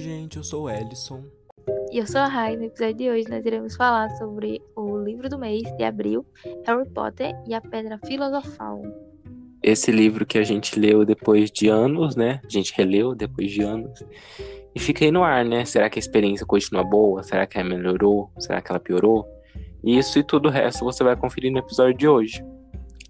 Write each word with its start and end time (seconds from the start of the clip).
gente, 0.00 0.38
eu 0.38 0.44
sou 0.44 0.64
o 0.64 0.70
Ellison. 0.70 1.22
E 1.92 1.98
eu 1.98 2.06
sou 2.06 2.20
a 2.20 2.26
Rai. 2.26 2.56
No 2.56 2.64
episódio 2.64 2.94
de 2.94 3.10
hoje 3.10 3.28
nós 3.28 3.44
iremos 3.44 3.76
falar 3.76 4.08
sobre 4.16 4.60
o 4.74 4.98
livro 4.98 5.28
do 5.28 5.38
mês 5.38 5.62
de 5.76 5.84
abril, 5.84 6.24
Harry 6.66 6.88
Potter 6.88 7.34
e 7.46 7.52
a 7.52 7.60
Pedra 7.60 7.98
Filosofal. 8.06 8.82
Esse 9.62 9.92
livro 9.92 10.24
que 10.24 10.38
a 10.38 10.42
gente 10.42 10.80
leu 10.80 11.04
depois 11.04 11.50
de 11.50 11.68
anos, 11.68 12.16
né? 12.16 12.40
A 12.44 12.48
gente 12.48 12.72
releu 12.74 13.14
depois 13.14 13.50
de 13.50 13.62
anos. 13.62 14.02
E 14.74 14.80
fica 14.80 15.04
aí 15.04 15.10
no 15.10 15.22
ar, 15.22 15.44
né? 15.44 15.66
Será 15.66 15.90
que 15.90 15.98
a 15.98 16.00
experiência 16.00 16.46
continua 16.46 16.82
boa? 16.82 17.22
Será 17.22 17.46
que 17.46 17.58
ela 17.58 17.68
melhorou? 17.68 18.30
Será 18.38 18.62
que 18.62 18.72
ela 18.72 18.80
piorou? 18.80 19.26
Isso 19.84 20.18
e 20.18 20.24
tudo 20.24 20.48
o 20.48 20.50
resto 20.50 20.84
você 20.84 21.04
vai 21.04 21.14
conferir 21.14 21.52
no 21.52 21.58
episódio 21.58 21.94
de 21.94 22.08
hoje. 22.08 22.42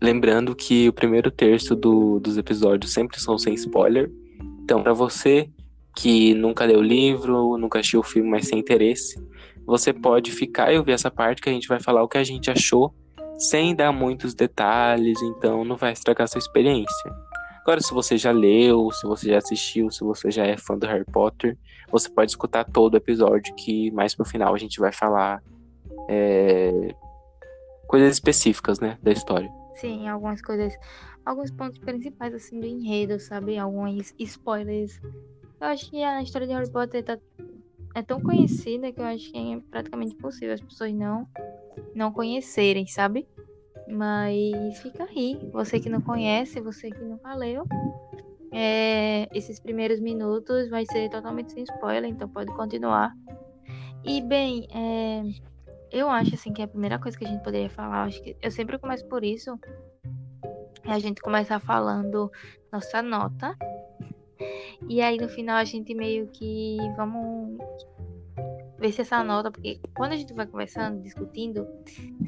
Lembrando 0.02 0.57
que 0.57 0.88
o 0.88 0.93
primeiro 0.93 1.30
terço 1.30 1.77
do, 1.77 2.19
dos 2.19 2.37
episódios 2.37 2.93
sempre 2.93 3.20
são 3.20 3.38
sem 3.38 3.55
spoiler. 3.55 4.11
Então, 4.65 4.83
para 4.83 4.93
você 4.93 5.48
que 5.97 6.35
nunca 6.35 6.65
leu 6.65 6.79
o 6.79 6.83
livro, 6.83 7.57
nunca 7.59 7.79
assistiu 7.79 8.01
o 8.01 8.05
filme, 8.05 8.29
mas 8.29 8.48
sem 8.48 8.59
interesse, 8.59 9.21
você 9.67 9.93
pode 9.93 10.33
ficar 10.33 10.73
e 10.73 10.79
ouvir 10.79 10.93
essa 10.93 11.11
parte 11.11 11.43
que 11.43 11.48
a 11.48 11.53
gente 11.53 11.69
vai 11.69 11.81
falar 11.81 12.03
o 12.03 12.09
que 12.09 12.19
a 12.19 12.25
gente 12.25 12.51
achou, 12.51 12.95
sem 13.39 13.75
dar 13.75 13.93
muitos 13.93 14.34
detalhes, 14.34 15.21
então 15.23 15.65
não 15.65 15.77
vai 15.77 15.93
estragar 15.93 16.29
sua 16.29 16.39
experiência. 16.39 17.11
Agora, 17.62 17.81
se 17.81 17.93
você 17.93 18.17
já 18.17 18.33
leu, 18.33 18.91
se 18.91 19.07
você 19.07 19.29
já 19.29 19.39
assistiu, 19.39 19.91
se 19.91 20.03
você 20.03 20.31
já 20.31 20.47
é 20.47 20.57
fã 20.57 20.77
do 20.77 20.87
Harry 20.87 21.05
Potter, 21.05 21.57
você 21.91 22.09
pode 22.09 22.31
escutar 22.31 22.65
todo 22.65 22.95
o 22.95 22.97
episódio 22.97 23.55
que 23.55 23.91
mais 23.91 24.15
pro 24.15 24.25
final 24.25 24.55
a 24.55 24.59
gente 24.59 24.81
vai 24.81 24.93
falar 24.93 25.43
é, 26.09 26.95
coisas 27.87 28.12
específicas, 28.12 28.81
né, 28.81 28.98
da 29.03 29.12
história. 29.12 29.51
Sim, 29.75 30.09
algumas 30.09 30.43
coisas, 30.43 30.75
alguns 31.25 31.51
pontos 31.51 31.79
principais 31.79 32.34
assim 32.34 32.61
do 32.61 32.67
enredo, 32.67 33.19
sabe? 33.20 33.59
Alguns 33.59 34.15
spoilers. 34.19 35.01
Eu 35.61 35.66
acho 35.66 35.91
que 35.91 36.03
a 36.03 36.22
história 36.22 36.47
de 36.47 36.55
Harry 36.55 36.70
Potter 36.70 37.05
tá, 37.05 37.19
é 37.94 38.03
tão 38.03 38.20
conhecida 38.20 38.91
que 38.92 39.00
eu 39.00 39.05
acho 39.05 39.30
que 39.30 39.39
é 39.39 39.61
praticamente 39.70 40.14
impossível 40.14 40.55
as 40.55 40.61
pessoas 40.61 40.92
não 40.92 41.28
não 41.94 42.12
conhecerem, 42.12 42.86
sabe? 42.86 43.28
Mas 43.89 44.78
fica 44.80 45.05
aí. 45.05 45.39
Você 45.52 45.80
que 45.80 45.91
não 45.91 46.00
conhece, 46.00 46.61
você 46.61 46.91
que 46.91 47.02
nunca 47.02 47.34
leu. 47.34 47.67
É, 48.52 49.28
esses 49.36 49.61
primeiros 49.61 50.00
minutos 50.00 50.69
vai 50.69 50.84
ser 50.86 51.08
totalmente 51.08 51.52
sem 51.52 51.62
spoiler, 51.64 52.11
então 52.11 52.28
pode 52.28 52.52
continuar. 52.55 53.12
E 54.05 54.20
bem, 54.22 54.67
é, 54.72 55.22
eu 55.91 56.08
acho 56.08 56.34
assim 56.34 56.52
que 56.52 56.62
a 56.62 56.69
primeira 56.69 56.98
coisa 56.98 57.19
que 57.19 57.24
a 57.24 57.28
gente 57.28 57.42
poderia 57.42 57.70
falar, 57.70 58.05
acho 58.05 58.22
que 58.22 58.36
eu 58.41 58.50
sempre 58.50 58.78
começo 58.78 59.06
por 59.06 59.24
isso, 59.24 59.58
é 60.84 60.92
a 60.92 60.98
gente 60.98 61.20
começar 61.20 61.61
falando 61.61 62.30
nossa 62.72 63.02
nota. 63.02 63.56
E 64.89 65.00
aí 65.00 65.17
no 65.17 65.28
final 65.28 65.56
a 65.56 65.64
gente 65.64 65.95
meio 65.95 66.27
que 66.28 66.78
vamos 66.97 67.59
ver 68.78 68.92
se 68.92 69.03
essa 69.03 69.23
nota, 69.23 69.50
porque 69.50 69.78
quando 69.95 70.12
a 70.12 70.17
gente 70.17 70.33
vai 70.33 70.47
conversando, 70.47 71.03
discutindo, 71.03 71.67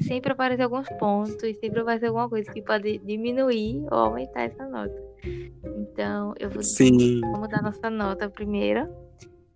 sempre 0.01 0.31
aparece 0.31 0.61
alguns 0.61 0.87
pontos, 0.99 1.57
sempre 1.59 1.79
aparece 1.79 2.05
alguma 2.05 2.29
coisa 2.29 2.51
que 2.51 2.61
pode 2.61 2.99
diminuir 2.99 3.83
ou 3.91 3.97
aumentar 3.97 4.43
essa 4.43 4.65
nota. 4.67 4.93
Então, 5.65 6.33
eu 6.39 6.49
vou 6.49 6.61
Sim. 6.61 7.21
vamos 7.21 7.49
dar 7.49 7.63
nossa 7.63 7.89
nota 7.89 8.29
primeiro. 8.29 8.87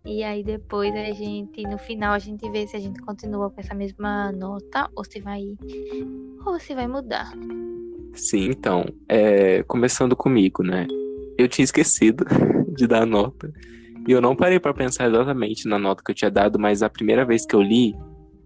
E 0.05 0.23
aí 0.23 0.41
depois 0.41 0.95
a 0.95 1.11
gente, 1.11 1.61
no 1.63 1.77
final, 1.77 2.13
a 2.13 2.19
gente 2.19 2.49
vê 2.49 2.65
se 2.65 2.77
a 2.77 2.79
gente 2.79 2.99
continua 3.01 3.51
com 3.51 3.59
essa 3.59 3.75
mesma 3.75 4.31
nota 4.31 4.89
ou 4.95 5.03
se 5.03 5.19
vai 5.19 5.43
ou 6.45 6.59
se 6.59 6.73
vai 6.73 6.87
mudar. 6.87 7.29
Sim, 8.13 8.49
então, 8.49 8.85
é, 9.07 9.61
começando 9.63 10.15
comigo, 10.15 10.63
né? 10.63 10.87
Eu 11.37 11.47
tinha 11.47 11.65
esquecido 11.65 12.25
de 12.77 12.87
dar 12.87 13.01
a 13.01 13.05
nota. 13.05 13.51
E 14.07 14.11
eu 14.11 14.21
não 14.21 14.35
parei 14.35 14.59
para 14.59 14.73
pensar 14.73 15.07
exatamente 15.07 15.67
na 15.67 15.77
nota 15.77 16.01
que 16.03 16.11
eu 16.11 16.15
tinha 16.15 16.31
dado, 16.31 16.57
mas 16.57 16.81
a 16.81 16.89
primeira 16.89 17.25
vez 17.25 17.45
que 17.45 17.55
eu 17.55 17.61
li, 17.61 17.93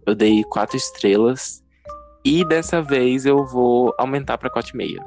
eu 0.06 0.16
dei 0.16 0.44
quatro 0.46 0.76
estrelas. 0.76 1.64
E 2.26 2.46
dessa 2.46 2.82
vez 2.82 3.26
eu 3.26 3.46
vou 3.46 3.94
aumentar 3.98 4.38
para 4.38 4.50
4,5. 4.50 5.04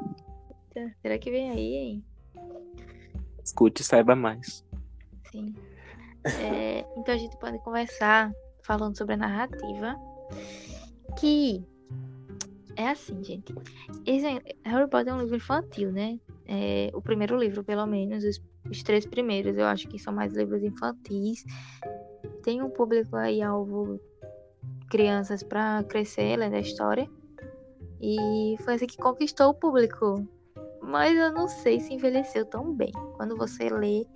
Será 1.01 1.19
que 1.19 1.31
vem 1.31 1.51
aí, 1.51 1.75
hein? 1.75 2.05
Escute 3.43 3.83
e 3.83 3.85
saiba 3.85 4.15
mais. 4.15 4.65
Sim. 5.31 5.55
É, 6.25 6.85
então 6.97 7.15
a 7.15 7.19
gente 7.19 7.37
pode 7.39 7.59
conversar 7.59 8.33
falando 8.63 8.97
sobre 8.97 9.15
a 9.15 9.19
narrativa. 9.19 9.97
Que 11.19 11.65
é 12.77 12.89
assim, 12.89 13.23
gente. 13.23 13.55
Esse, 14.07 14.27
Harry 14.65 14.89
Potter 14.89 15.13
é 15.13 15.15
um 15.15 15.21
livro 15.21 15.37
infantil, 15.37 15.93
né? 15.93 16.19
É, 16.47 16.91
o 16.93 17.01
primeiro 17.01 17.37
livro, 17.37 17.65
pelo 17.65 17.87
menos. 17.87 18.25
Os, 18.25 18.41
os 18.71 18.83
três 18.83 19.07
primeiros, 19.07 19.57
eu 19.57 19.67
acho 19.67 19.89
que 19.89 19.99
são 19.99 20.13
mais 20.13 20.33
livros 20.33 20.63
infantis. 20.63 21.45
Tem 22.43 22.63
um 22.63 22.71
público 22.71 23.17
aí 23.17 23.43
alvo 23.43 24.01
crianças 24.91 25.43
para 25.43 25.83
crescer 25.85 26.37
lendo 26.37 26.55
a 26.55 26.61
história. 26.61 27.09
E 28.01 28.57
foi 28.63 28.75
assim 28.75 28.87
que 28.87 28.99
conquistou 28.99 29.51
o 29.51 29.55
público. 29.55 30.27
Mas 30.83 31.17
eu 31.17 31.33
não 31.33 31.49
sei 31.49 31.81
se 31.81 31.95
envelheceu 31.95 32.45
tão 32.45 32.73
bem. 32.75 32.93
Quando 33.17 33.37
você 33.37 33.71
lê 33.71 34.07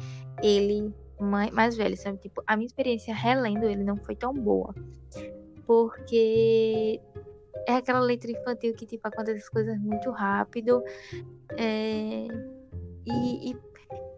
ele 0.42 0.92
mais, 1.18 1.76
velho, 1.76 1.96
sabe? 1.96 2.18
Tipo, 2.18 2.42
a 2.46 2.56
minha 2.56 2.66
experiência 2.66 3.14
relendo 3.14 3.64
ele 3.64 3.82
não 3.82 3.96
foi 3.96 4.14
tão 4.14 4.32
boa. 4.32 4.74
Porque 5.66 7.00
é 7.66 7.74
aquela 7.76 8.00
letra 8.00 8.30
infantil 8.30 8.74
que, 8.74 8.86
tipo, 8.86 9.06
acontece 9.06 9.38
as 9.38 9.48
coisas 9.48 9.78
muito 9.78 10.10
rápido. 10.10 10.82
É... 11.56 12.26
E, 13.06 13.50
e, 13.50 13.56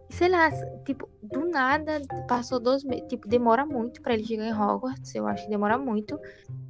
sei 0.09 0.29
lá, 0.29 0.49
tipo, 0.85 1.09
do 1.21 1.45
nada 1.49 2.01
passou 2.27 2.59
dois 2.59 2.83
meses. 2.83 3.05
Tipo, 3.07 3.27
demora 3.27 3.65
muito 3.65 4.01
para 4.01 4.13
ele 4.13 4.25
chegar 4.25 4.45
em 4.45 4.53
Hogwarts. 4.53 5.15
Eu 5.15 5.27
acho 5.27 5.43
que 5.43 5.49
demora 5.49 5.77
muito. 5.77 6.19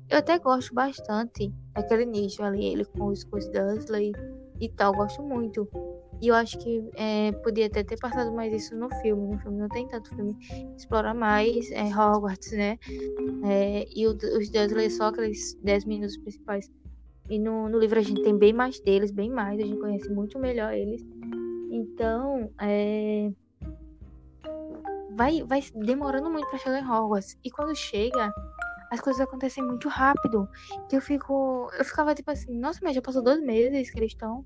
Eu 0.09 0.17
até 0.17 0.37
gosto 0.37 0.73
bastante 0.73 1.53
daquele 1.73 2.05
nicho 2.05 2.43
ali, 2.43 2.65
ele 2.65 2.85
com 2.85 3.07
os, 3.07 3.23
com 3.23 3.37
os 3.37 3.47
Dursley 3.47 4.11
e 4.59 4.69
tal. 4.69 4.93
Gosto 4.93 5.23
muito. 5.23 5.67
E 6.21 6.27
eu 6.27 6.35
acho 6.35 6.59
que 6.59 6.87
é, 6.93 7.31
podia 7.31 7.65
até 7.65 7.83
ter 7.83 7.97
passado 7.97 8.31
mais 8.31 8.53
isso 8.53 8.75
no 8.75 8.89
filme. 9.01 9.27
No 9.27 9.39
filme 9.39 9.57
não 9.57 9.67
tem 9.67 9.87
tanto 9.87 10.15
filme. 10.15 10.37
Explora 10.77 11.15
mais 11.15 11.71
é, 11.71 11.83
Hogwarts, 11.85 12.51
né? 12.51 12.77
É, 13.43 13.87
e 13.95 14.05
o, 14.05 14.11
os 14.11 14.49
Dursley 14.49 14.91
só 14.91 15.05
aqueles 15.05 15.55
10 15.63 15.85
minutos 15.85 16.17
principais. 16.17 16.69
E 17.27 17.39
no, 17.39 17.67
no 17.67 17.79
livro 17.79 17.97
a 17.97 18.03
gente 18.03 18.21
tem 18.21 18.37
bem 18.37 18.53
mais 18.53 18.79
deles, 18.79 19.09
bem 19.09 19.31
mais. 19.31 19.59
A 19.59 19.63
gente 19.63 19.79
conhece 19.79 20.09
muito 20.11 20.37
melhor 20.37 20.71
eles. 20.73 21.01
Então, 21.71 22.51
é... 22.59 23.31
vai, 25.15 25.41
vai 25.41 25.63
demorando 25.73 26.29
muito 26.29 26.47
pra 26.49 26.59
chegar 26.59 26.81
em 26.81 26.87
Hogwarts. 26.87 27.35
E 27.43 27.49
quando 27.49 27.73
chega, 27.75 28.31
as 28.91 28.99
coisas 28.99 29.21
acontecem 29.21 29.63
muito 29.63 29.87
rápido. 29.87 30.47
Que 30.89 30.97
eu 30.97 31.01
fico. 31.01 31.71
Eu 31.77 31.85
ficava 31.85 32.13
tipo 32.13 32.29
assim, 32.29 32.53
nossa, 32.53 32.79
mas 32.83 32.93
já 32.93 33.01
passou 33.01 33.23
dois 33.23 33.41
meses 33.41 33.89
que 33.89 33.97
eles 33.97 34.11
estão. 34.11 34.45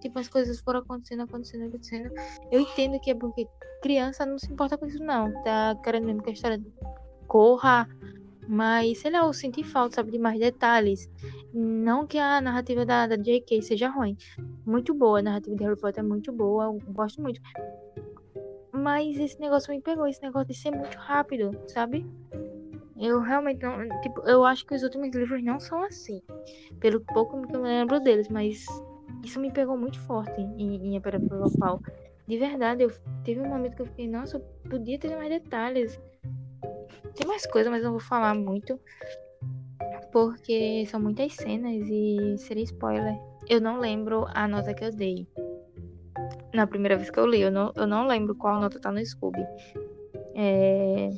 Tipo, 0.00 0.18
as 0.18 0.28
coisas 0.28 0.58
foram 0.60 0.80
acontecendo, 0.80 1.22
acontecendo, 1.22 1.66
acontecendo. 1.66 2.10
Eu 2.50 2.60
entendo 2.60 2.98
que 3.00 3.10
é 3.10 3.14
porque 3.14 3.46
criança 3.82 4.26
não 4.26 4.38
se 4.38 4.50
importa 4.50 4.76
com 4.78 4.86
isso, 4.86 5.02
não. 5.04 5.30
Tá 5.42 5.76
querendo 5.84 6.06
mesmo 6.06 6.22
que 6.22 6.30
a 6.30 6.32
história 6.32 6.62
corra. 7.28 7.88
Mas, 8.48 8.98
sei 8.98 9.10
lá, 9.10 9.18
eu 9.18 9.32
senti 9.32 9.62
falta, 9.62 9.96
sabe, 9.96 10.10
de 10.10 10.18
mais 10.18 10.38
detalhes. 10.38 11.08
Não 11.52 12.06
que 12.06 12.18
a 12.18 12.40
narrativa 12.40 12.84
da, 12.84 13.06
da 13.06 13.16
J.K. 13.16 13.62
seja 13.62 13.88
ruim. 13.88 14.16
Muito 14.66 14.92
boa, 14.92 15.20
a 15.20 15.22
narrativa 15.22 15.56
de 15.56 15.64
Harry 15.64 15.80
Potter 15.80 16.04
é 16.04 16.06
muito 16.06 16.30
boa, 16.32 16.64
eu 16.64 16.78
gosto 16.92 17.22
muito. 17.22 17.40
Mas 18.72 19.16
esse 19.16 19.40
negócio 19.40 19.72
me 19.72 19.80
pegou, 19.80 20.06
esse 20.06 20.20
negócio 20.20 20.48
de 20.48 20.54
ser 20.54 20.72
muito 20.72 20.96
rápido, 20.98 21.58
sabe? 21.68 22.06
Eu 23.04 23.20
realmente 23.20 23.62
não. 23.62 23.86
Tipo, 24.00 24.22
eu 24.26 24.46
acho 24.46 24.64
que 24.64 24.74
os 24.74 24.82
últimos 24.82 25.14
livros 25.14 25.44
não 25.44 25.60
são 25.60 25.82
assim. 25.82 26.22
Pelo 26.80 27.00
pouco 27.00 27.46
que 27.46 27.54
eu 27.54 27.60
me 27.60 27.68
lembro 27.68 28.00
deles, 28.00 28.30
mas 28.30 28.64
isso 29.22 29.38
me 29.38 29.52
pegou 29.52 29.76
muito 29.76 30.00
forte 30.00 30.40
em, 30.40 30.96
em 30.96 31.00
Pedra 31.02 31.20
Filosofal. 31.20 31.82
De 32.26 32.38
verdade, 32.38 32.82
eu 32.82 32.90
teve 33.22 33.42
um 33.42 33.48
momento 33.48 33.76
que 33.76 33.82
eu 33.82 33.86
fiquei, 33.86 34.08
nossa, 34.08 34.38
eu 34.38 34.40
podia 34.70 34.98
ter 34.98 35.14
mais 35.14 35.28
detalhes. 35.28 36.00
Tem 37.14 37.26
mais 37.26 37.44
coisas, 37.44 37.70
mas 37.70 37.82
não 37.82 37.90
vou 37.90 38.00
falar 38.00 38.34
muito. 38.34 38.80
Porque 40.10 40.86
são 40.86 40.98
muitas 40.98 41.34
cenas 41.34 41.86
e 41.86 42.38
seria 42.38 42.64
spoiler. 42.64 43.18
Eu 43.46 43.60
não 43.60 43.78
lembro 43.78 44.24
a 44.32 44.48
nota 44.48 44.72
que 44.72 44.82
eu 44.82 44.90
dei. 44.90 45.28
Na 46.54 46.66
primeira 46.66 46.96
vez 46.96 47.10
que 47.10 47.20
eu 47.20 47.26
li, 47.26 47.42
eu 47.42 47.52
não, 47.52 47.70
eu 47.76 47.86
não 47.86 48.06
lembro 48.06 48.34
qual 48.34 48.58
nota 48.58 48.80
tá 48.80 48.90
no 48.90 49.04
Scooby. 49.04 49.44
É... 50.34 51.10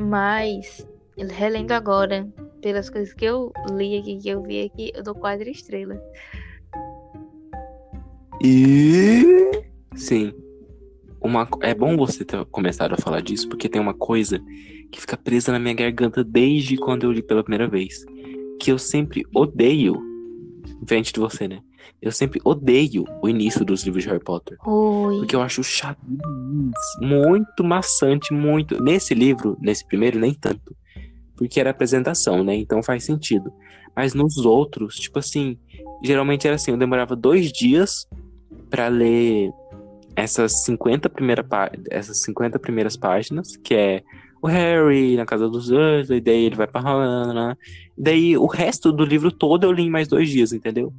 Mas, 0.00 0.86
relendo 1.18 1.72
agora, 1.72 2.26
pelas 2.62 2.88
coisas 2.88 3.12
que 3.12 3.26
eu 3.26 3.52
li 3.70 3.98
aqui, 3.98 4.16
que 4.16 4.30
eu 4.30 4.42
vi 4.42 4.62
aqui, 4.62 4.90
eu 4.94 5.02
dou 5.02 5.14
quatro 5.14 5.48
estrelas. 5.48 6.00
E. 8.42 9.22
Sim. 9.94 10.32
Uma... 11.20 11.46
É 11.60 11.74
bom 11.74 11.98
você 11.98 12.24
ter 12.24 12.42
começado 12.46 12.94
a 12.94 12.96
falar 12.96 13.20
disso, 13.20 13.46
porque 13.48 13.68
tem 13.68 13.80
uma 13.80 13.92
coisa 13.92 14.40
que 14.90 14.98
fica 14.98 15.18
presa 15.18 15.52
na 15.52 15.58
minha 15.58 15.74
garganta 15.74 16.24
desde 16.24 16.78
quando 16.78 17.04
eu 17.04 17.12
li 17.12 17.22
pela 17.22 17.44
primeira 17.44 17.68
vez. 17.68 18.02
Que 18.58 18.72
eu 18.72 18.78
sempre 18.78 19.22
odeio, 19.34 20.00
diferente 20.80 21.12
de 21.12 21.20
você, 21.20 21.46
né? 21.46 21.60
Eu 22.00 22.10
sempre 22.10 22.40
odeio 22.44 23.04
o 23.22 23.28
início 23.28 23.64
dos 23.64 23.84
livros 23.84 24.02
de 24.02 24.08
Harry 24.08 24.22
Potter. 24.22 24.56
Oi. 24.66 25.18
Porque 25.18 25.36
eu 25.36 25.42
acho 25.42 25.62
chato 25.62 25.98
muito 27.00 27.62
maçante, 27.62 28.32
muito. 28.32 28.82
Nesse 28.82 29.14
livro, 29.14 29.56
nesse 29.60 29.86
primeiro, 29.86 30.18
nem 30.18 30.34
tanto. 30.34 30.74
Porque 31.36 31.60
era 31.60 31.70
apresentação, 31.70 32.42
né? 32.44 32.54
Então 32.54 32.82
faz 32.82 33.04
sentido. 33.04 33.52
Mas 33.94 34.14
nos 34.14 34.38
outros, 34.38 34.96
tipo 34.96 35.18
assim, 35.18 35.58
geralmente 36.02 36.46
era 36.46 36.56
assim, 36.56 36.70
eu 36.70 36.76
demorava 36.76 37.16
dois 37.16 37.52
dias 37.52 38.06
para 38.70 38.88
ler 38.88 39.50
essas 40.16 40.64
50, 40.64 41.08
primeira 41.08 41.44
essas 41.90 42.22
50 42.22 42.58
primeiras 42.58 42.96
páginas, 42.96 43.56
que 43.56 43.74
é 43.74 44.02
o 44.42 44.46
Harry 44.46 45.16
na 45.16 45.26
casa 45.26 45.48
dos 45.48 45.68
Dursley, 45.68 46.20
daí 46.20 46.44
ele 46.44 46.56
vai 46.56 46.66
pra 46.66 46.80
Hannah. 46.80 47.56
Daí 47.96 48.36
o 48.36 48.46
resto 48.46 48.90
do 48.90 49.04
livro 49.04 49.30
todo 49.30 49.64
eu 49.64 49.72
li 49.72 49.82
em 49.82 49.90
mais 49.90 50.08
dois 50.08 50.28
dias, 50.30 50.52
entendeu? 50.52 50.92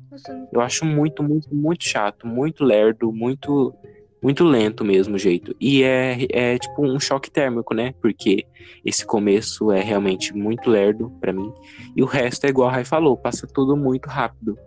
Eu 0.54 0.62
acho 0.62 0.86
muito, 0.86 1.24
muito, 1.24 1.54
muito 1.54 1.84
chato, 1.84 2.28
muito 2.28 2.64
lerdo, 2.64 3.12
muito 3.12 3.74
muito 4.22 4.44
lento 4.44 4.86
mesmo 4.86 5.16
o 5.16 5.20
jeito. 5.20 5.56
E 5.60 5.82
é, 5.82 6.28
é 6.30 6.60
tipo 6.60 6.86
um 6.86 7.00
choque 7.00 7.32
térmico, 7.32 7.74
né? 7.74 7.96
Porque 8.00 8.46
esse 8.86 9.04
começo 9.04 9.72
é 9.72 9.82
realmente 9.82 10.32
muito 10.32 10.70
lerdo 10.70 11.12
para 11.20 11.34
mim. 11.34 11.52
E 11.96 12.04
o 12.04 12.06
resto 12.06 12.46
é 12.46 12.50
igual 12.50 12.70
a 12.70 12.74
Rai 12.74 12.86
falou, 12.86 13.18
passa 13.18 13.48
tudo 13.48 13.76
muito 13.76 14.08
rápido. 14.08 14.58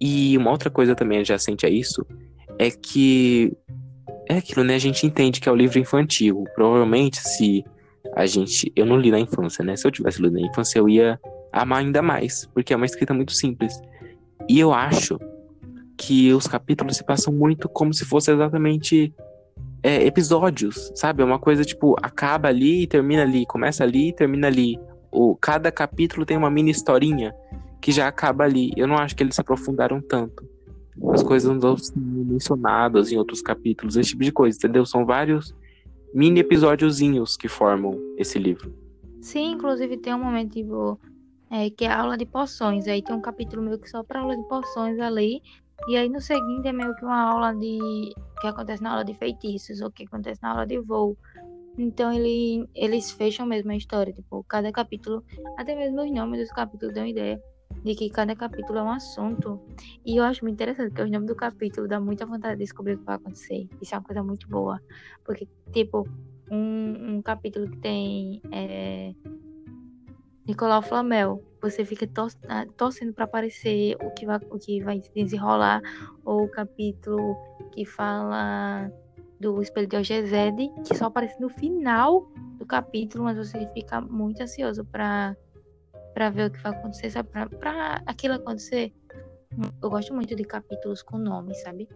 E 0.00 0.36
uma 0.38 0.50
outra 0.50 0.70
coisa 0.70 0.94
também 0.94 1.18
adjacente 1.18 1.66
a 1.66 1.68
isso 1.68 2.06
é 2.58 2.70
que 2.70 3.52
é 4.28 4.38
aquilo, 4.38 4.64
né? 4.64 4.74
A 4.74 4.78
gente 4.78 5.06
entende 5.06 5.40
que 5.40 5.48
é 5.48 5.52
o 5.52 5.56
livro 5.56 5.78
infantil. 5.78 6.44
Provavelmente, 6.54 7.18
se 7.18 7.64
a 8.16 8.24
gente. 8.24 8.72
Eu 8.74 8.86
não 8.86 8.96
li 8.96 9.10
na 9.10 9.20
infância, 9.20 9.62
né? 9.62 9.76
Se 9.76 9.86
eu 9.86 9.90
tivesse 9.90 10.22
lido 10.22 10.40
na 10.40 10.46
infância, 10.46 10.78
eu 10.78 10.88
ia 10.88 11.20
amar 11.52 11.80
ainda 11.80 12.00
mais, 12.00 12.46
porque 12.54 12.72
é 12.72 12.76
uma 12.76 12.86
escrita 12.86 13.12
muito 13.12 13.32
simples. 13.32 13.78
E 14.48 14.58
eu 14.58 14.72
acho 14.72 15.18
que 15.98 16.32
os 16.32 16.46
capítulos 16.46 16.96
se 16.96 17.04
passam 17.04 17.32
muito 17.32 17.68
como 17.68 17.92
se 17.92 18.04
fossem 18.06 18.34
exatamente 18.34 19.12
é, 19.82 20.04
episódios, 20.06 20.90
sabe? 20.94 21.22
É 21.22 21.24
uma 21.24 21.38
coisa 21.38 21.62
tipo, 21.62 21.94
acaba 22.02 22.48
ali 22.48 22.82
e 22.82 22.86
termina 22.86 23.22
ali, 23.22 23.44
começa 23.44 23.84
ali 23.84 24.08
e 24.08 24.12
termina 24.12 24.46
ali. 24.46 24.78
O, 25.12 25.36
cada 25.36 25.70
capítulo 25.70 26.24
tem 26.24 26.38
uma 26.38 26.50
mini 26.50 26.70
historinha 26.70 27.34
que 27.82 27.92
já 27.92 28.08
acaba 28.08 28.44
ali. 28.44 28.72
Eu 28.76 28.86
não 28.86 28.96
acho 28.96 29.14
que 29.14 29.22
eles 29.22 29.34
se 29.34 29.40
aprofundaram 29.40 30.00
tanto. 30.00 30.42
As 31.12 31.22
coisas 31.22 31.50
não 31.50 31.76
são 31.76 31.94
mencionadas 31.96 33.12
em 33.12 33.18
outros 33.18 33.42
capítulos, 33.42 33.96
esse 33.96 34.10
tipo 34.10 34.24
de 34.24 34.32
coisa, 34.32 34.56
entendeu? 34.56 34.86
São 34.86 35.04
vários 35.04 35.54
mini 36.16 36.40
episódiozinhos 36.40 37.36
que 37.36 37.46
formam 37.46 38.00
esse 38.16 38.38
livro. 38.38 38.74
Sim, 39.20 39.52
inclusive 39.52 39.98
tem 39.98 40.14
um 40.14 40.24
momento 40.24 40.54
tipo, 40.54 40.98
é, 41.50 41.68
que 41.68 41.84
é 41.84 41.88
a 41.88 42.00
aula 42.00 42.16
de 42.16 42.24
poções. 42.24 42.88
Aí 42.88 43.02
tem 43.02 43.14
um 43.14 43.20
capítulo 43.20 43.60
meio 43.60 43.78
que 43.78 43.90
só 43.90 44.02
para 44.02 44.20
aula 44.20 44.34
de 44.34 44.42
poções 44.48 44.98
ali. 44.98 45.42
E 45.88 45.94
aí 45.94 46.08
no 46.08 46.18
seguinte 46.18 46.66
é 46.66 46.72
meio 46.72 46.96
que 46.96 47.04
uma 47.04 47.20
aula 47.20 47.54
de. 47.54 48.14
que 48.40 48.46
acontece 48.46 48.82
na 48.82 48.92
aula 48.92 49.04
de 49.04 49.12
feitiços, 49.12 49.82
ou 49.82 49.90
que 49.90 50.04
acontece 50.04 50.42
na 50.42 50.52
aula 50.52 50.66
de 50.66 50.80
voo. 50.80 51.18
Então 51.76 52.10
ele, 52.10 52.66
eles 52.74 53.10
fecham 53.10 53.44
mesmo 53.44 53.70
a 53.72 53.76
história. 53.76 54.10
Tipo, 54.10 54.42
cada 54.44 54.72
capítulo, 54.72 55.22
até 55.58 55.76
mesmo 55.76 56.02
os 56.02 56.10
nomes 56.10 56.40
dos 56.40 56.50
capítulos 56.50 56.94
dão 56.94 57.04
ideia 57.04 57.38
de 57.82 57.94
que 57.94 58.10
cada 58.10 58.34
capítulo 58.34 58.78
é 58.78 58.82
um 58.82 58.90
assunto. 58.90 59.60
E 60.04 60.16
eu 60.16 60.24
acho 60.24 60.44
muito 60.44 60.54
interessante, 60.54 60.88
porque 60.90 61.02
o 61.02 61.10
nome 61.10 61.26
do 61.26 61.36
capítulo 61.36 61.86
dá 61.86 62.00
muita 62.00 62.26
vontade 62.26 62.56
de 62.56 62.64
descobrir 62.64 62.94
o 62.94 62.98
que 62.98 63.04
vai 63.04 63.16
acontecer. 63.16 63.68
Isso 63.80 63.94
é 63.94 63.98
uma 63.98 64.04
coisa 64.04 64.22
muito 64.22 64.48
boa. 64.48 64.80
Porque, 65.24 65.48
tipo, 65.72 66.08
um, 66.50 67.16
um 67.16 67.22
capítulo 67.22 67.70
que 67.70 67.78
tem 67.78 68.40
é, 68.50 69.14
Nicolau 70.46 70.82
Flamel, 70.82 71.42
você 71.60 71.84
fica 71.84 72.06
tor 72.06 72.30
ah, 72.48 72.66
torcendo 72.76 73.12
para 73.12 73.24
aparecer 73.24 73.96
o 74.02 74.10
que, 74.12 74.26
vai, 74.26 74.38
o 74.50 74.58
que 74.58 74.82
vai 74.82 75.00
desenrolar. 75.14 75.80
Ou 76.24 76.44
o 76.44 76.48
capítulo 76.48 77.36
que 77.72 77.84
fala 77.84 78.90
do 79.40 79.60
espelho 79.60 79.86
de 79.86 79.96
Ogezede, 79.96 80.70
que 80.86 80.96
só 80.96 81.06
aparece 81.06 81.40
no 81.40 81.48
final 81.48 82.30
do 82.58 82.64
capítulo, 82.64 83.24
mas 83.24 83.36
você 83.36 83.66
fica 83.74 84.00
muito 84.00 84.40
ansioso 84.42 84.84
para 84.84 85.36
para 86.16 86.30
ver 86.30 86.46
o 86.46 86.50
que 86.50 86.62
vai 86.62 86.72
acontecer, 86.72 87.10
sabe? 87.10 87.28
Pra, 87.28 87.46
pra 87.46 88.02
aquilo 88.06 88.34
acontecer. 88.36 88.90
Eu 89.82 89.90
gosto 89.90 90.14
muito 90.14 90.34
de 90.34 90.44
capítulos 90.44 91.02
com 91.02 91.18
nomes, 91.18 91.60
sabe? 91.60 91.86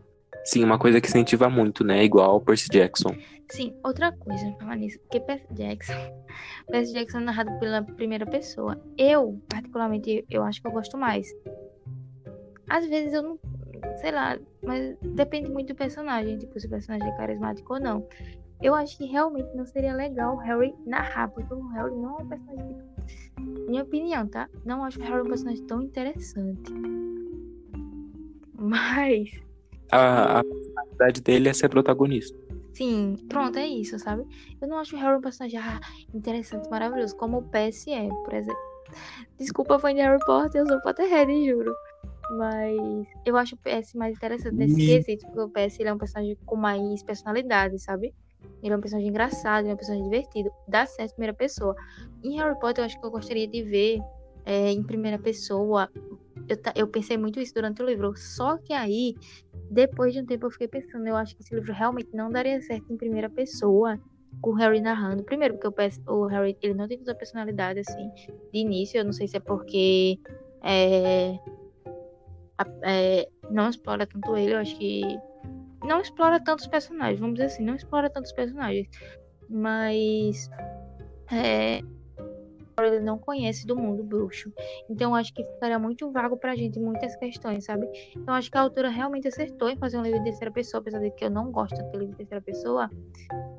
Sim, 0.45 0.63
uma 0.63 0.79
coisa 0.79 1.01
que 1.01 1.09
incentiva 1.09 1.49
muito, 1.49 1.83
né? 1.83 2.05
Igual 2.05 2.37
o 2.37 2.41
Percy 2.41 2.69
Jackson. 2.69 3.17
Sim, 3.51 3.75
outra 3.83 4.13
coisa, 4.13 4.55
falar 4.61 4.77
nisso, 4.77 4.99
porque 5.01 5.21
Percy 5.21 5.47
Jackson, 5.55 5.95
Percy 6.71 6.93
Jackson 6.93 7.19
é 7.19 7.21
narrado 7.23 7.59
pela 7.59 7.83
primeira 7.83 8.27
pessoa. 8.27 8.79
Eu, 8.99 9.41
particularmente, 9.49 10.23
eu 10.31 10.43
acho 10.43 10.61
que 10.61 10.69
eu 10.69 10.73
gosto 10.73 10.99
mais. 10.99 11.27
Às 12.69 12.87
vezes 12.87 13.15
eu 13.15 13.23
não, 13.23 13.39
sei 14.03 14.13
lá, 14.13 14.39
mas 14.63 14.99
depende 15.15 15.51
muito 15.51 15.69
do 15.69 15.77
personagem, 15.77 16.37
tipo, 16.37 16.61
se 16.61 16.67
o 16.67 16.71
personagem 16.71 17.09
é 17.09 17.17
carismático 17.17 17.73
ou 17.73 17.81
não. 17.81 18.07
Eu 18.61 18.75
acho 18.75 18.99
que 18.99 19.07
realmente 19.07 19.49
não 19.57 19.65
seria 19.65 19.95
legal 19.95 20.37
o 20.37 20.39
Harry 20.39 20.75
narrar, 20.85 21.29
porque 21.29 21.55
o 21.55 21.67
Harry 21.69 21.97
não 21.97 22.19
é 22.19 22.23
um 22.23 22.29
personagem 22.29 22.90
minha 23.71 23.83
opinião, 23.83 24.27
tá? 24.27 24.49
Não 24.65 24.85
acho 24.85 24.99
que 24.99 25.05
Harry 25.05 25.21
é 25.21 25.23
um 25.23 25.29
personagem 25.29 25.65
tão 25.65 25.83
interessante. 25.83 26.73
Mas. 28.59 29.31
A, 29.93 30.41
a 30.41 30.45
personalidade 30.45 31.21
dele 31.23 31.49
é 31.49 31.53
ser 31.53 31.69
protagonista. 31.69 32.39
Sim, 32.75 33.17
pronto, 33.29 33.59
é 33.59 33.67
isso, 33.67 33.99
sabe? 33.99 34.25
Eu 34.61 34.69
não 34.69 34.79
acho 34.79 34.97
o 34.97 34.99
Harry 34.99 35.17
um 35.17 35.21
personagem 35.21 35.59
ah, 35.59 35.81
interessante, 36.15 36.69
maravilhoso, 36.69 37.17
como 37.17 37.39
o 37.39 37.43
PS 37.43 37.89
é, 37.89 38.09
por 38.25 38.35
exemplo. 38.35 38.71
Desculpa, 39.39 39.79
fã 39.79 39.95
de 39.95 40.01
Harry 40.01 40.19
Potter, 40.25 40.61
eu 40.61 40.67
sou 40.67 40.81
Potterhead, 40.81 41.33
juro. 41.47 41.73
Mas 42.37 43.07
eu 43.25 43.37
acho 43.37 43.55
o 43.55 43.59
PS 43.59 43.95
mais 43.95 44.17
interessante 44.17 44.55
nesse 44.55 44.77
quesito, 44.77 45.27
porque 45.27 45.41
o 45.41 45.49
PS 45.49 45.81
ele 45.81 45.89
é 45.89 45.93
um 45.93 45.99
personagem 45.99 46.37
com 46.47 46.57
mais 46.57 47.03
personalidade, 47.03 47.79
sabe? 47.79 48.15
Ele 48.63 48.75
é 48.75 48.77
um 48.77 48.81
personagem 48.81 49.09
engraçado, 49.09 49.65
ele 49.65 49.71
é 49.71 49.75
um 49.75 49.77
personagem 49.77 50.09
divertido. 50.09 50.51
Dá 50.69 50.87
certo 50.87 51.11
em 51.11 51.15
primeira 51.15 51.35
pessoa. 51.35 51.75
Em 52.23 52.37
Harry 52.39 52.59
Potter, 52.59 52.83
eu 52.83 52.87
acho 52.87 53.01
que 53.01 53.07
eu 53.07 53.11
gostaria 53.11 53.47
de 53.47 53.63
ver 53.63 54.01
é, 54.45 54.71
em 54.71 54.83
primeira 54.83 55.19
pessoa. 55.19 55.89
Eu, 56.49 56.59
eu 56.75 56.89
pensei 56.89 57.17
muito 57.17 57.41
isso 57.41 57.55
durante 57.55 57.83
o 57.83 57.87
livro. 57.87 58.13
Só 58.17 58.59
que 58.59 58.73
aí, 58.73 59.15
depois 59.71 60.13
de 60.13 60.21
um 60.21 60.27
tempo, 60.27 60.47
eu 60.47 60.51
fiquei 60.51 60.69
pensando. 60.69 61.07
Eu 61.07 61.17
acho 61.17 61.35
que 61.35 61.43
esse 61.43 61.55
livro 61.55 61.73
realmente 61.73 62.11
não 62.15 62.31
daria 62.31 62.61
certo 62.61 62.93
em 62.93 62.97
primeira 62.97 63.29
pessoa. 63.29 63.99
Com 64.41 64.51
o 64.51 64.55
Harry 64.55 64.81
narrando. 64.81 65.25
Primeiro, 65.25 65.55
porque 65.55 65.71
peço, 65.73 66.01
o 66.07 66.27
Harry 66.27 66.57
ele 66.63 66.75
não 66.75 66.87
tem 66.87 66.99
tanta 66.99 67.15
personalidade 67.15 67.81
assim 67.81 68.11
de 68.53 68.61
início. 68.61 68.99
Eu 68.99 69.05
não 69.05 69.13
sei 69.13 69.27
se 69.27 69.37
é 69.37 69.41
porque 69.41 70.19
é, 70.63 71.37
é, 72.83 73.29
não 73.51 73.69
explora 73.69 74.07
tanto 74.07 74.37
ele. 74.37 74.55
Eu 74.55 74.59
acho 74.59 74.77
que 74.77 75.03
não 75.91 76.01
explora 76.01 76.39
tantos 76.39 76.69
personagens, 76.69 77.19
vamos 77.19 77.35
dizer 77.35 77.47
assim, 77.47 77.65
não 77.65 77.75
explora 77.75 78.09
tantos 78.09 78.31
personagens, 78.31 78.89
mas 79.49 80.49
é, 81.33 81.81
ele 82.79 83.01
não 83.01 83.19
conhece 83.19 83.67
do 83.67 83.77
mundo 83.77 84.05
bruxo. 84.05 84.53
Então 84.89 85.17
acho 85.17 85.35
que 85.35 85.45
ficaria 85.45 85.81
muito 85.81 86.09
vago 86.13 86.37
pra 86.37 86.55
gente 86.55 86.79
muitas 86.79 87.17
questões, 87.17 87.65
sabe? 87.65 87.89
Então 88.17 88.33
acho 88.33 88.49
que 88.49 88.57
a 88.57 88.61
autora 88.61 88.89
realmente 88.89 89.27
acertou 89.27 89.69
em 89.69 89.77
fazer 89.77 89.99
um 89.99 90.03
livro 90.03 90.19
de 90.21 90.27
terceira 90.27 90.53
pessoa, 90.53 90.81
apesar 90.81 91.01
de 91.01 91.11
que 91.11 91.25
eu 91.25 91.31
não 91.31 91.51
gosto 91.51 91.75
de 91.75 91.99
livro 91.99 92.13
de 92.13 92.19
terceira 92.19 92.41
pessoa. 92.41 92.89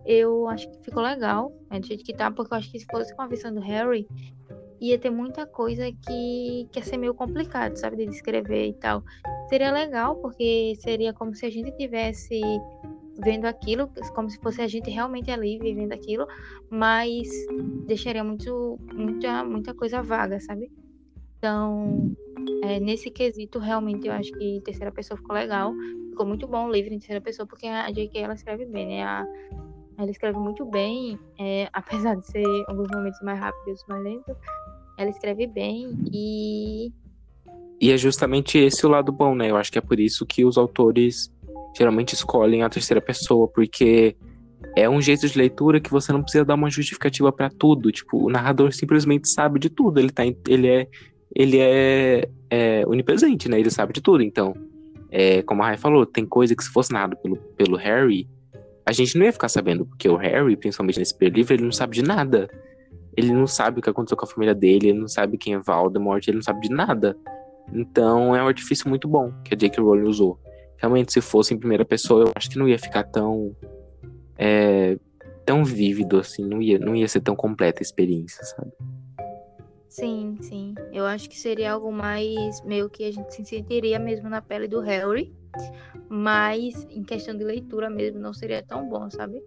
Eu 0.06 0.48
acho 0.48 0.70
que 0.70 0.86
ficou 0.86 1.04
legal, 1.04 1.52
né, 1.70 1.82
do 1.82 1.86
jeito 1.86 2.04
que 2.06 2.14
tá, 2.14 2.32
porque 2.32 2.54
eu 2.54 2.58
acho 2.58 2.72
que 2.72 2.80
se 2.80 2.86
fosse 2.90 3.14
com 3.14 3.24
a 3.24 3.28
visão 3.28 3.54
do 3.54 3.60
Harry, 3.60 4.08
ia 4.82 4.98
ter 4.98 5.12
muita 5.12 5.46
coisa 5.46 5.92
que, 5.92 6.68
que 6.72 6.80
ia 6.80 6.84
ser 6.84 6.98
meio 6.98 7.14
complicado, 7.14 7.76
sabe, 7.78 7.98
de 7.98 8.08
descrever 8.08 8.68
e 8.68 8.74
tal. 8.74 9.04
Seria 9.48 9.72
legal, 9.72 10.16
porque 10.16 10.74
seria 10.80 11.14
como 11.14 11.36
se 11.36 11.46
a 11.46 11.50
gente 11.50 11.72
tivesse 11.78 12.42
vendo 13.24 13.46
aquilo, 13.46 13.90
como 14.16 14.30
se 14.30 14.40
fosse 14.40 14.62
a 14.62 14.68
gente 14.68 14.90
realmente 14.90 15.30
ali 15.30 15.60
vivendo 15.60 15.92
aquilo, 15.94 16.26
mas 16.70 17.28
deixaria 17.86 18.24
muito, 18.24 18.80
muita, 18.94 19.44
muita 19.44 19.74
coisa 19.74 20.02
vaga, 20.02 20.40
sabe? 20.40 20.72
Então, 21.38 22.12
é, 22.64 22.80
nesse 22.80 23.10
quesito, 23.12 23.60
realmente 23.60 24.08
eu 24.08 24.14
acho 24.14 24.32
que 24.32 24.62
terceira 24.64 24.92
pessoa 24.92 25.18
ficou 25.18 25.36
legal. 25.36 25.74
Ficou 26.10 26.26
muito 26.26 26.48
bom 26.48 26.68
o 26.68 26.72
livro 26.72 26.94
em 26.94 27.00
terceira 27.00 27.22
pessoa, 27.22 27.48
porque 27.48 27.68
a 27.68 27.90
J.K. 27.92 28.20
ela 28.20 28.34
escreve 28.34 28.66
bem, 28.66 28.88
né? 28.88 29.04
A, 29.04 29.26
ela 29.98 30.10
escreve 30.10 30.38
muito 30.38 30.66
bem, 30.66 31.20
é, 31.40 31.68
apesar 31.74 32.16
de 32.16 32.28
ser 32.28 32.46
alguns 32.68 32.90
momentos 32.90 33.20
mais 33.22 33.40
rápidos, 33.40 33.84
mais 33.88 34.04
lentos, 34.04 34.38
ela 35.02 35.10
escreve 35.10 35.48
bem 35.48 35.98
e. 36.12 36.92
E 37.80 37.92
é 37.92 37.98
justamente 37.98 38.60
esse 38.60 38.86
o 38.86 38.90
lado 38.90 39.12
bom, 39.12 39.34
né? 39.34 39.50
Eu 39.50 39.58
acho 39.58 39.72
que 39.72 39.78
é 39.78 39.82
por 39.82 40.00
isso 40.00 40.26
que 40.26 40.46
os 40.46 40.58
autores 40.58 41.34
geralmente 41.76 42.14
escolhem 42.14 42.62
a 42.62 42.70
terceira 42.70 43.02
pessoa, 43.02 43.48
porque 43.48 44.16
é 44.78 44.88
um 44.88 45.02
jeito 45.02 45.28
de 45.28 45.38
leitura 45.38 45.80
que 45.80 45.90
você 45.90 46.14
não 46.14 46.22
precisa 46.22 46.46
dar 46.46 46.54
uma 46.54 46.70
justificativa 46.70 47.32
para 47.32 47.50
tudo. 47.50 47.92
Tipo, 47.92 48.26
o 48.26 48.30
narrador 48.30 48.72
simplesmente 48.72 49.28
sabe 49.30 49.60
de 49.60 49.70
tudo. 49.70 50.00
Ele, 50.00 50.12
tá, 50.12 50.24
ele 50.48 50.68
é, 50.68 50.88
ele 51.36 51.58
é, 51.60 52.30
é 52.52 52.84
onipresente, 52.86 53.50
né? 53.50 53.60
Ele 53.60 53.72
sabe 53.72 53.94
de 53.94 54.02
tudo. 54.02 54.22
Então, 54.22 54.54
é, 55.10 55.42
como 55.42 55.64
a 55.64 55.68
Rai 55.68 55.78
falou, 55.78 56.06
tem 56.06 56.26
coisa 56.26 56.56
que 56.56 56.64
se 56.64 56.70
fosse 56.70 56.94
narrado 56.94 57.18
pelo, 57.18 57.38
pelo 57.58 57.78
Harry, 57.78 58.30
a 58.86 58.92
gente 58.92 59.18
não 59.18 59.26
ia 59.26 59.34
ficar 59.34 59.50
sabendo, 59.50 59.88
porque 59.88 60.08
o 60.08 60.16
Harry, 60.18 60.56
principalmente 60.56 61.00
nesse 61.00 61.16
primeiro 61.16 61.38
livro, 61.38 61.54
ele 61.54 61.64
não 61.64 61.72
sabe 61.72 61.96
de 61.96 62.04
nada. 62.04 62.48
Ele 63.16 63.32
não 63.32 63.46
sabe 63.46 63.80
o 63.80 63.82
que 63.82 63.90
aconteceu 63.90 64.18
com 64.18 64.26
a 64.26 64.30
família 64.30 64.56
dele, 64.56 64.90
ele 64.90 65.00
não 65.00 65.08
sabe 65.08 65.38
quem 65.38 65.54
é 65.54 65.60
Voldemort, 65.60 66.26
ele 66.28 66.38
não 66.38 66.44
sabe 66.44 66.68
de 66.68 66.74
nada. 66.74 67.18
Então 67.74 68.36
é 68.36 68.44
um 68.44 68.48
artifício 68.48 68.90
muito 68.90 69.08
bom 69.08 69.32
que 69.44 69.54
a 69.54 69.58
J.K. 69.58 69.82
Rowling 69.82 70.08
usou. 70.08 70.40
Realmente, 70.78 71.14
se 71.14 71.22
fosse 71.22 71.54
em 71.54 71.58
primeira 71.58 71.86
pessoa, 71.86 72.26
eu 72.26 72.32
acho 72.36 72.50
que 72.50 72.58
não 72.58 72.68
ia 72.68 72.80
ficar 72.80 73.04
tão. 73.04 73.56
É, 74.38 74.98
tão 75.46 75.64
vívido 75.64 76.20
assim, 76.20 76.46
não 76.46 76.62
ia, 76.62 76.80
não 76.80 76.96
ia 76.96 77.08
ser 77.08 77.22
tão 77.22 77.36
completa 77.36 77.82
a 77.82 77.84
experiência, 77.84 78.44
sabe? 78.44 78.72
Sim, 79.90 80.38
sim. 80.40 80.74
Eu 80.94 81.06
acho 81.06 81.30
que 81.30 81.38
seria 81.38 81.74
algo 81.74 81.92
mais 81.92 82.62
meio 82.64 82.90
que 82.90 83.04
a 83.04 83.12
gente 83.12 83.34
se 83.34 83.44
sentiria 83.44 84.00
mesmo 84.00 84.30
na 84.30 84.42
pele 84.42 84.68
do 84.68 84.80
Harry, 84.80 85.36
mas 86.10 86.76
em 86.90 87.04
questão 87.04 87.36
de 87.36 87.44
leitura 87.44 87.90
mesmo 87.90 88.20
não 88.20 88.34
seria 88.34 88.64
tão 88.64 88.88
bom, 88.88 89.10
sabe? 89.10 89.44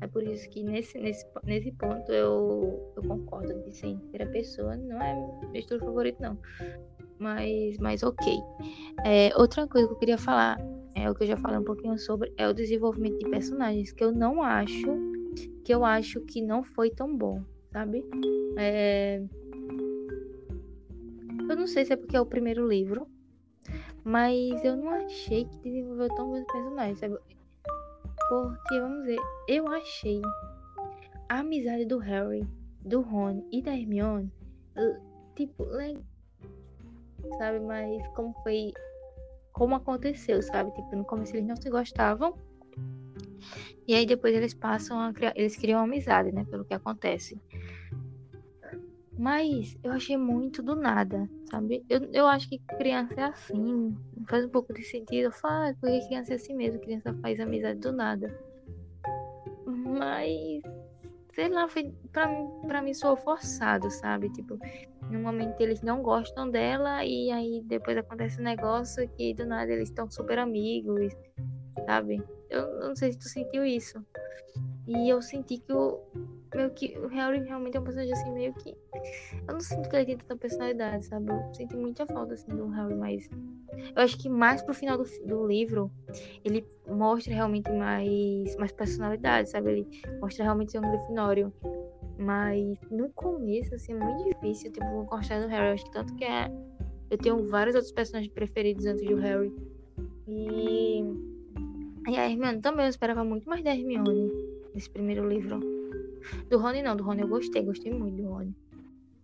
É 0.00 0.06
por 0.06 0.22
isso 0.22 0.48
que 0.50 0.62
nesse, 0.62 0.98
nesse, 0.98 1.26
nesse 1.44 1.72
ponto 1.72 2.10
eu, 2.12 2.92
eu 2.96 3.02
concordo 3.02 3.54
de 3.62 3.72
ser 3.72 3.88
em 3.88 3.98
terceira 3.98 4.26
pessoa, 4.26 4.76
não 4.76 5.00
é 5.00 5.14
meu 5.14 5.54
estilo 5.54 5.80
favorito, 5.80 6.20
não. 6.20 6.38
Mas, 7.18 7.78
mas 7.78 8.02
ok. 8.02 8.38
É, 9.04 9.30
outra 9.36 9.66
coisa 9.66 9.86
que 9.88 9.94
eu 9.94 9.98
queria 9.98 10.18
falar, 10.18 10.58
é 10.94 11.10
o 11.10 11.14
que 11.14 11.24
eu 11.24 11.28
já 11.28 11.36
falei 11.36 11.58
um 11.58 11.64
pouquinho 11.64 11.98
sobre, 11.98 12.32
é 12.36 12.48
o 12.48 12.52
desenvolvimento 12.52 13.18
de 13.18 13.30
personagens, 13.30 13.92
que 13.92 14.04
eu 14.04 14.12
não 14.12 14.42
acho, 14.42 14.86
que 15.64 15.74
eu 15.74 15.84
acho 15.84 16.20
que 16.22 16.40
não 16.42 16.62
foi 16.62 16.90
tão 16.90 17.16
bom, 17.16 17.42
sabe? 17.72 18.04
É 18.56 19.22
eu 21.48 21.56
não 21.56 21.66
sei 21.66 21.84
se 21.84 21.92
é 21.92 21.96
porque 21.96 22.16
é 22.16 22.20
o 22.20 22.26
primeiro 22.26 22.66
livro, 22.66 23.06
mas 24.04 24.62
eu 24.64 24.76
não 24.76 24.90
achei 24.90 25.46
que 25.46 25.56
desenvolveu 25.58 26.08
tão 26.14 26.28
bons 26.28 26.44
personagens, 26.44 26.98
sabe? 26.98 27.18
Porque, 28.28 28.80
vamos 28.80 29.04
ver, 29.06 29.18
eu 29.48 29.66
achei 29.68 30.20
a 31.28 31.38
amizade 31.38 31.86
do 31.86 31.98
Harry, 31.98 32.46
do 32.80 33.00
Ron 33.00 33.42
e 33.50 33.62
da 33.62 33.74
Hermione, 33.74 34.30
tipo, 35.34 35.64
legal, 35.64 36.02
sabe? 37.38 37.60
Mas 37.60 38.06
como 38.08 38.34
foi, 38.42 38.72
como 39.52 39.74
aconteceu, 39.74 40.42
sabe? 40.42 40.70
Tipo, 40.72 40.96
no 40.96 41.04
começo 41.04 41.34
eles 41.34 41.48
não 41.48 41.56
se 41.56 41.70
gostavam, 41.70 42.34
e 43.86 43.94
aí 43.94 44.06
depois 44.06 44.34
eles 44.34 44.54
passam 44.54 45.00
a 45.00 45.12
criar, 45.12 45.32
eles 45.36 45.56
criam 45.56 45.80
amizade, 45.80 46.32
né? 46.32 46.44
Pelo 46.50 46.64
que 46.64 46.74
acontece. 46.74 47.38
Mas 49.16 49.76
eu 49.82 49.92
achei 49.92 50.16
muito 50.16 50.62
do 50.62 50.74
nada, 50.74 51.28
sabe? 51.50 51.84
Eu, 51.88 52.00
eu 52.12 52.26
acho 52.26 52.48
que 52.48 52.58
criança 52.78 53.14
é 53.16 53.24
assim, 53.24 53.96
faz 54.28 54.44
um 54.44 54.48
pouco 54.48 54.72
de 54.74 54.82
sentido. 54.82 55.26
Eu 55.26 55.32
falo, 55.32 55.70
ah, 55.70 55.74
porque 55.80 56.06
criança 56.06 56.32
é 56.32 56.36
assim 56.36 56.54
mesmo, 56.54 56.80
criança 56.80 57.14
faz 57.22 57.38
amizade 57.38 57.78
do 57.78 57.92
nada. 57.92 58.36
Mas, 59.66 60.62
sei 61.32 61.48
lá, 61.48 61.68
foi, 61.68 61.92
pra, 62.10 62.28
pra 62.66 62.82
mim 62.82 62.92
soou 62.92 63.16
forçado, 63.16 63.88
sabe? 63.90 64.30
Tipo, 64.30 64.58
no 65.10 65.20
momento 65.20 65.60
eles 65.60 65.80
não 65.80 66.02
gostam 66.02 66.50
dela 66.50 67.04
e 67.04 67.30
aí 67.30 67.62
depois 67.64 67.96
acontece 67.96 68.40
um 68.40 68.44
negócio 68.44 69.08
que 69.10 69.32
do 69.34 69.46
nada 69.46 69.70
eles 69.70 69.90
estão 69.90 70.10
super 70.10 70.38
amigos, 70.38 71.12
sabe? 71.86 72.20
Eu, 72.50 72.60
eu 72.62 72.88
não 72.88 72.96
sei 72.96 73.12
se 73.12 73.18
tu 73.18 73.28
sentiu 73.28 73.64
isso. 73.64 74.04
E 74.86 75.08
eu 75.08 75.22
senti 75.22 75.58
que 75.58 75.72
o 75.72 75.98
meio 76.54 76.70
que 76.70 76.96
o 76.98 77.08
Harry 77.08 77.42
realmente 77.42 77.76
é 77.76 77.80
um 77.80 77.84
personagem 77.84 78.12
assim 78.12 78.32
meio 78.32 78.52
que 78.54 78.76
eu 79.48 79.52
não 79.54 79.60
sinto 79.60 79.88
que 79.88 79.96
ele 79.96 80.06
tem 80.06 80.18
tanta 80.18 80.36
personalidade, 80.36 81.06
sabe? 81.06 81.30
Eu 81.30 81.54
senti 81.54 81.76
muita 81.76 82.06
falta 82.06 82.34
assim 82.34 82.54
do 82.54 82.68
Harry, 82.68 82.94
mas 82.94 83.28
eu 83.72 84.02
acho 84.02 84.18
que 84.18 84.28
mais 84.28 84.62
pro 84.62 84.74
final 84.74 84.98
do, 84.98 85.04
do 85.26 85.46
livro 85.46 85.90
ele 86.44 86.66
mostra 86.86 87.32
realmente 87.32 87.70
mais 87.72 88.56
mais 88.56 88.72
personalidade, 88.72 89.50
sabe? 89.50 89.70
Ele 89.70 89.88
mostra 90.20 90.44
realmente 90.44 90.72
ser 90.72 90.78
um 90.78 90.90
Grifinório. 90.90 91.52
Mas 92.16 92.78
no 92.90 93.08
começo 93.10 93.74
assim 93.74 93.92
é 93.92 93.96
muito 93.96 94.24
difícil 94.24 94.70
tipo 94.70 95.04
gostar 95.04 95.40
do 95.40 95.48
Harry, 95.48 95.68
eu 95.68 95.74
acho 95.74 95.84
que 95.84 95.92
tanto 95.92 96.14
que 96.14 96.24
é 96.24 96.48
eu 97.10 97.18
tenho 97.18 97.44
vários 97.48 97.74
outros 97.74 97.92
personagens 97.92 98.32
preferidos 98.32 98.86
antes 98.86 99.04
do 99.06 99.16
Harry. 99.16 99.52
E 100.28 101.02
e 102.06 102.16
a 102.18 102.30
Hermione 102.30 102.60
também 102.60 102.84
eu 102.84 102.90
esperava 102.90 103.24
muito 103.24 103.48
mais 103.48 103.64
da 103.64 103.74
Hermione 103.74 104.53
nesse 104.74 104.90
primeiro 104.90 105.28
livro. 105.28 105.60
Do 106.50 106.58
Rony 106.58 106.82
não, 106.82 106.96
do 106.96 107.04
Rony 107.04 107.22
eu 107.22 107.28
gostei, 107.28 107.62
gostei 107.62 107.92
muito 107.92 108.22
do 108.22 108.28
Rony. 108.28 108.54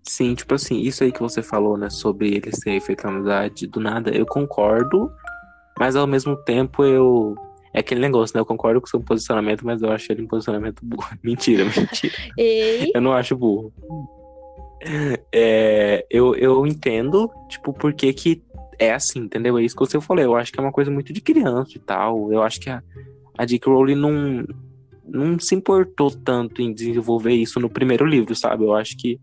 Sim, 0.03 0.35
tipo 0.35 0.55
assim, 0.55 0.81
isso 0.81 1.05
aí 1.05 1.13
que 1.13 1.21
você 1.21 1.43
falou, 1.43 1.77
né, 1.77 1.91
sobre 1.91 2.35
eles 2.35 2.59
terem 2.61 2.81
feito 2.81 3.07
amizade 3.07 3.67
do 3.67 3.81
nada, 3.81 4.11
eu 4.11 4.25
concordo, 4.25 5.11
mas 5.79 5.97
ao 5.97 6.07
mesmo 6.07 6.37
tempo 6.37 6.85
eu. 6.85 7.35
É 7.73 7.79
aquele 7.79 8.01
negócio, 8.01 8.37
né? 8.37 8.41
Eu 8.41 8.47
concordo 8.47 8.81
com 8.81 8.89
o 8.89 8.91
seu 8.91 9.01
posicionamento, 9.01 9.65
mas 9.65 9.81
eu 9.81 9.93
acho 9.93 10.11
ele 10.11 10.23
um 10.23 10.27
posicionamento 10.27 10.81
burro. 10.83 11.09
Mentira, 11.23 11.65
mentira. 11.65 12.13
Eu 12.93 13.01
não 13.01 13.13
acho 13.13 13.37
burro. 13.37 13.73
É, 15.33 16.05
eu, 16.11 16.35
eu 16.35 16.67
entendo, 16.67 17.31
tipo, 17.49 17.73
por 17.73 17.93
que 17.93 18.13
que 18.13 18.43
é 18.77 18.93
assim, 18.93 19.21
entendeu? 19.21 19.57
É 19.57 19.63
isso 19.63 19.77
que 19.77 19.87
você 19.87 20.01
falou. 20.01 20.25
Eu 20.25 20.35
acho 20.35 20.53
que 20.53 20.59
é 20.59 20.63
uma 20.63 20.73
coisa 20.73 20.91
muito 20.91 21.13
de 21.13 21.21
criança 21.21 21.71
e 21.77 21.79
tal. 21.79 22.33
Eu 22.33 22.43
acho 22.43 22.59
que 22.59 22.69
a, 22.69 22.83
a 23.39 23.45
Dick 23.45 23.69
Rowling 23.69 23.95
não, 23.95 24.45
não 25.11 25.39
se 25.39 25.55
importou 25.55 26.11
tanto 26.11 26.63
em 26.63 26.73
desenvolver 26.73 27.33
isso 27.33 27.59
no 27.61 27.69
primeiro 27.69 28.07
livro, 28.07 28.35
sabe? 28.35 28.65
Eu 28.65 28.75
acho 28.75 28.97
que 28.97 29.21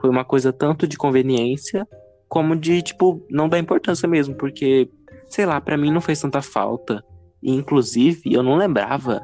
foi 0.00 0.10
uma 0.10 0.24
coisa 0.24 0.52
tanto 0.52 0.86
de 0.86 0.96
conveniência 0.96 1.86
como 2.28 2.56
de, 2.56 2.82
tipo, 2.82 3.24
não 3.30 3.48
dar 3.48 3.58
importância 3.58 4.08
mesmo, 4.08 4.34
porque, 4.34 4.88
sei 5.28 5.46
lá, 5.46 5.60
para 5.60 5.76
mim 5.76 5.92
não 5.92 6.00
fez 6.00 6.20
tanta 6.20 6.42
falta. 6.42 7.04
E, 7.42 7.52
inclusive, 7.52 8.32
eu 8.32 8.42
não 8.42 8.56
lembrava 8.56 9.22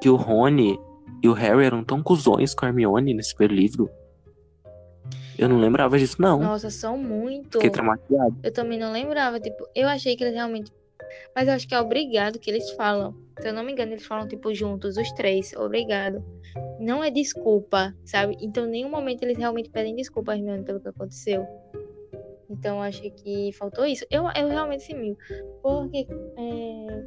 que 0.00 0.08
o 0.08 0.16
Rony 0.16 0.78
e 1.22 1.28
o 1.28 1.32
Harry 1.32 1.64
eram 1.64 1.82
tão 1.82 2.02
cuzões 2.02 2.54
com 2.54 2.66
a 2.66 2.68
Hermione 2.68 3.14
nesse 3.14 3.34
primeiro 3.34 3.60
livro. 3.60 3.90
Eu 5.38 5.48
não 5.48 5.58
lembrava 5.58 5.98
disso, 5.98 6.20
não. 6.20 6.40
Nossa, 6.40 6.70
são 6.70 6.96
muito. 6.96 7.52
Fiquei 7.52 7.70
traumatizado. 7.70 8.36
Eu 8.42 8.52
também 8.52 8.78
não 8.78 8.92
lembrava, 8.92 9.38
tipo, 9.38 9.66
eu 9.74 9.88
achei 9.88 10.16
que 10.16 10.24
eles 10.24 10.34
realmente. 10.34 10.72
Mas 11.34 11.48
eu 11.48 11.54
acho 11.54 11.68
que 11.68 11.74
é 11.74 11.80
obrigado 11.80 12.38
que 12.38 12.50
eles 12.50 12.70
falam. 12.72 13.14
Se 13.40 13.48
eu 13.48 13.52
não 13.52 13.62
me 13.62 13.72
engano, 13.72 13.92
eles 13.92 14.06
falam, 14.06 14.26
tipo, 14.26 14.54
juntos, 14.54 14.96
os 14.96 15.12
três, 15.12 15.52
obrigado. 15.54 16.24
Não 16.80 17.04
é 17.04 17.10
desculpa, 17.10 17.94
sabe? 18.04 18.36
Então, 18.40 18.66
em 18.66 18.70
nenhum 18.70 18.90
momento 18.90 19.22
eles 19.22 19.36
realmente 19.36 19.70
pedem 19.70 19.94
desculpa 19.94 20.34
Hermione 20.34 20.64
pelo 20.64 20.80
que 20.80 20.88
aconteceu. 20.88 21.46
Então, 22.48 22.80
acho 22.80 23.02
que 23.02 23.52
faltou 23.52 23.84
isso. 23.84 24.06
Eu, 24.10 24.24
eu 24.36 24.48
realmente 24.48 24.84
sim, 24.84 25.16
porque 25.62 26.06
é... 26.38 27.04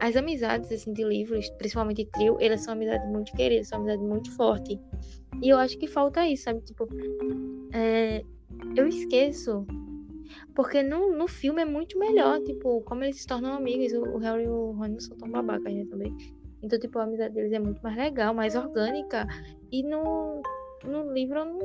as 0.00 0.16
amizades 0.16 0.70
assim, 0.72 0.92
de 0.92 1.04
livros, 1.04 1.50
principalmente 1.50 2.06
trio, 2.06 2.38
elas 2.40 2.62
são 2.62 2.72
amizades 2.72 3.06
muito 3.08 3.32
queridas, 3.32 3.68
são 3.68 3.78
amizades 3.78 4.06
muito 4.06 4.30
fortes. 4.36 4.78
E 5.42 5.48
eu 5.48 5.58
acho 5.58 5.76
que 5.78 5.86
falta 5.86 6.26
isso, 6.26 6.44
sabe? 6.44 6.60
Tipo, 6.62 6.88
é... 7.72 8.22
eu 8.76 8.86
esqueço 8.86 9.66
porque 10.54 10.82
no, 10.82 11.12
no 11.12 11.26
filme 11.26 11.62
é 11.62 11.64
muito 11.64 11.98
melhor, 11.98 12.40
tipo, 12.40 12.80
como 12.82 13.02
eles 13.02 13.20
se 13.20 13.26
tornam 13.26 13.54
amigos. 13.54 13.92
O, 13.92 14.02
o 14.02 14.18
Harry 14.18 14.44
e 14.44 14.48
o 14.48 14.72
Ron 14.72 14.88
não 14.88 15.00
são 15.00 15.16
tão 15.16 15.28
babacas, 15.28 15.72
né, 15.72 15.84
também. 15.90 16.14
Então, 16.62 16.78
tipo, 16.78 16.98
a 16.98 17.02
amizade 17.02 17.34
deles 17.34 17.52
é 17.52 17.58
muito 17.58 17.82
mais 17.82 17.96
legal, 17.96 18.32
mais 18.32 18.54
orgânica. 18.54 19.26
E 19.72 19.82
no, 19.82 20.40
no 20.84 21.12
livro 21.12 21.40
eu 21.40 21.44
não. 21.44 21.60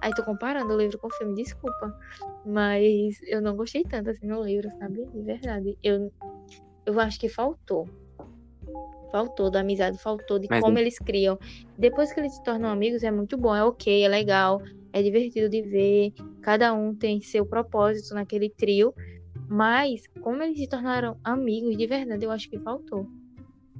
Aí 0.00 0.12
tô 0.14 0.24
comparando 0.24 0.74
o 0.74 0.76
livro 0.76 0.98
com 0.98 1.06
o 1.06 1.14
filme, 1.14 1.34
desculpa. 1.34 1.96
Mas 2.44 3.20
eu 3.22 3.40
não 3.40 3.56
gostei 3.56 3.84
tanto 3.84 4.10
assim 4.10 4.26
no 4.26 4.42
livro, 4.42 4.68
sabe? 4.78 5.06
De 5.06 5.22
verdade. 5.22 5.78
Eu, 5.82 6.12
eu 6.84 7.00
acho 7.00 7.20
que 7.20 7.28
faltou. 7.28 7.88
Faltou 9.12 9.50
da 9.50 9.60
amizade, 9.60 9.98
faltou 9.98 10.38
de 10.38 10.48
Mas 10.50 10.62
como 10.62 10.78
eles 10.78 10.98
criam. 10.98 11.38
Depois 11.78 12.12
que 12.12 12.18
eles 12.18 12.34
se 12.34 12.42
tornam 12.42 12.70
amigos, 12.70 13.02
é 13.02 13.10
muito 13.10 13.36
bom, 13.36 13.54
é 13.54 13.62
ok, 13.62 14.02
é 14.02 14.08
legal 14.08 14.60
é 14.92 15.02
divertido 15.02 15.48
de 15.48 15.62
ver, 15.62 16.12
cada 16.40 16.72
um 16.74 16.94
tem 16.94 17.20
seu 17.20 17.46
propósito 17.46 18.14
naquele 18.14 18.50
trio, 18.50 18.94
mas 19.48 20.06
como 20.20 20.42
eles 20.42 20.58
se 20.58 20.68
tornaram 20.68 21.16
amigos 21.24 21.76
de 21.76 21.86
verdade, 21.86 22.24
eu 22.24 22.30
acho 22.30 22.48
que 22.48 22.58
faltou. 22.58 23.06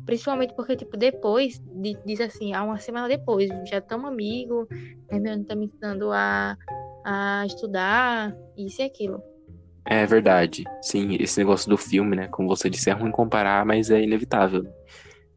Principalmente 0.04 0.54
porque, 0.54 0.76
tipo, 0.76 0.96
depois, 0.96 1.62
diz 2.04 2.20
assim, 2.20 2.52
há 2.54 2.62
uma 2.64 2.78
semana 2.78 3.08
depois, 3.08 3.48
já 3.68 3.78
estamos 3.78 4.10
amigos, 4.10 4.66
Hermione 5.10 5.44
tá 5.44 5.54
me 5.54 5.66
ensinando 5.66 6.10
a, 6.10 6.56
a 7.04 7.44
estudar, 7.46 8.36
isso 8.56 8.82
e 8.82 8.84
aquilo. 8.84 9.22
É 9.84 10.06
verdade. 10.06 10.64
Sim, 10.80 11.16
esse 11.20 11.38
negócio 11.38 11.68
do 11.68 11.76
filme, 11.76 12.16
né? 12.16 12.28
Como 12.28 12.48
você 12.48 12.70
disse, 12.70 12.90
é 12.90 12.92
ruim 12.92 13.10
comparar, 13.10 13.64
mas 13.64 13.90
é 13.90 14.00
inevitável. 14.00 14.64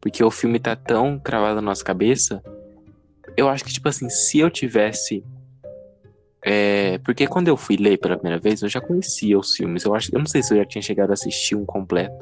Porque 0.00 0.22
o 0.22 0.30
filme 0.30 0.58
tá 0.58 0.74
tão 0.76 1.18
cravado 1.18 1.56
na 1.56 1.62
nossa 1.62 1.84
cabeça. 1.84 2.42
Eu 3.36 3.48
acho 3.48 3.64
que, 3.64 3.72
tipo 3.72 3.88
assim, 3.88 4.08
se 4.08 4.38
eu 4.38 4.50
tivesse 4.50 5.24
é, 6.48 6.98
porque 6.98 7.26
quando 7.26 7.48
eu 7.48 7.56
fui 7.56 7.76
ler 7.76 7.98
pela 7.98 8.16
primeira 8.16 8.38
vez, 8.40 8.62
eu 8.62 8.68
já 8.68 8.80
conhecia 8.80 9.36
os 9.36 9.56
filmes. 9.56 9.84
Eu 9.84 9.96
acho, 9.96 10.14
eu 10.14 10.20
não 10.20 10.26
sei 10.26 10.44
se 10.44 10.54
eu 10.54 10.58
já 10.58 10.64
tinha 10.64 10.80
chegado 10.80 11.10
a 11.10 11.14
assistir 11.14 11.56
um 11.56 11.66
completo, 11.66 12.14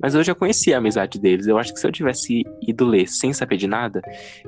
mas 0.00 0.14
eu 0.14 0.22
já 0.22 0.32
conhecia 0.32 0.76
a 0.76 0.78
amizade 0.78 1.18
deles. 1.18 1.48
Eu 1.48 1.58
acho 1.58 1.74
que 1.74 1.80
se 1.80 1.86
eu 1.86 1.90
tivesse 1.90 2.44
ido 2.62 2.86
ler 2.86 3.08
sem 3.08 3.32
saber 3.32 3.56
de 3.56 3.66
nada, 3.66 4.00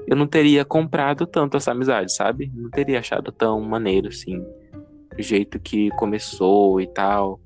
eu 0.07 0.15
não 0.15 0.29
teria 0.29 0.65
comprado 0.65 1.27
tanto 1.27 1.57
essa 1.57 1.73
amizade, 1.73 2.15
sabe? 2.15 2.53
Não 2.55 2.71
teria 2.71 3.01
achado 3.01 3.33
tão 3.33 3.61
maneiro 3.61 4.07
assim, 4.07 4.39
o 4.39 5.21
jeito 5.21 5.59
que 5.59 5.91
começou 5.97 6.81
e 6.81 6.87
tal. 6.87 7.41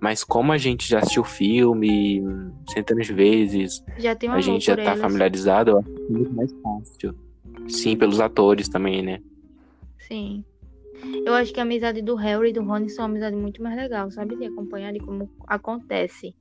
Mas 0.00 0.22
como 0.22 0.52
a 0.52 0.58
gente 0.58 0.88
já 0.88 1.00
assistiu 1.00 1.22
o 1.22 1.24
filme 1.24 2.22
centenas 2.68 3.08
de 3.08 3.12
vezes, 3.12 3.84
a 4.30 4.40
gente 4.40 4.64
já 4.64 4.76
tá 4.76 4.94
familiarizado, 4.94 5.72
eu 5.72 5.78
acho 5.78 5.90
muito 6.08 6.32
mais 6.32 6.52
fácil. 6.62 7.18
Sim, 7.66 7.96
pelos 7.96 8.20
atores 8.20 8.68
também, 8.68 9.02
né? 9.02 9.18
Sim. 10.06 10.44
Eu 11.24 11.34
acho 11.34 11.52
que 11.52 11.60
a 11.60 11.62
amizade 11.62 12.02
do 12.02 12.14
Harry 12.14 12.50
e 12.50 12.52
do 12.52 12.62
Rony 12.62 12.88
são 12.88 13.04
uma 13.04 13.10
amizade 13.10 13.36
muito 13.36 13.62
mais 13.62 13.76
legal, 13.76 14.10
sabe? 14.10 14.36
De 14.36 14.46
acompanhar 14.46 14.92
de 14.92 15.00
como 15.00 15.30
acontece. 15.46 16.34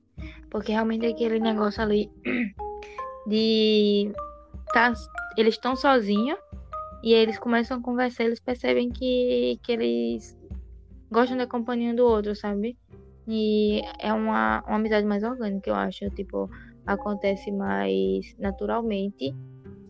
Porque 0.49 0.71
realmente 0.71 1.05
é 1.05 1.09
aquele 1.09 1.39
negócio 1.39 1.81
ali 1.81 2.09
de. 3.27 4.11
Tá, 4.73 4.93
eles 5.37 5.55
estão 5.55 5.75
sozinhos 5.75 6.37
e 7.03 7.13
eles 7.13 7.37
começam 7.37 7.77
a 7.77 7.81
conversar, 7.81 8.23
eles 8.23 8.39
percebem 8.39 8.89
que, 8.89 9.59
que 9.63 9.71
eles 9.71 10.37
gostam 11.11 11.37
da 11.37 11.47
companhia 11.47 11.93
do 11.93 12.05
outro, 12.05 12.35
sabe? 12.35 12.77
E 13.27 13.81
é 13.99 14.13
uma, 14.13 14.63
uma 14.67 14.75
amizade 14.75 15.05
mais 15.05 15.23
orgânica, 15.23 15.69
eu 15.69 15.75
acho. 15.75 16.09
Tipo, 16.11 16.49
acontece 16.85 17.51
mais 17.51 18.35
naturalmente. 18.37 19.33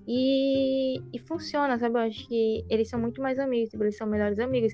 E, 0.07 0.99
e 1.13 1.19
funciona, 1.19 1.77
sabe? 1.79 1.95
Eu 1.95 2.03
acho 2.03 2.27
que 2.27 2.65
eles 2.69 2.89
são 2.89 2.99
muito 2.99 3.21
mais 3.21 3.39
amigos, 3.39 3.69
tipo, 3.69 3.83
eles 3.83 3.97
são 3.97 4.07
melhores 4.07 4.39
amigos. 4.39 4.73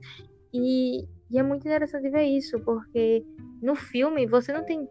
E, 0.54 1.06
e 1.30 1.40
é 1.40 1.44
muito 1.44 1.66
interessante 1.66 2.10
ver 2.10 2.24
isso, 2.24 2.60
porque 2.60 3.24
no 3.62 3.76
filme 3.76 4.26
você 4.26 4.52
não 4.52 4.66
tem. 4.66 4.88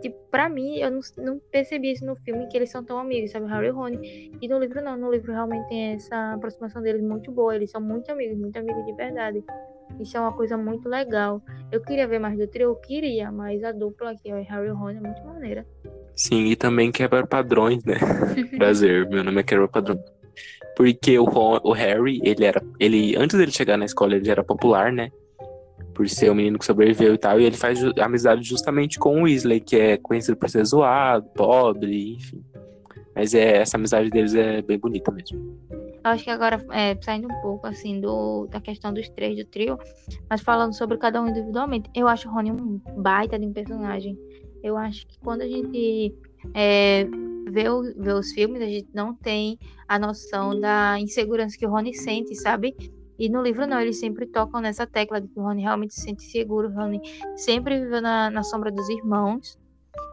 Tipo, 0.00 0.16
pra 0.30 0.48
mim, 0.48 0.78
eu 0.78 0.90
não, 0.90 1.00
não 1.18 1.38
percebi 1.50 1.92
isso 1.92 2.04
no 2.04 2.16
filme, 2.16 2.48
que 2.48 2.56
eles 2.56 2.70
são 2.70 2.82
tão 2.82 2.98
amigos, 2.98 3.30
sabe? 3.30 3.46
Harry 3.46 3.68
e 3.68 3.70
Rony. 3.70 4.32
E 4.40 4.48
no 4.48 4.58
livro, 4.58 4.82
não. 4.82 4.96
No 4.96 5.12
livro, 5.12 5.32
realmente 5.32 5.68
tem 5.68 5.92
essa 5.92 6.32
aproximação 6.32 6.82
deles 6.82 7.02
muito 7.02 7.30
boa. 7.30 7.54
Eles 7.54 7.70
são 7.70 7.80
muito 7.80 8.10
amigos, 8.10 8.36
muito 8.38 8.56
amigos 8.56 8.84
de 8.86 8.92
verdade. 8.94 9.44
Isso 10.00 10.16
é 10.16 10.20
uma 10.20 10.32
coisa 10.32 10.56
muito 10.56 10.88
legal. 10.88 11.42
Eu 11.70 11.80
queria 11.82 12.08
ver 12.08 12.18
mais 12.18 12.36
do 12.38 12.48
trio, 12.48 12.70
eu 12.70 12.76
queria, 12.76 13.30
mas 13.30 13.62
a 13.62 13.72
dupla 13.72 14.12
aqui, 14.12 14.32
o 14.32 14.42
Harry 14.42 14.68
e 14.68 14.70
o 14.70 14.74
Ron, 14.74 14.90
é 14.90 15.00
muito 15.00 15.22
maneira. 15.24 15.66
Sim, 16.14 16.46
e 16.46 16.56
também 16.56 16.92
quebra 16.92 17.26
padrões, 17.26 17.84
né? 17.84 17.96
Prazer, 18.56 19.08
meu 19.08 19.24
nome 19.24 19.40
é 19.40 19.42
Quebra 19.42 19.68
Padrões. 19.68 20.00
Porque 20.76 21.18
o, 21.18 21.24
Ron, 21.24 21.58
o 21.62 21.72
Harry, 21.72 22.20
ele 22.24 22.44
era. 22.44 22.62
Ele, 22.78 23.16
antes 23.16 23.36
dele 23.36 23.52
chegar 23.52 23.76
na 23.76 23.84
escola, 23.84 24.16
ele 24.16 24.30
era 24.30 24.42
popular, 24.42 24.92
né? 24.92 25.10
Por 25.94 26.08
ser 26.08 26.30
o 26.30 26.32
um 26.32 26.34
menino 26.34 26.58
que 26.58 26.64
sobreviveu 26.64 27.14
e 27.14 27.18
tal. 27.18 27.38
E 27.40 27.44
ele 27.44 27.56
faz 27.56 27.78
amizade 28.00 28.42
justamente 28.42 28.98
com 28.98 29.20
o 29.20 29.24
Weasley, 29.24 29.60
que 29.60 29.76
é 29.76 29.96
conhecido 29.96 30.36
por 30.36 30.48
ser 30.48 30.64
zoado, 30.64 31.28
pobre, 31.34 32.14
enfim. 32.14 32.42
Mas 33.14 33.34
é, 33.34 33.58
essa 33.58 33.76
amizade 33.76 34.08
deles 34.08 34.34
é 34.34 34.62
bem 34.62 34.78
bonita 34.78 35.12
mesmo. 35.12 35.58
Acho 36.02 36.24
que 36.24 36.30
agora, 36.30 36.64
é, 36.72 36.96
saindo 37.00 37.28
um 37.28 37.40
pouco 37.42 37.66
assim 37.66 38.00
do, 38.00 38.46
da 38.46 38.60
questão 38.60 38.92
dos 38.92 39.08
três 39.10 39.36
do 39.36 39.44
trio, 39.44 39.78
mas 40.28 40.40
falando 40.40 40.74
sobre 40.74 40.96
cada 40.96 41.22
um 41.22 41.28
individualmente, 41.28 41.88
eu 41.94 42.08
acho 42.08 42.28
o 42.28 42.32
Rony 42.32 42.50
um 42.50 42.80
baita 42.96 43.38
de 43.38 43.46
um 43.46 43.52
personagem. 43.52 44.18
Eu 44.62 44.76
acho 44.76 45.06
que 45.06 45.18
quando 45.18 45.42
a 45.42 45.48
gente 45.48 46.14
é, 46.54 47.04
vê, 47.50 47.68
o, 47.68 47.82
vê 47.82 48.12
os 48.12 48.32
filmes, 48.32 48.62
a 48.62 48.66
gente 48.66 48.88
não 48.94 49.14
tem 49.14 49.58
a 49.88 49.98
noção 49.98 50.58
da 50.58 50.98
insegurança 50.98 51.56
que 51.56 51.66
o 51.66 51.70
Rony 51.70 51.94
sente, 51.94 52.34
sabe? 52.34 52.74
E 53.18 53.28
no 53.28 53.42
livro 53.42 53.66
não, 53.66 53.80
eles 53.80 54.00
sempre 54.00 54.26
tocam 54.26 54.60
nessa 54.60 54.86
tecla 54.86 55.20
de 55.20 55.28
que 55.28 55.38
o 55.38 55.42
Rony 55.42 55.62
realmente 55.62 55.94
se 55.94 56.00
sente 56.00 56.24
seguro. 56.24 56.68
O 56.68 56.72
Rony 56.72 57.00
sempre 57.36 57.78
viveu 57.80 58.00
na, 58.00 58.30
na 58.30 58.42
sombra 58.42 58.70
dos 58.70 58.88
irmãos. 58.88 59.58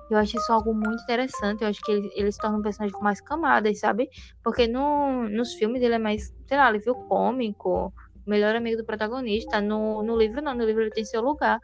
Eu 0.09 0.17
acho 0.17 0.37
isso 0.37 0.51
algo 0.51 0.73
muito 0.73 1.01
interessante. 1.03 1.61
Eu 1.61 1.69
acho 1.69 1.81
que 1.81 1.91
ele, 1.91 2.11
ele 2.15 2.31
se 2.31 2.39
torna 2.39 2.57
um 2.57 2.61
personagem 2.61 2.95
com 2.95 3.03
mais 3.03 3.21
camadas, 3.21 3.79
sabe? 3.79 4.09
Porque 4.43 4.67
no, 4.67 5.29
nos 5.29 5.53
filmes 5.53 5.81
ele 5.81 5.95
é 5.95 5.99
mais, 5.99 6.33
sei 6.47 6.57
lá, 6.57 6.67
alívio 6.67 6.95
cômico, 7.07 7.93
melhor 8.25 8.55
amigo 8.55 8.77
do 8.77 8.85
protagonista. 8.85 9.61
No, 9.61 10.03
no 10.03 10.17
livro, 10.17 10.41
não. 10.41 10.53
No 10.53 10.65
livro 10.65 10.81
ele 10.81 10.91
tem 10.91 11.05
seu 11.05 11.21
lugar. 11.21 11.59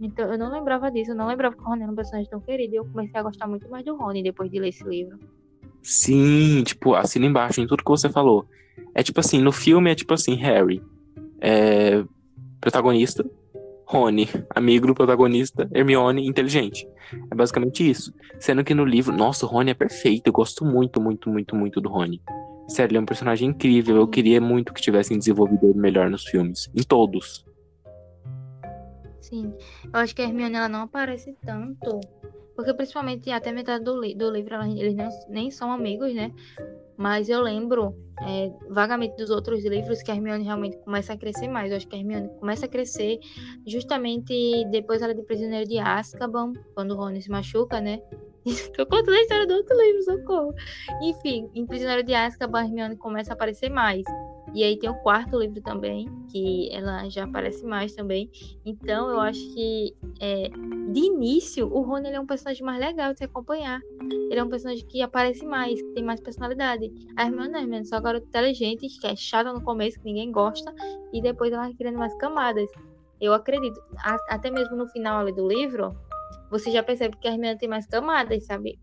Então 0.00 0.30
eu 0.30 0.38
não 0.38 0.50
lembrava 0.50 0.90
disso. 0.90 1.12
Eu 1.12 1.16
não 1.16 1.26
lembrava 1.26 1.56
que 1.56 1.62
o 1.62 1.64
Rony 1.64 1.82
era 1.82 1.92
um 1.92 1.96
personagem 1.96 2.30
tão 2.30 2.40
querido. 2.40 2.74
E 2.74 2.76
eu 2.76 2.84
comecei 2.84 3.18
a 3.18 3.22
gostar 3.22 3.46
muito 3.46 3.68
mais 3.68 3.84
do 3.84 3.96
Rony 3.96 4.22
depois 4.22 4.50
de 4.50 4.58
ler 4.58 4.68
esse 4.68 4.84
livro. 4.84 5.18
Sim, 5.82 6.62
tipo, 6.64 6.94
assina 6.94 7.26
embaixo 7.26 7.60
em 7.60 7.66
tudo 7.66 7.84
que 7.84 7.90
você 7.90 8.08
falou. 8.08 8.46
É 8.94 9.02
tipo 9.02 9.20
assim, 9.20 9.40
no 9.40 9.52
filme 9.52 9.90
é 9.90 9.94
tipo 9.94 10.14
assim, 10.14 10.34
Harry. 10.36 10.82
É, 11.40 12.04
protagonista, 12.60 13.24
Rony, 13.86 14.28
amigo 14.54 14.86
do 14.86 14.94
protagonista, 14.94 15.68
Hermione, 15.72 16.26
inteligente. 16.26 16.86
É 17.30 17.34
basicamente 17.34 17.88
isso. 17.88 18.12
Sendo 18.38 18.62
que 18.62 18.74
no 18.74 18.84
livro, 18.84 19.16
nossa, 19.16 19.46
o 19.46 19.48
Rony 19.48 19.70
é 19.70 19.74
perfeito. 19.74 20.26
Eu 20.26 20.32
gosto 20.32 20.64
muito, 20.64 21.00
muito, 21.00 21.30
muito, 21.30 21.56
muito 21.56 21.80
do 21.80 21.88
Rony. 21.88 22.20
Sério, 22.68 22.92
ele 22.92 22.98
é 22.98 23.00
um 23.00 23.06
personagem 23.06 23.48
incrível. 23.48 23.96
Eu 23.96 24.06
queria 24.06 24.40
muito 24.40 24.74
que 24.74 24.82
tivessem 24.82 25.16
desenvolvido 25.16 25.64
ele 25.64 25.78
melhor 25.78 26.10
nos 26.10 26.24
filmes. 26.24 26.70
Em 26.74 26.82
todos. 26.82 27.47
Sim. 29.28 29.52
Eu 29.84 30.00
acho 30.00 30.14
que 30.14 30.22
a 30.22 30.24
Hermione 30.24 30.56
ela 30.56 30.68
não 30.68 30.82
aparece 30.82 31.36
tanto. 31.44 32.00
Porque 32.56 32.74
principalmente 32.74 33.30
até 33.30 33.52
metade 33.52 33.84
do, 33.84 34.00
li 34.00 34.14
do 34.14 34.30
livro 34.30 34.56
eles 34.62 34.94
não, 34.94 35.08
nem 35.28 35.50
são 35.50 35.70
amigos, 35.70 36.12
né? 36.14 36.32
Mas 36.96 37.28
eu 37.28 37.40
lembro 37.40 37.94
é, 38.22 38.50
vagamente 38.68 39.16
dos 39.16 39.30
outros 39.30 39.64
livros 39.64 40.02
que 40.02 40.10
a 40.10 40.14
Hermione 40.16 40.42
realmente 40.42 40.76
começa 40.78 41.12
a 41.12 41.16
crescer 41.16 41.46
mais. 41.46 41.70
Eu 41.70 41.76
acho 41.76 41.86
que 41.86 41.94
a 41.94 41.98
Hermione 41.98 42.28
começa 42.40 42.66
a 42.66 42.68
crescer 42.68 43.20
justamente 43.64 44.64
depois 44.70 45.02
ela 45.02 45.12
é 45.12 45.14
de 45.14 45.22
Prisioneiro 45.22 45.68
de 45.68 45.78
Azkaban, 45.78 46.54
quando 46.74 46.92
o 46.92 46.96
Rony 46.96 47.22
se 47.22 47.30
machuca, 47.30 47.80
né? 47.80 48.00
Tô 48.74 48.86
contando 48.86 49.14
a 49.14 49.20
história 49.20 49.46
do 49.46 49.54
outro 49.54 49.76
livro, 49.80 50.02
socorro. 50.02 50.54
Enfim, 51.02 51.48
em 51.54 51.66
Prisioneiro 51.66 52.02
de 52.02 52.14
Azkaban, 52.14 52.60
a 52.60 52.64
Hermione 52.64 52.96
começa 52.96 53.32
a 53.32 53.34
aparecer 53.34 53.70
mais. 53.70 54.02
E 54.58 54.64
aí 54.64 54.76
tem 54.76 54.90
o 54.90 54.94
quarto 55.04 55.38
livro 55.38 55.62
também, 55.62 56.08
que 56.32 56.68
ela 56.72 57.08
já 57.08 57.22
aparece 57.22 57.64
mais 57.64 57.94
também. 57.94 58.28
Então 58.66 59.08
eu 59.08 59.20
acho 59.20 59.38
que 59.54 59.94
é, 60.18 60.48
de 60.92 60.98
início 60.98 61.72
o 61.72 61.80
Rony 61.80 62.10
é 62.10 62.18
um 62.18 62.26
personagem 62.26 62.64
mais 62.64 62.80
legal 62.80 63.12
de 63.12 63.18
se 63.18 63.24
acompanhar. 63.24 63.80
Ele 64.02 64.34
é 64.34 64.42
um 64.42 64.48
personagem 64.48 64.84
que 64.84 65.00
aparece 65.00 65.46
mais, 65.46 65.80
que 65.80 65.94
tem 65.94 66.02
mais 66.02 66.20
personalidade. 66.20 66.90
A 67.16 67.26
Hermione 67.26 67.52
não, 67.52 67.60
a 67.60 67.62
Hermione 67.62 67.86
só 67.86 68.00
garota 68.00 68.26
inteligente, 68.26 68.88
que 69.00 69.06
é 69.06 69.14
chata 69.14 69.52
no 69.52 69.62
começo, 69.62 69.96
que 70.00 70.06
ninguém 70.06 70.32
gosta, 70.32 70.74
e 71.12 71.22
depois 71.22 71.52
ela 71.52 71.62
vai 71.62 71.74
criando 71.74 71.98
mais 71.98 72.16
camadas. 72.16 72.68
Eu 73.20 73.32
acredito, 73.34 73.80
até 74.28 74.50
mesmo 74.50 74.74
no 74.74 74.88
final 74.88 75.20
ali 75.20 75.32
do 75.32 75.46
livro, 75.46 75.96
você 76.50 76.72
já 76.72 76.82
percebe 76.82 77.16
que 77.16 77.28
a 77.28 77.30
Hermione 77.32 77.58
tem 77.58 77.68
mais 77.68 77.86
camadas, 77.86 78.44
sabe? 78.44 78.76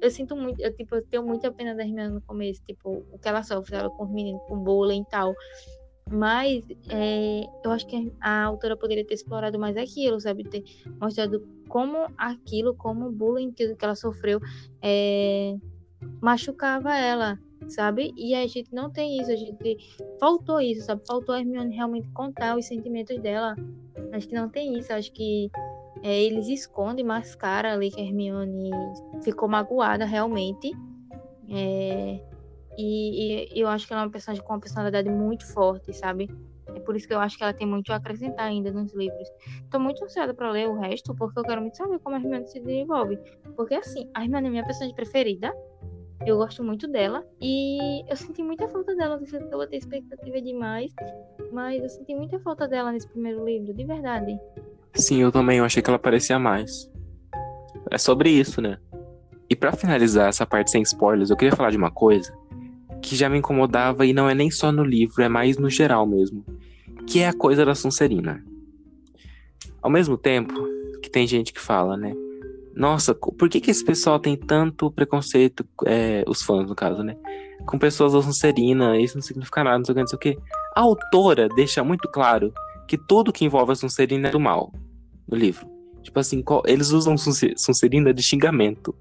Eu 0.00 0.10
sinto 0.10 0.36
muito, 0.36 0.60
eu, 0.60 0.74
tipo, 0.74 0.94
eu 0.94 1.02
tenho 1.02 1.24
muita 1.24 1.50
pena 1.52 1.74
da 1.74 1.82
Hermione 1.82 2.14
no 2.14 2.20
começo, 2.22 2.62
tipo, 2.66 3.04
o 3.12 3.18
que 3.18 3.28
ela 3.28 3.42
sofre, 3.42 3.76
ela 3.76 3.90
com 3.90 4.04
os 4.04 4.10
meninos, 4.10 4.42
com 4.48 4.58
bullying 4.58 5.02
e 5.02 5.06
tal. 5.06 5.34
Mas 6.10 6.64
é, 6.88 7.42
eu 7.64 7.70
acho 7.70 7.86
que 7.86 8.12
a 8.20 8.44
autora 8.44 8.76
poderia 8.76 9.06
ter 9.06 9.14
explorado 9.14 9.58
mais 9.58 9.76
aquilo, 9.76 10.20
sabe? 10.20 10.42
Ter 10.44 10.64
mostrado 11.00 11.46
como 11.68 12.08
aquilo, 12.18 12.74
como 12.74 13.06
o 13.06 13.12
bullying 13.12 13.52
que 13.52 13.76
ela 13.80 13.94
sofreu 13.94 14.40
é, 14.82 15.54
machucava 16.20 16.96
ela, 16.96 17.38
sabe? 17.68 18.12
E 18.16 18.34
a 18.34 18.46
gente 18.46 18.74
não 18.74 18.90
tem 18.90 19.20
isso, 19.20 19.30
a 19.30 19.36
gente 19.36 19.76
faltou 20.18 20.60
isso, 20.60 20.84
sabe? 20.84 21.02
Faltou 21.06 21.34
a 21.34 21.40
Hermione 21.40 21.74
realmente 21.74 22.08
contar 22.10 22.56
os 22.56 22.66
sentimentos 22.66 23.16
dela. 23.20 23.54
Acho 24.12 24.28
que 24.28 24.34
não 24.34 24.48
tem 24.48 24.76
isso, 24.78 24.92
acho 24.92 25.12
que 25.12 25.48
é, 26.02 26.22
eles 26.22 26.48
escondem, 26.48 27.04
mascaram 27.04 27.70
ali 27.70 27.90
que 27.90 28.00
Hermione 28.00 28.70
ficou 29.22 29.48
magoada 29.48 30.04
realmente. 30.04 30.72
É, 31.48 32.20
e, 32.78 33.48
e, 33.54 33.60
eu 33.60 33.68
acho 33.68 33.86
que 33.86 33.92
ela 33.92 34.02
é 34.02 34.04
uma 34.06 34.10
personagem 34.10 34.42
com 34.42 34.52
uma 34.52 34.60
personalidade 34.60 35.10
muito 35.10 35.46
forte, 35.52 35.92
sabe? 35.92 36.30
É 36.74 36.80
por 36.80 36.96
isso 36.96 37.06
que 37.06 37.12
eu 37.12 37.18
acho 37.18 37.36
que 37.36 37.42
ela 37.42 37.52
tem 37.52 37.66
muito 37.66 37.92
a 37.92 37.96
acrescentar 37.96 38.46
ainda 38.46 38.70
nos 38.72 38.94
livros. 38.94 39.28
Tô 39.70 39.78
muito 39.78 40.02
ansiosa 40.04 40.32
para 40.32 40.50
ler 40.50 40.68
o 40.68 40.78
resto, 40.78 41.14
porque 41.14 41.38
eu 41.38 41.42
quero 41.42 41.60
muito 41.60 41.76
saber 41.76 41.98
como 41.98 42.16
a 42.16 42.18
Hermione 42.18 42.46
se 42.46 42.60
desenvolve. 42.60 43.18
Porque 43.56 43.74
assim, 43.74 44.08
a 44.14 44.22
Hermione 44.22 44.46
é 44.46 44.50
minha 44.50 44.64
personagem 44.64 44.94
preferida. 44.94 45.52
Eu 46.24 46.36
gosto 46.36 46.62
muito 46.62 46.86
dela. 46.86 47.26
E 47.40 48.04
eu 48.08 48.16
senti 48.16 48.42
muita 48.42 48.68
falta 48.68 48.94
dela. 48.94 49.18
Não 49.18 49.26
sei 49.26 49.40
se 49.40 49.46
eu 49.46 49.58
vou 49.58 49.66
ter 49.66 49.78
expectativa 49.78 50.40
demais. 50.40 50.92
Mas 51.52 51.82
eu 51.82 51.88
senti 51.88 52.14
muita 52.14 52.38
falta 52.40 52.68
dela 52.68 52.92
nesse 52.92 53.08
primeiro 53.08 53.44
livro, 53.44 53.74
de 53.74 53.84
verdade. 53.84 54.38
Sim, 54.94 55.22
eu 55.22 55.32
também. 55.32 55.58
Eu 55.58 55.64
achei 55.64 55.82
que 55.82 55.90
ela 55.90 55.98
parecia 55.98 56.38
mais. 56.38 56.90
É 57.90 57.98
sobre 57.98 58.30
isso, 58.30 58.60
né? 58.60 58.78
E 59.48 59.56
para 59.56 59.72
finalizar 59.72 60.28
essa 60.28 60.46
parte 60.46 60.70
sem 60.70 60.82
spoilers, 60.82 61.30
eu 61.30 61.36
queria 61.36 61.56
falar 61.56 61.70
de 61.70 61.76
uma 61.76 61.90
coisa 61.90 62.32
que 63.02 63.16
já 63.16 63.28
me 63.28 63.38
incomodava 63.38 64.06
e 64.06 64.12
não 64.12 64.28
é 64.28 64.34
nem 64.34 64.50
só 64.50 64.70
no 64.70 64.84
livro, 64.84 65.22
é 65.22 65.28
mais 65.28 65.58
no 65.58 65.68
geral 65.68 66.06
mesmo, 66.06 66.44
que 67.06 67.20
é 67.20 67.28
a 67.28 67.32
coisa 67.32 67.64
da 67.64 67.74
Sonserina. 67.74 68.44
Ao 69.82 69.90
mesmo 69.90 70.16
tempo 70.16 70.54
que 71.02 71.10
tem 71.10 71.26
gente 71.26 71.52
que 71.52 71.60
fala, 71.60 71.96
né? 71.96 72.12
Nossa, 72.74 73.14
por 73.14 73.48
que, 73.48 73.60
que 73.60 73.70
esse 73.70 73.84
pessoal 73.84 74.20
tem 74.20 74.36
tanto 74.36 74.90
preconceito, 74.92 75.66
é, 75.86 76.22
os 76.28 76.42
fãs 76.42 76.68
no 76.68 76.74
caso, 76.74 77.02
né? 77.02 77.16
Com 77.66 77.78
pessoas 77.78 78.12
da 78.12 78.22
Sonserina, 78.22 78.98
isso 78.98 79.16
não 79.16 79.22
significa 79.22 79.64
nada, 79.64 79.78
não 79.78 79.84
sei 79.84 79.92
o 79.92 79.94
que, 79.94 80.00
não 80.00 80.06
sei 80.06 80.16
o 80.16 80.20
que. 80.20 80.38
A 80.76 80.80
autora 80.80 81.48
deixa 81.48 81.82
muito 81.82 82.08
claro 82.10 82.52
que 82.90 82.98
tudo 82.98 83.32
que 83.32 83.44
envolve 83.44 83.70
a 83.70 83.76
Sonserina 83.76 84.26
é 84.26 84.30
do 84.32 84.40
mal 84.40 84.72
no 85.28 85.38
livro. 85.38 85.64
Tipo 86.02 86.18
assim, 86.18 86.42
eles 86.66 86.90
usam 86.90 87.14
Sonserina 87.16 88.12
de 88.12 88.20
xingamento. 88.20 88.92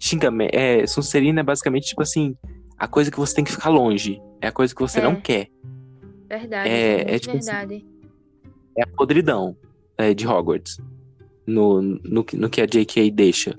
Xingamento, 0.00 0.54
é, 0.54 0.86
Sonserina 0.86 1.40
é 1.40 1.42
basicamente 1.42 1.88
tipo 1.88 2.00
assim, 2.00 2.34
a 2.78 2.88
coisa 2.88 3.10
que 3.10 3.18
você 3.18 3.34
tem 3.34 3.44
que 3.44 3.52
ficar 3.52 3.68
longe. 3.68 4.18
É 4.40 4.46
a 4.46 4.52
coisa 4.52 4.74
que 4.74 4.80
você 4.80 4.98
é. 4.98 5.02
não 5.02 5.16
quer. 5.16 5.50
Verdade. 6.26 6.70
É, 6.70 7.16
é 7.16 7.18
tipo 7.18 7.36
assim, 7.36 7.50
verdade. 7.50 7.74
Assim, 7.74 7.86
é 8.78 8.82
a 8.82 8.86
podridão 8.86 9.54
é, 9.98 10.14
de 10.14 10.26
Hogwarts. 10.26 10.80
No, 11.46 11.82
no, 11.82 12.24
no 12.32 12.48
que 12.48 12.62
a 12.62 12.66
J.K. 12.66 13.10
deixa. 13.10 13.54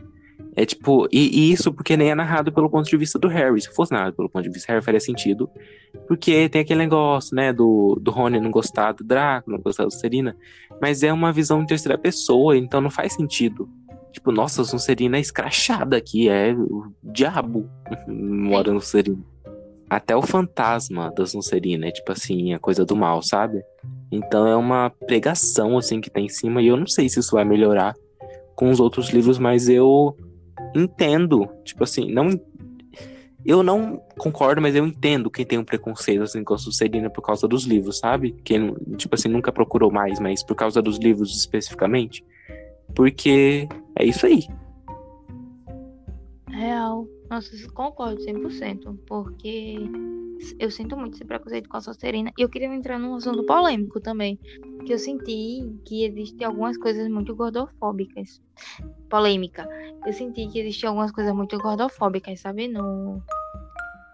É 0.55 0.65
tipo, 0.65 1.05
e, 1.11 1.27
e, 1.27 1.51
isso 1.51 1.73
porque 1.73 1.97
nem 1.97 2.11
é 2.11 2.15
narrado 2.15 2.51
pelo 2.51 2.69
ponto 2.69 2.89
de 2.89 2.95
vista 2.95 3.19
do 3.19 3.27
Harry. 3.27 3.61
Se 3.61 3.73
fosse 3.73 3.91
narrado 3.91 4.15
pelo 4.15 4.29
ponto 4.29 4.43
de 4.43 4.49
vista 4.49 4.67
do 4.67 4.75
Harry, 4.75 4.85
faria 4.85 4.99
sentido. 4.99 5.49
Porque 6.07 6.47
tem 6.47 6.61
aquele 6.61 6.79
negócio, 6.79 7.35
né, 7.35 7.51
do, 7.51 7.99
do 8.01 8.09
Rony 8.09 8.39
não 8.39 8.51
gostar 8.51 8.93
do 8.93 9.03
Draco, 9.03 9.51
não 9.51 9.59
gostar 9.59 9.83
da 9.83 9.91
Serena. 9.91 10.35
Mas 10.81 11.03
é 11.03 11.11
uma 11.11 11.33
visão 11.33 11.59
de 11.59 11.67
terceira 11.67 11.97
pessoa, 11.97 12.57
então 12.57 12.79
não 12.79 12.89
faz 12.89 13.13
sentido. 13.13 13.69
Tipo, 14.13 14.31
nossa, 14.31 14.61
a 14.61 14.65
Sonserina 14.65 15.17
é 15.17 15.19
escrachada 15.19 15.97
aqui, 15.97 16.29
é 16.29 16.53
o 16.53 16.85
diabo 17.03 17.69
mora 18.07 18.71
no 18.71 18.79
Sonserina. 18.79 19.19
Até 19.89 20.15
o 20.15 20.21
fantasma 20.21 21.11
da 21.11 21.25
Sonserina 21.25 21.87
é 21.87 21.91
tipo 21.91 22.13
assim, 22.13 22.53
a 22.53 22.59
coisa 22.59 22.85
do 22.85 22.95
mal, 22.95 23.21
sabe? 23.21 23.61
Então 24.09 24.47
é 24.47 24.55
uma 24.55 24.89
pregação 24.89 25.77
assim 25.77 25.99
que 25.99 26.09
tá 26.09 26.21
em 26.21 26.29
cima 26.29 26.61
e 26.61 26.67
eu 26.67 26.77
não 26.77 26.87
sei 26.87 27.09
se 27.09 27.19
isso 27.19 27.35
vai 27.35 27.43
melhorar 27.43 27.93
com 28.55 28.69
os 28.69 28.79
outros 28.79 29.09
livros, 29.09 29.37
mas 29.37 29.67
eu 29.67 30.15
entendo, 30.75 31.49
tipo 31.63 31.83
assim, 31.83 32.11
não 32.11 32.29
eu 33.45 33.61
não 33.61 34.01
concordo, 34.17 34.59
mas 34.59 34.75
eu 34.75 34.87
entendo 34.87 35.29
quem 35.29 35.45
tem 35.45 35.59
um 35.59 35.63
preconceito 35.63 36.23
assim 36.23 36.43
com 36.43 36.55
a 36.55 36.57
Sonserina 36.57 37.11
por 37.11 37.21
causa 37.21 37.47
dos 37.47 37.63
livros, 37.63 37.99
sabe? 37.99 38.35
Quem 38.43 38.73
tipo 38.97 39.13
assim 39.13 39.29
nunca 39.29 39.51
procurou 39.51 39.91
mais, 39.91 40.19
mas 40.19 40.41
por 40.41 40.55
causa 40.55 40.81
dos 40.81 40.97
livros 40.97 41.37
especificamente. 41.37 42.25
Porque 42.95 43.67
é 43.99 44.03
isso 44.03 44.25
aí. 44.25 44.47
Real. 46.49 47.07
Nossa, 47.35 47.51
concordo 47.73 48.21
100%, 48.21 48.97
porque 49.05 49.75
eu 50.57 50.71
sinto 50.71 50.95
muito 50.95 51.15
esse 51.15 51.25
preconceito 51.25 51.67
com 51.67 51.75
a 51.75 51.81
Sonserina. 51.81 52.31
E 52.37 52.41
eu 52.41 52.47
queria 52.47 52.73
entrar 52.73 52.97
num 52.97 53.13
assunto 53.13 53.45
polêmico 53.45 53.99
também, 53.99 54.39
que 54.85 54.93
eu 54.93 54.97
senti 54.97 55.69
que 55.83 56.05
existem 56.05 56.47
algumas 56.47 56.77
coisas 56.77 57.09
muito 57.09 57.35
gordofóbicas. 57.35 58.41
Polêmica. 59.09 59.67
Eu 60.05 60.13
senti 60.13 60.47
que 60.47 60.59
existem 60.59 60.87
algumas 60.87 61.11
coisas 61.11 61.35
muito 61.35 61.57
gordofóbicas, 61.57 62.39
sabe? 62.39 62.69
No, 62.69 63.21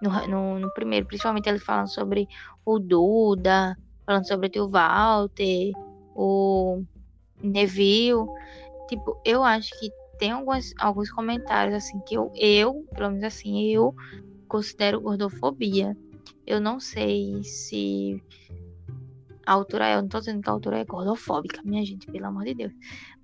no, 0.02 0.28
no, 0.28 0.60
no 0.60 0.74
primeiro, 0.74 1.06
principalmente 1.06 1.48
ele 1.48 1.60
falando 1.60 1.94
sobre 1.94 2.28
o 2.66 2.80
Duda, 2.80 3.78
falando 4.04 4.28
sobre 4.28 4.48
o 4.48 4.50
tio 4.50 4.68
Walter, 4.68 5.74
o 6.16 6.82
Neville. 7.40 8.26
Tipo, 8.90 9.16
eu 9.24 9.44
acho 9.44 9.70
que 9.80 9.92
tem 10.22 10.30
alguns, 10.30 10.72
alguns 10.78 11.10
comentários 11.10 11.74
assim 11.74 12.00
que 12.02 12.14
eu, 12.14 12.32
eu, 12.36 12.86
pelo 12.94 13.10
menos 13.10 13.24
assim, 13.24 13.66
eu 13.72 13.92
considero 14.48 15.02
gordofobia. 15.02 15.98
Eu 16.46 16.62
não 16.62 16.80
sei 16.80 17.44
se 17.44 18.24
a 19.44 19.54
autora 19.54 19.88
é, 19.88 19.96
eu 19.96 20.04
não 20.04 20.08
tô 20.08 20.20
dizendo 20.20 20.44
que 20.44 20.48
a 20.48 20.54
autora 20.54 20.78
é 20.78 20.86
gordofóbica, 20.86 21.60
minha 21.66 21.84
gente, 21.84 22.06
pelo 22.06 22.28
amor 22.28 22.46
de 22.46 22.54
Deus. 22.54 22.72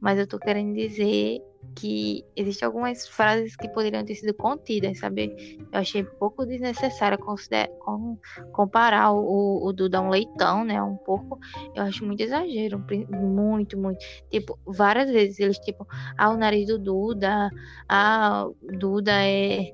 Mas 0.02 0.18
eu 0.18 0.26
tô 0.26 0.40
querendo 0.40 0.74
dizer 0.74 1.40
que 1.76 2.26
existem 2.36 2.66
algumas 2.66 3.08
frases 3.08 3.56
que 3.56 3.70
poderiam 3.70 4.04
ter 4.04 4.16
sido 4.16 4.34
contidas, 4.34 5.00
sabe? 5.00 5.60
Eu 5.72 5.80
achei 5.80 6.04
pouco 6.04 6.46
desnecessário 6.46 7.18
com, 7.20 8.18
comparar 8.52 9.12
o, 9.12 9.64
o 9.64 9.74
Duda 9.74 10.00
a 10.00 10.02
um 10.02 10.10
leitão, 10.10 10.64
né? 10.64 10.82
Um 10.82 10.98
pouco. 10.98 11.40
Eu 11.76 11.84
acho 11.84 12.04
muito 12.04 12.22
exagero. 12.22 12.84
Muito, 13.10 13.78
muito. 13.78 14.00
Tipo, 14.32 14.58
várias 14.66 15.10
vezes 15.10 15.40
eles, 15.40 15.60
tipo, 15.60 15.88
ah, 16.18 16.30
o 16.32 16.38
nariz 16.38 16.68
do 16.68 16.80
Duda, 16.80 17.50
ah, 17.88 18.48
Duda 18.80 19.12
é. 19.14 19.72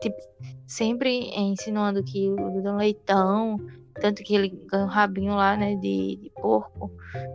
Tipo, 0.00 0.16
sempre 0.66 1.30
insinuando 1.34 2.04
que 2.04 2.28
o 2.30 2.36
Duda 2.36 2.68
é 2.68 2.72
um 2.72 2.76
leitão. 2.76 3.56
Tanto 4.00 4.22
que 4.22 4.34
ele 4.34 4.48
ganha 4.70 4.84
um 4.84 4.88
rabinho 4.88 5.34
lá, 5.34 5.56
né, 5.56 5.74
de, 5.74 6.16
de 6.22 6.30
porco 6.40 6.92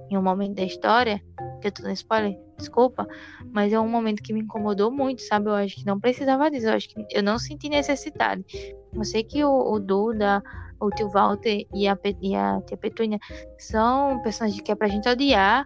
em 0.10 0.17
um 0.17 0.21
momento 0.21 0.56
da 0.56 0.63
história. 0.63 1.21
Que 1.60 1.67
eu 1.67 1.71
tô 1.71 1.84
no 1.84 1.91
spoiler, 1.91 2.38
desculpa. 2.63 3.08
Mas 3.52 3.71
é 3.71 3.80
um 3.80 3.88
momento 3.88 4.23
que 4.23 4.34
me 4.34 4.41
incomodou 4.41 4.91
muito, 4.91 5.21
sabe? 5.21 5.49
Eu 5.49 5.56
acho 5.56 5.76
que 5.76 5.86
não 5.86 5.99
precisava 5.99 6.49
disso. 6.49 6.67
Eu 6.67 6.73
acho 6.73 6.89
que 6.89 7.06
eu 7.12 7.21
não 7.21 7.38
senti 7.38 7.69
necessidade. 7.69 8.43
Eu 8.93 9.04
sei 9.04 9.23
que 9.23 9.43
o, 9.43 9.73
o 9.73 9.80
Duda, 9.80 10.41
o 10.80 10.89
tio 10.89 11.10
Walter 11.10 11.65
e 11.73 11.88
a, 11.88 11.97
e 12.21 12.36
a 12.36 12.62
tia 12.62 12.78
Petúnia 12.78 13.19
são 13.58 14.21
personagens 14.21 14.62
que 14.62 14.71
é 14.71 14.76
pra 14.76 14.88
gente 14.88 15.08
odiar. 15.08 15.65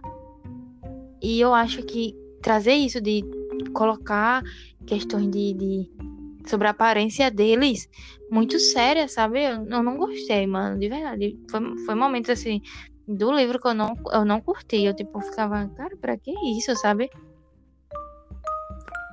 E 1.22 1.40
eu 1.40 1.54
acho 1.54 1.82
que 1.82 2.14
trazer 2.42 2.74
isso 2.74 3.00
de 3.00 3.24
colocar 3.72 4.42
questões 4.86 5.28
de, 5.30 5.54
de 5.54 5.90
sobre 6.46 6.66
a 6.66 6.70
aparência 6.70 7.30
deles 7.30 7.88
muito 8.30 8.58
séria, 8.58 9.08
sabe? 9.08 9.42
Eu, 9.42 9.64
não 9.64 9.96
gostei, 9.96 10.46
mano, 10.46 10.78
de 10.78 10.88
verdade. 10.88 11.38
Foi, 11.50 11.60
foi 11.84 11.94
momentos 11.94 12.30
assim 12.30 12.62
do 13.08 13.32
livro 13.32 13.58
que 13.58 13.66
eu 13.66 13.74
não, 13.74 13.94
eu 14.12 14.24
não 14.24 14.40
curti. 14.40 14.84
Eu 14.84 14.94
tipo 14.94 15.20
ficava, 15.20 15.66
cara, 15.76 15.96
pra 15.96 16.16
que 16.16 16.30
isso, 16.56 16.74
sabe? 16.76 17.10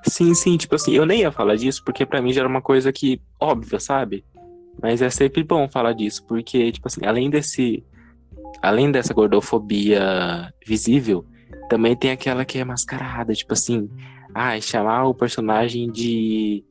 Sim, 0.03 0.36
sim, 0.36 0.58
tipo 0.58 0.75
assim, 0.75 0.93
eu 0.93 1.05
nem 1.05 1.21
ia 1.21 1.31
falar 1.31 1.55
disso 1.55 1.81
porque 1.84 2.05
para 2.05 2.21
mim 2.21 2.31
já 2.31 2.41
era 2.41 2.49
uma 2.49 2.62
coisa 2.62 2.91
que 2.91 3.19
óbvia, 3.39 3.79
sabe? 3.79 4.23
Mas 4.81 5.01
é 5.01 5.10
sempre 5.10 5.43
bom 5.43 5.67
falar 5.67 5.93
disso, 5.93 6.23
porque 6.27 6.71
tipo 6.71 6.88
assim, 6.88 7.05
além 7.05 7.29
desse 7.29 7.84
além 8.62 8.91
dessa 8.91 9.13
gordofobia 9.13 10.53
visível, 10.65 11.25
também 11.69 11.95
tem 11.95 12.12
aquela 12.12 12.45
que 12.45 12.60
é 12.60 12.65
mascarada, 12.65 13.34
tipo 13.34 13.53
assim, 13.53 13.89
ah, 14.34 14.60
chamar 14.60 15.05
o 15.05 15.13
personagem 15.13 15.91
de 15.91 16.63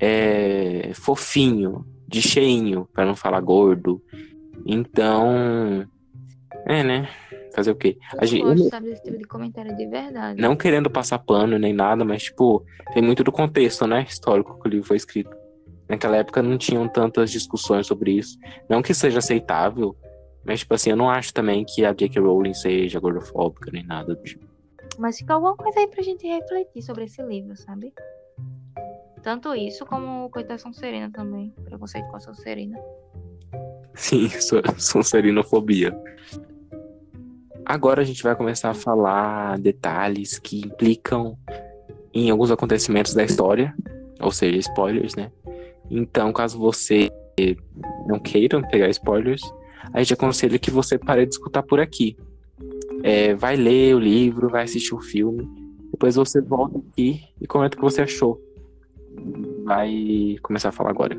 é, 0.00 0.90
fofinho, 0.94 1.84
de 2.08 2.20
cheinho, 2.20 2.88
para 2.92 3.04
não 3.04 3.14
falar 3.14 3.40
gordo. 3.40 4.02
Então, 4.66 5.86
é, 6.66 6.82
né? 6.82 7.08
Fazer 7.54 7.70
o 7.70 7.76
quê? 7.76 7.96
A 8.18 8.24
gente, 8.24 8.42
gosto, 8.42 8.68
sabe, 8.68 8.88
desse 8.88 9.02
tipo 9.02 9.18
de 9.18 9.24
comentário 9.24 9.76
de 9.76 9.86
verdade. 9.86 10.40
Não 10.40 10.56
querendo 10.56 10.90
passar 10.90 11.18
pano 11.18 11.58
nem 11.58 11.72
nada, 11.72 12.04
mas, 12.04 12.24
tipo, 12.24 12.64
tem 12.92 13.02
muito 13.02 13.22
do 13.22 13.30
contexto, 13.30 13.86
né? 13.86 14.04
Histórico 14.08 14.60
que 14.60 14.68
o 14.68 14.70
livro 14.70 14.86
foi 14.86 14.96
escrito. 14.96 15.36
Naquela 15.88 16.16
época 16.16 16.42
não 16.42 16.58
tinham 16.58 16.88
tantas 16.88 17.30
discussões 17.30 17.86
sobre 17.86 18.12
isso. 18.12 18.38
Não 18.68 18.82
que 18.82 18.94
seja 18.94 19.18
aceitável, 19.18 19.96
mas, 20.44 20.60
tipo 20.60 20.74
assim, 20.74 20.90
eu 20.90 20.96
não 20.96 21.08
acho 21.08 21.32
também 21.32 21.64
que 21.64 21.84
a 21.84 21.92
J.K. 21.92 22.20
Rowling 22.20 22.54
seja 22.54 22.98
gordofóbica 22.98 23.70
nem 23.70 23.84
nada 23.84 24.14
do 24.14 24.22
tipo. 24.22 24.44
Mas 24.98 25.18
fica 25.18 25.34
alguma 25.34 25.56
coisa 25.56 25.80
aí 25.80 25.88
pra 25.88 26.02
gente 26.02 26.26
refletir 26.26 26.82
sobre 26.82 27.04
esse 27.04 27.22
livro, 27.22 27.56
sabe? 27.56 27.92
Tanto 29.22 29.54
isso 29.54 29.86
como 29.86 30.28
Coitação 30.28 30.72
Serena 30.72 31.10
também. 31.10 31.52
Preconceito 31.64 32.06
com 32.08 32.16
a 32.16 32.20
Sonserina. 32.20 32.78
Sim, 33.94 34.28
Sonserinofobia. 34.76 35.96
Agora 37.64 38.02
a 38.02 38.04
gente 38.04 38.22
vai 38.22 38.34
começar 38.36 38.70
a 38.70 38.74
falar 38.74 39.58
detalhes 39.58 40.38
que 40.38 40.60
implicam 40.60 41.36
em 42.12 42.30
alguns 42.30 42.50
acontecimentos 42.50 43.14
da 43.14 43.24
história, 43.24 43.74
ou 44.20 44.30
seja, 44.30 44.58
spoilers, 44.58 45.14
né? 45.14 45.30
Então, 45.90 46.32
caso 46.32 46.58
você 46.58 47.10
não 48.06 48.18
queira 48.18 48.62
pegar 48.68 48.88
spoilers, 48.90 49.42
a 49.92 49.98
gente 49.98 50.14
aconselha 50.14 50.58
que 50.58 50.70
você 50.70 50.98
pare 50.98 51.26
de 51.26 51.34
escutar 51.34 51.62
por 51.62 51.80
aqui. 51.80 52.16
É, 53.02 53.34
vai 53.34 53.56
ler 53.56 53.94
o 53.94 53.98
livro, 53.98 54.48
vai 54.48 54.64
assistir 54.64 54.94
o 54.94 55.00
filme, 55.00 55.48
depois 55.90 56.14
você 56.14 56.40
volta 56.40 56.78
aqui 56.78 57.22
e 57.40 57.46
comenta 57.46 57.76
o 57.76 57.78
que 57.78 57.84
você 57.84 58.02
achou 58.02 58.40
vai 59.64 60.36
começar 60.42 60.68
a 60.68 60.72
falar 60.72 60.90
agora. 60.90 61.16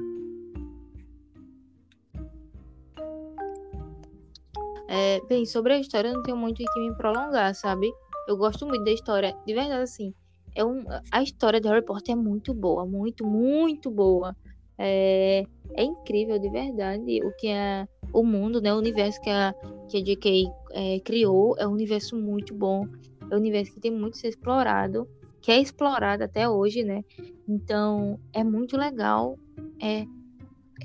É, 4.87 5.21
bem, 5.27 5.45
sobre 5.45 5.73
a 5.73 5.79
história 5.79 6.09
eu 6.09 6.13
não 6.13 6.23
tenho 6.23 6.37
muito 6.37 6.61
o 6.61 6.65
que 6.65 6.79
me 6.79 6.95
prolongar, 6.95 7.53
sabe? 7.55 7.91
Eu 8.27 8.37
gosto 8.37 8.65
muito 8.65 8.83
da 8.83 8.91
história, 8.91 9.35
de 9.45 9.53
verdade, 9.53 9.83
assim. 9.83 10.13
É 10.55 10.63
um, 10.63 10.85
a 11.11 11.21
história 11.21 11.59
de 11.59 11.67
Harry 11.67 11.83
Potter 11.83 12.13
é 12.13 12.15
muito 12.15 12.53
boa, 12.53 12.85
muito, 12.85 13.25
muito 13.25 13.91
boa. 13.91 14.35
É, 14.77 15.43
é 15.73 15.83
incrível, 15.83 16.39
de 16.39 16.49
verdade, 16.49 17.23
o 17.23 17.31
que 17.37 17.47
é 17.47 17.87
o 18.13 18.23
mundo, 18.23 18.61
né? 18.61 18.73
O 18.73 18.77
universo 18.77 19.19
que 19.21 19.29
a, 19.29 19.53
que 19.89 19.97
a 19.97 20.01
J.K. 20.01 20.45
É, 20.71 20.99
criou 20.99 21.55
é 21.57 21.67
um 21.67 21.71
universo 21.71 22.15
muito 22.15 22.53
bom. 22.53 22.87
É 23.29 23.35
um 23.35 23.39
universo 23.39 23.73
que 23.73 23.79
tem 23.79 23.91
muito 23.91 24.15
a 24.15 24.19
ser 24.19 24.29
explorado 24.29 25.07
que 25.45 25.51
é 25.51 25.61
explorada 25.61 26.25
até 26.25 26.49
hoje, 26.49 26.83
né? 26.83 27.03
Então, 27.47 28.19
é 28.33 28.43
muito 28.43 28.75
legal. 28.75 29.37
É, 29.79 30.03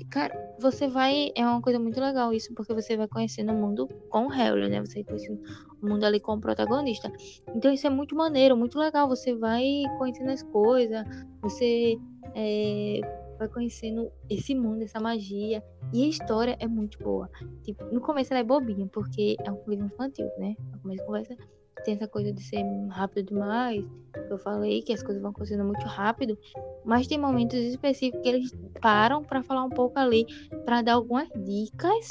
cara, 0.09 0.33
você 0.59 0.87
vai. 0.87 1.31
É 1.35 1.45
uma 1.45 1.61
coisa 1.61 1.79
muito 1.79 1.99
legal 1.99 2.33
isso, 2.33 2.53
porque 2.53 2.73
você 2.73 2.95
vai 2.95 3.07
conhecendo 3.07 3.51
o 3.51 3.55
mundo 3.55 3.87
com 4.09 4.25
o 4.25 4.29
Harry, 4.29 4.69
né? 4.69 4.79
Você 4.81 5.03
vai 5.03 5.03
conhecendo 5.03 5.41
o 5.81 5.87
mundo 5.87 6.05
ali 6.05 6.19
com 6.19 6.33
o 6.33 6.39
protagonista. 6.39 7.11
Então, 7.55 7.71
isso 7.71 7.87
é 7.87 7.89
muito 7.89 8.15
maneiro, 8.15 8.55
muito 8.55 8.77
legal. 8.77 9.07
Você 9.07 9.35
vai 9.35 9.83
conhecendo 9.97 10.31
as 10.31 10.43
coisas, 10.43 11.05
você 11.41 11.97
é, 12.35 13.01
vai 13.37 13.47
conhecendo 13.47 14.11
esse 14.29 14.55
mundo, 14.55 14.83
essa 14.83 14.99
magia. 14.99 15.63
E 15.93 16.05
a 16.05 16.07
história 16.07 16.55
é 16.59 16.67
muito 16.67 16.97
boa. 16.99 17.29
Tipo, 17.63 17.85
no 17.85 17.99
começo 17.99 18.33
ela 18.33 18.39
é 18.39 18.43
bobinha, 18.43 18.87
porque 18.87 19.35
é 19.43 19.51
um 19.51 19.61
livro 19.67 19.85
infantil, 19.85 20.29
né? 20.37 20.55
Começo 20.81 21.05
conversa 21.05 21.35
tem 21.83 21.95
essa 21.95 22.07
coisa 22.07 22.31
de 22.31 22.41
ser 22.41 22.63
rápido 22.89 23.27
demais. 23.27 23.85
Eu 24.29 24.37
falei 24.37 24.81
que 24.81 24.93
as 24.93 25.01
coisas 25.01 25.21
vão 25.21 25.31
acontecendo 25.31 25.63
muito 25.63 25.85
rápido, 25.85 26.37
mas 26.85 27.07
tem 27.07 27.17
momentos 27.17 27.57
específicos 27.57 28.21
que 28.21 28.29
eles 28.29 28.51
param 28.81 29.23
para 29.23 29.43
falar 29.43 29.63
um 29.63 29.69
pouco 29.69 29.97
ali, 29.97 30.25
para 30.65 30.81
dar 30.81 30.93
algumas 30.93 31.27
dicas 31.35 32.07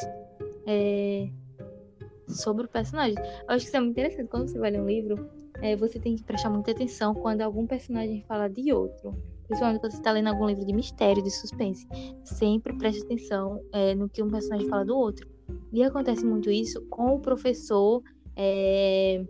é, 0.67 1.29
sobre 2.29 2.67
o 2.67 2.69
personagem. 2.69 3.17
Eu 3.19 3.55
acho 3.55 3.65
que 3.65 3.69
isso 3.69 3.77
é 3.77 3.81
muito 3.81 3.93
interessante 3.93 4.29
quando 4.29 4.49
você 4.49 4.59
vai 4.59 4.71
ler 4.71 4.81
um 4.81 4.87
livro. 4.87 5.31
é, 5.63 5.77
você 5.77 5.99
tem 5.99 6.17
que 6.17 6.23
prestar 6.23 6.49
muita 6.49 6.71
atenção 6.71 7.15
quando 7.15 7.43
algum 7.43 7.67
personagem 7.67 8.25
fala 8.27 8.49
de 8.49 8.73
outro. 8.73 9.15
Principalmente 9.47 9.81
quando 9.81 9.93
você 9.93 9.99
está 9.99 10.13
lendo 10.13 10.29
algum 10.29 10.47
livro 10.47 10.65
de 10.65 10.73
mistério, 10.73 11.23
de 11.23 11.31
suspense. 11.31 11.87
Sempre 12.25 12.73
preste 12.79 13.03
atenção 13.03 13.61
é, 13.73 13.95
no 13.95 14.09
que 14.09 14.23
um 14.23 14.31
personagem 14.31 14.69
fala 14.69 14.85
do 14.85 14.97
outro. 14.97 15.29
E 15.73 15.83
acontece 15.83 16.25
muito 16.25 16.51
isso 16.51 16.81
com 16.89 17.15
o 17.15 17.21
professor 17.21 18.03
é, 18.41 19.23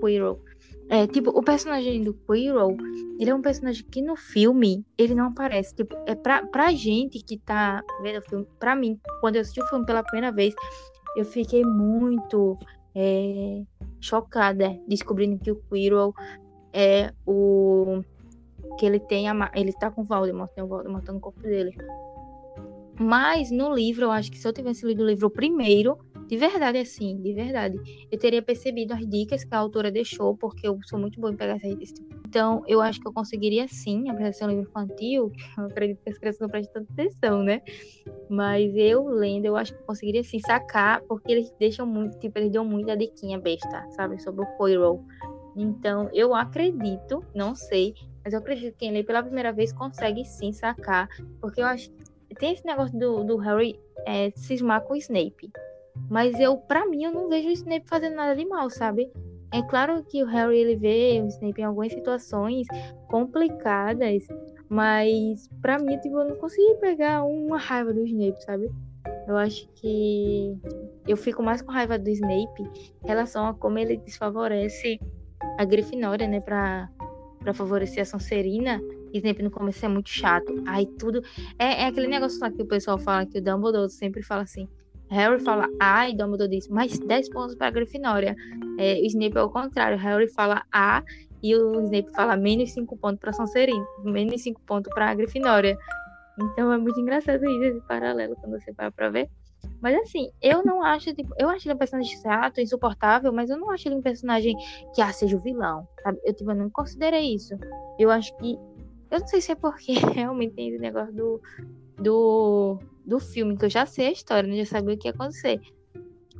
Quirrell. 0.00 0.40
É, 0.88 1.04
tipo, 1.08 1.30
o 1.30 1.42
personagem 1.42 2.04
do 2.04 2.14
Quirrell, 2.14 2.76
ele 3.18 3.28
é 3.28 3.34
um 3.34 3.42
personagem 3.42 3.84
que 3.90 4.00
no 4.00 4.14
filme, 4.14 4.86
ele 4.96 5.16
não 5.16 5.26
aparece. 5.26 5.74
Tipo, 5.74 5.96
é 6.06 6.14
pra, 6.14 6.46
pra 6.46 6.72
gente 6.72 7.18
que 7.24 7.38
tá 7.38 7.82
vendo 8.02 8.18
o 8.18 8.22
filme, 8.22 8.46
pra 8.60 8.76
mim, 8.76 9.00
quando 9.20 9.34
eu 9.34 9.40
assisti 9.40 9.60
o 9.60 9.66
filme 9.66 9.84
pela 9.84 10.04
primeira 10.04 10.30
vez, 10.30 10.54
eu 11.16 11.24
fiquei 11.24 11.64
muito 11.64 12.56
é, 12.94 13.64
chocada 14.00 14.78
descobrindo 14.86 15.38
que 15.38 15.50
o 15.50 15.60
Quirrell 15.68 16.14
é 16.72 17.12
o 17.26 18.00
que 18.78 18.86
ele 18.86 19.00
tem 19.00 19.28
a, 19.28 19.50
ele 19.54 19.72
tá 19.72 19.90
com 19.90 20.02
o 20.02 20.04
Voldemort, 20.04 20.50
tem 20.52 20.62
o 20.62 20.68
Voldemort 20.68 21.04
no 21.08 21.18
corpo 21.18 21.40
dele. 21.40 21.76
Mas 22.98 23.50
no 23.50 23.74
livro, 23.74 24.04
eu 24.04 24.10
acho 24.10 24.30
que 24.30 24.38
se 24.38 24.46
eu 24.46 24.52
tivesse 24.52 24.86
lido 24.86 25.02
o 25.02 25.06
livro 25.06 25.28
primeiro, 25.30 25.98
de 26.26 26.36
verdade, 26.36 26.78
assim, 26.78 27.20
de 27.22 27.32
verdade, 27.32 27.78
eu 28.10 28.18
teria 28.18 28.42
percebido 28.42 28.92
as 28.92 29.06
dicas 29.06 29.44
que 29.44 29.54
a 29.54 29.58
autora 29.58 29.90
deixou, 29.90 30.36
porque 30.36 30.66
eu 30.66 30.78
sou 30.86 30.98
muito 30.98 31.20
boa 31.20 31.32
em 31.32 31.36
pegar 31.36 31.56
essas 31.56 31.70
dicas. 31.70 31.94
Então, 32.26 32.62
eu 32.66 32.80
acho 32.80 33.00
que 33.00 33.06
eu 33.06 33.12
conseguiria 33.12 33.66
sim, 33.68 34.08
apesar 34.10 34.30
de 34.30 34.36
ser 34.36 34.44
um 34.44 34.48
livro 34.48 34.64
infantil, 34.68 35.32
eu 35.58 35.64
acredito 35.66 36.02
que 36.02 36.10
as 36.10 36.18
crianças 36.18 36.40
não 36.40 36.48
prestam 36.48 36.84
tanta 36.84 36.92
atenção, 36.92 37.42
né? 37.42 37.62
Mas 38.28 38.74
eu 38.74 39.06
lendo, 39.06 39.44
eu 39.44 39.56
acho 39.56 39.72
que 39.72 39.80
eu 39.80 39.86
conseguiria 39.86 40.24
sim 40.24 40.40
sacar, 40.40 41.00
porque 41.02 41.30
eles 41.30 41.52
deixam 41.58 41.86
muito, 41.86 42.18
tipo, 42.18 42.38
eles 42.38 42.50
dão 42.50 42.64
muita 42.64 42.96
diquinha 42.96 43.38
besta, 43.38 43.86
sabe, 43.90 44.20
sobre 44.20 44.42
o 44.42 44.46
Poirot. 44.56 45.00
Então, 45.56 46.10
eu 46.12 46.34
acredito, 46.34 47.24
não 47.34 47.54
sei, 47.54 47.94
mas 48.24 48.32
eu 48.32 48.40
acredito 48.40 48.72
que 48.72 48.80
quem 48.80 48.92
lê 48.92 49.02
pela 49.02 49.22
primeira 49.22 49.52
vez 49.52 49.72
consegue 49.72 50.24
sim 50.24 50.52
sacar, 50.52 51.08
porque 51.40 51.60
eu 51.60 51.66
acho 51.66 51.90
tem 52.38 52.52
esse 52.52 52.64
negócio 52.64 52.98
do, 52.98 53.24
do 53.24 53.36
Harry 53.36 53.78
é, 54.06 54.30
cismar 54.30 54.82
com 54.82 54.94
o 54.94 54.96
Snape. 54.96 55.50
Mas 56.08 56.38
eu, 56.38 56.56
para 56.56 56.86
mim, 56.86 57.04
eu 57.04 57.12
não 57.12 57.28
vejo 57.28 57.48
o 57.48 57.52
Snape 57.52 57.88
fazendo 57.88 58.16
nada 58.16 58.36
de 58.36 58.44
mal, 58.46 58.70
sabe? 58.70 59.10
É 59.52 59.62
claro 59.62 60.02
que 60.04 60.22
o 60.22 60.26
Harry 60.26 60.58
ele 60.58 60.76
vê 60.76 61.20
o 61.22 61.26
Snape 61.28 61.60
em 61.60 61.64
algumas 61.64 61.92
situações 61.92 62.66
complicadas, 63.08 64.26
mas 64.68 65.48
para 65.62 65.78
mim, 65.78 65.98
tipo, 65.98 66.18
eu 66.18 66.28
não 66.28 66.36
consegui 66.36 66.74
pegar 66.80 67.24
uma 67.24 67.58
raiva 67.58 67.92
do 67.92 68.04
Snape, 68.04 68.42
sabe? 68.44 68.70
Eu 69.26 69.36
acho 69.36 69.68
que 69.74 70.56
eu 71.06 71.16
fico 71.16 71.42
mais 71.42 71.62
com 71.62 71.70
raiva 71.70 71.98
do 71.98 72.10
Snape 72.10 72.62
em 73.04 73.06
relação 73.06 73.46
a 73.46 73.54
como 73.54 73.78
ele 73.78 73.96
desfavorece 73.96 75.00
a 75.58 75.64
Grifinória, 75.64 76.26
né, 76.26 76.40
para 76.40 76.88
para 77.46 77.54
favorecer 77.54 78.02
a 78.02 78.04
Sonserina. 78.04 78.80
Snape 79.14 79.40
no 79.40 79.52
começo 79.52 79.84
é 79.84 79.88
muito 79.88 80.10
chato. 80.10 80.52
Aí 80.66 80.84
tudo 80.98 81.22
é, 81.58 81.82
é 81.82 81.86
aquele 81.86 82.08
negócio 82.08 82.40
lá 82.40 82.50
que 82.50 82.60
o 82.60 82.66
pessoal 82.66 82.98
fala 82.98 83.24
que 83.24 83.38
o 83.38 83.42
Dumbledore 83.42 83.88
sempre 83.88 84.20
fala 84.20 84.42
assim: 84.42 84.68
Harry 85.10 85.40
fala 85.40 85.68
A 85.80 86.08
e 86.08 86.16
Dumbledore 86.16 86.50
diz 86.50 86.68
mais 86.68 86.98
10 86.98 87.30
pontos 87.30 87.54
para 87.54 87.68
a 87.68 87.70
Grifinória. 87.70 88.34
É, 88.78 88.94
o 88.94 89.06
Snape 89.06 89.36
é 89.36 89.42
o 89.42 89.50
contrário. 89.50 89.98
Harry 89.98 90.28
fala 90.28 90.62
A 90.72 91.02
e 91.42 91.54
o 91.54 91.80
Snape 91.84 92.10
fala 92.12 92.36
menos 92.36 92.72
5 92.72 92.96
pontos 92.96 93.20
para 93.20 93.32
Sonserina, 93.32 93.84
menos 94.04 94.42
5 94.42 94.60
pontos 94.62 94.92
para 94.92 95.10
a 95.10 95.14
Grifinória. 95.14 95.78
Então 96.38 96.72
é 96.72 96.78
muito 96.78 97.00
engraçado 97.00 97.44
isso, 97.48 97.62
esse 97.62 97.80
paralelo, 97.86 98.36
quando 98.36 98.60
você 98.60 98.72
vai 98.72 98.90
para 98.90 99.10
ver. 99.10 99.30
Mas 99.80 99.96
assim, 99.96 100.30
eu 100.42 100.64
não 100.64 100.82
acho, 100.82 101.14
tipo, 101.14 101.34
eu 101.38 101.48
acho 101.48 101.66
ele 101.66 101.74
um 101.74 101.78
personagem 101.78 102.16
chato, 102.18 102.60
insuportável, 102.60 103.32
mas 103.32 103.50
eu 103.50 103.58
não 103.58 103.70
acho 103.70 103.88
ele 103.88 103.96
um 103.96 104.02
personagem 104.02 104.54
que 104.94 105.00
ah, 105.00 105.12
seja 105.12 105.36
o 105.36 105.40
vilão, 105.40 105.86
sabe? 106.02 106.18
Eu, 106.24 106.34
tipo, 106.34 106.50
eu 106.50 106.56
não 106.56 106.70
considerei 106.70 107.34
isso. 107.34 107.54
Eu 107.98 108.10
acho 108.10 108.36
que. 108.36 108.58
Eu 109.10 109.20
não 109.20 109.26
sei 109.26 109.40
se 109.40 109.52
é 109.52 109.54
porque 109.54 109.92
realmente 110.14 110.54
tem 110.54 110.68
esse 110.68 110.78
negócio 110.78 111.14
do, 111.14 111.40
do 111.98 112.78
do 113.06 113.20
filme, 113.20 113.56
que 113.56 113.64
eu 113.64 113.70
já 113.70 113.86
sei 113.86 114.08
a 114.08 114.12
história, 114.12 114.48
né? 114.48 114.56
Já 114.56 114.78
sabia 114.78 114.94
o 114.94 114.98
que 114.98 115.06
ia 115.06 115.12
acontecer. 115.12 115.60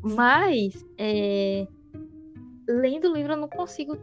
Mas, 0.02 0.84
é... 0.98 1.66
lendo 2.68 3.08
o 3.08 3.14
livro, 3.14 3.32
eu 3.32 3.36
não 3.36 3.48
consigo 3.48 3.96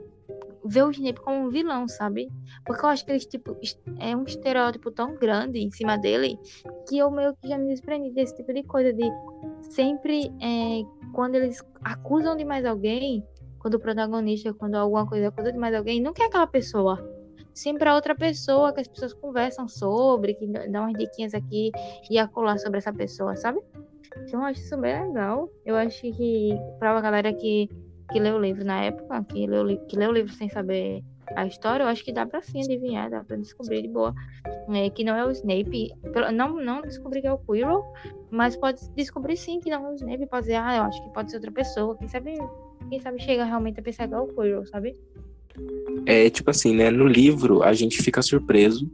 ver 0.65 0.83
o 0.83 0.91
Snape 0.91 1.19
como 1.19 1.45
um 1.45 1.49
vilão, 1.49 1.87
sabe? 1.89 2.31
Porque 2.65 2.85
eu 2.85 2.89
acho 2.89 3.05
que 3.05 3.11
ele, 3.11 3.19
tipo, 3.19 3.57
é 3.99 4.15
um 4.15 4.23
estereótipo 4.23 4.91
tão 4.91 5.15
grande 5.15 5.59
em 5.59 5.69
cima 5.69 5.97
dele 5.97 6.39
que 6.87 6.97
eu 6.97 7.11
meio 7.11 7.35
que 7.35 7.49
já 7.49 7.57
me 7.57 7.67
desprendi 7.67 8.11
desse 8.11 8.35
tipo 8.35 8.53
de 8.53 8.63
coisa, 8.63 8.93
de 8.93 9.03
sempre, 9.61 10.31
é, 10.41 10.83
quando 11.11 11.35
eles 11.35 11.61
acusam 11.83 12.37
de 12.37 12.45
mais 12.45 12.63
alguém, 12.63 13.25
quando 13.59 13.75
o 13.75 13.79
protagonista, 13.79 14.53
quando 14.53 14.75
alguma 14.75 15.05
coisa 15.05 15.27
acusa 15.27 15.51
de 15.51 15.57
mais 15.57 15.75
alguém, 15.75 16.01
não 16.01 16.13
quer 16.13 16.25
aquela 16.25 16.47
pessoa 16.47 16.97
sempre 17.53 17.87
a 17.87 17.95
outra 17.95 18.15
pessoa 18.15 18.73
que 18.73 18.81
as 18.81 18.87
pessoas 18.87 19.13
conversam 19.13 19.67
sobre, 19.67 20.33
que 20.33 20.47
dá 20.47 20.81
umas 20.81 20.93
diquinhas 20.93 21.33
aqui 21.33 21.71
e 22.09 22.17
acolá 22.17 22.57
sobre 22.57 22.79
essa 22.79 22.91
pessoa, 22.91 23.35
sabe? 23.35 23.59
Então 24.21 24.41
eu 24.41 24.45
acho 24.45 24.61
isso 24.61 24.77
bem 24.77 25.07
legal. 25.07 25.49
Eu 25.65 25.75
acho 25.75 26.01
que 26.01 26.57
para 26.79 26.97
a 26.97 27.01
galera 27.01 27.33
que, 27.33 27.69
que 28.11 28.19
leu 28.19 28.35
o 28.35 28.41
livro 28.41 28.63
na 28.63 28.83
época, 28.83 29.23
que 29.25 29.47
leu, 29.47 29.77
que 29.87 29.95
leu 29.95 30.09
o 30.09 30.13
livro 30.13 30.31
sem 30.31 30.49
saber 30.49 31.03
a 31.35 31.45
história, 31.45 31.83
eu 31.83 31.87
acho 31.87 32.03
que 32.03 32.11
dá 32.11 32.25
pra 32.25 32.41
sim 32.41 32.61
adivinhar, 32.61 33.09
dá 33.09 33.23
pra 33.23 33.37
descobrir 33.37 33.81
de 33.81 33.87
boa. 33.87 34.13
É, 34.73 34.89
que 34.89 35.03
não 35.03 35.15
é 35.15 35.25
o 35.25 35.31
Snape. 35.31 35.91
Não, 36.33 36.55
não 36.61 36.81
descobrir 36.81 37.21
que 37.21 37.27
é 37.27 37.33
o 37.33 37.37
Quirrell, 37.37 37.83
mas 38.29 38.55
pode 38.55 38.87
descobrir 38.91 39.37
sim 39.37 39.59
que 39.59 39.69
não 39.69 39.85
é 39.87 39.89
o 39.91 39.95
Snape. 39.95 40.27
Pode 40.27 40.43
dizer, 40.43 40.55
ah, 40.55 40.77
eu 40.77 40.83
acho 40.83 41.03
que 41.03 41.09
pode 41.13 41.31
ser 41.31 41.37
outra 41.37 41.51
pessoa. 41.51 41.97
Quem 41.97 42.07
sabe, 42.07 42.37
quem 42.89 42.99
sabe 42.99 43.21
chega 43.21 43.45
realmente 43.45 43.79
a 43.79 43.83
pensar 43.83 44.07
que 44.07 44.13
é 44.13 44.19
o 44.19 44.27
Quirrell, 44.27 44.65
sabe? 44.67 44.95
É 46.05 46.29
tipo 46.29 46.49
assim, 46.49 46.75
né? 46.75 46.89
No 46.89 47.07
livro 47.07 47.63
a 47.63 47.73
gente 47.73 48.01
fica 48.01 48.21
surpreso 48.21 48.89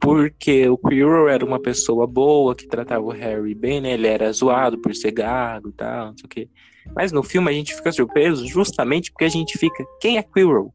porque 0.00 0.68
o 0.68 0.78
Quirrell 0.78 1.28
era 1.28 1.44
uma 1.44 1.60
pessoa 1.60 2.06
boa 2.06 2.54
que 2.54 2.68
tratava 2.68 3.04
o 3.04 3.10
Harry 3.10 3.54
bem, 3.54 3.80
né? 3.80 3.92
Ele 3.92 4.06
era 4.06 4.32
zoado 4.32 4.78
por 4.78 4.94
ser 4.94 5.10
gago 5.10 5.68
e 5.68 5.72
tal, 5.72 6.06
não 6.06 6.16
sei 6.16 6.24
o 6.24 6.28
quê. 6.28 6.48
Mas 6.94 7.12
no 7.12 7.22
filme 7.22 7.50
a 7.50 7.52
gente 7.52 7.74
fica 7.74 7.92
surpreso 7.92 8.46
justamente 8.46 9.10
porque 9.10 9.24
a 9.24 9.30
gente 9.30 9.58
fica, 9.58 9.84
quem 10.00 10.16
é 10.16 10.22
Quirrell? 10.22 10.72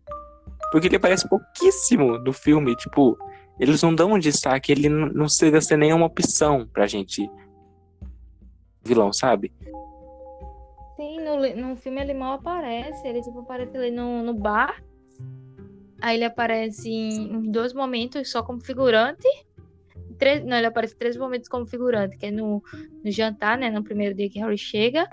Porque 0.72 0.88
ele 0.88 0.98
aparece 0.98 1.28
pouquíssimo 1.28 2.18
no 2.20 2.34
filme, 2.34 2.76
tipo, 2.76 3.18
eles 3.60 3.82
não 3.82 3.94
dão 3.94 4.14
um 4.14 4.20
destaque, 4.20 4.72
ele 4.72 4.90
não 4.90 5.28
chega 5.30 5.58
a 5.58 5.62
ser 5.62 5.78
nenhuma 5.78 6.06
opção 6.06 6.68
pra 6.72 6.88
gente 6.88 7.30
vilão, 8.84 9.14
sabe? 9.14 9.54
Sim, 10.96 11.22
no, 11.22 11.70
no 11.70 11.76
filme 11.76 12.02
ele 12.02 12.14
mal 12.14 12.34
aparece, 12.34 13.08
ele 13.08 13.22
tipo 13.22 13.40
aparece 13.40 13.76
ali 13.78 13.92
no, 13.92 14.22
no 14.22 14.34
bar 14.34 14.84
Aí 16.04 16.18
ele 16.18 16.26
aparece 16.26 16.90
em 16.92 17.50
dois 17.50 17.74
momentos 17.74 18.30
só 18.30 18.44
como 18.44 18.60
figurante. 18.60 19.26
Três, 20.20 20.44
não, 20.44 20.58
ele 20.58 20.68
aparece 20.68 20.98
três 20.98 21.16
momentos 21.16 21.48
como 21.48 21.66
figurante, 21.66 22.18
que 22.18 22.26
é 22.26 22.32
no, 22.32 22.62
no 23.02 23.10
jantar, 23.10 23.58
né? 23.58 23.70
No 23.70 23.82
primeiro 23.82 24.14
dia 24.14 24.30
que 24.30 24.38
Harry 24.38 24.58
chega. 24.58 25.08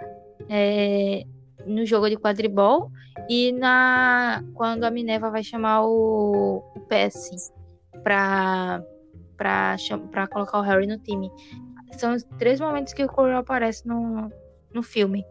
É, 0.48 1.22
no 1.64 1.86
jogo 1.86 2.08
de 2.08 2.16
quadribol 2.16 2.90
e 3.28 3.52
na 3.52 4.42
quando 4.54 4.82
a 4.82 4.90
Minerva 4.90 5.30
vai 5.30 5.44
chamar 5.44 5.84
o, 5.84 6.64
o 6.74 6.80
PS 6.88 7.52
para 8.02 8.82
para 9.36 10.26
colocar 10.26 10.58
o 10.58 10.62
Harry 10.62 10.88
no 10.88 10.98
time. 10.98 11.30
São 11.92 12.14
os 12.14 12.24
três 12.36 12.58
momentos 12.58 12.92
que 12.92 13.04
o 13.04 13.08
Quirrell 13.08 13.38
aparece 13.38 13.86
no, 13.86 14.28
no 14.74 14.82
filme, 14.82 15.24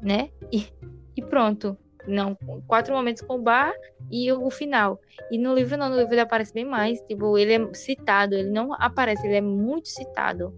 né? 0.00 0.30
E, 0.50 0.66
e 1.14 1.22
pronto. 1.22 1.76
Não, 2.06 2.36
quatro 2.66 2.94
momentos 2.94 3.22
com 3.22 3.36
o 3.36 3.42
bar 3.42 3.72
e 4.10 4.30
o 4.30 4.50
final. 4.50 5.00
E 5.30 5.38
no 5.38 5.54
livro 5.54 5.76
não, 5.76 5.88
no 5.88 5.96
livro 5.96 6.12
ele 6.12 6.20
aparece 6.20 6.52
bem 6.52 6.64
mais. 6.64 7.00
Tipo, 7.02 7.38
ele 7.38 7.54
é 7.54 7.74
citado, 7.74 8.34
ele 8.34 8.50
não 8.50 8.72
aparece, 8.74 9.26
ele 9.26 9.36
é 9.36 9.40
muito 9.40 9.88
citado. 9.88 10.54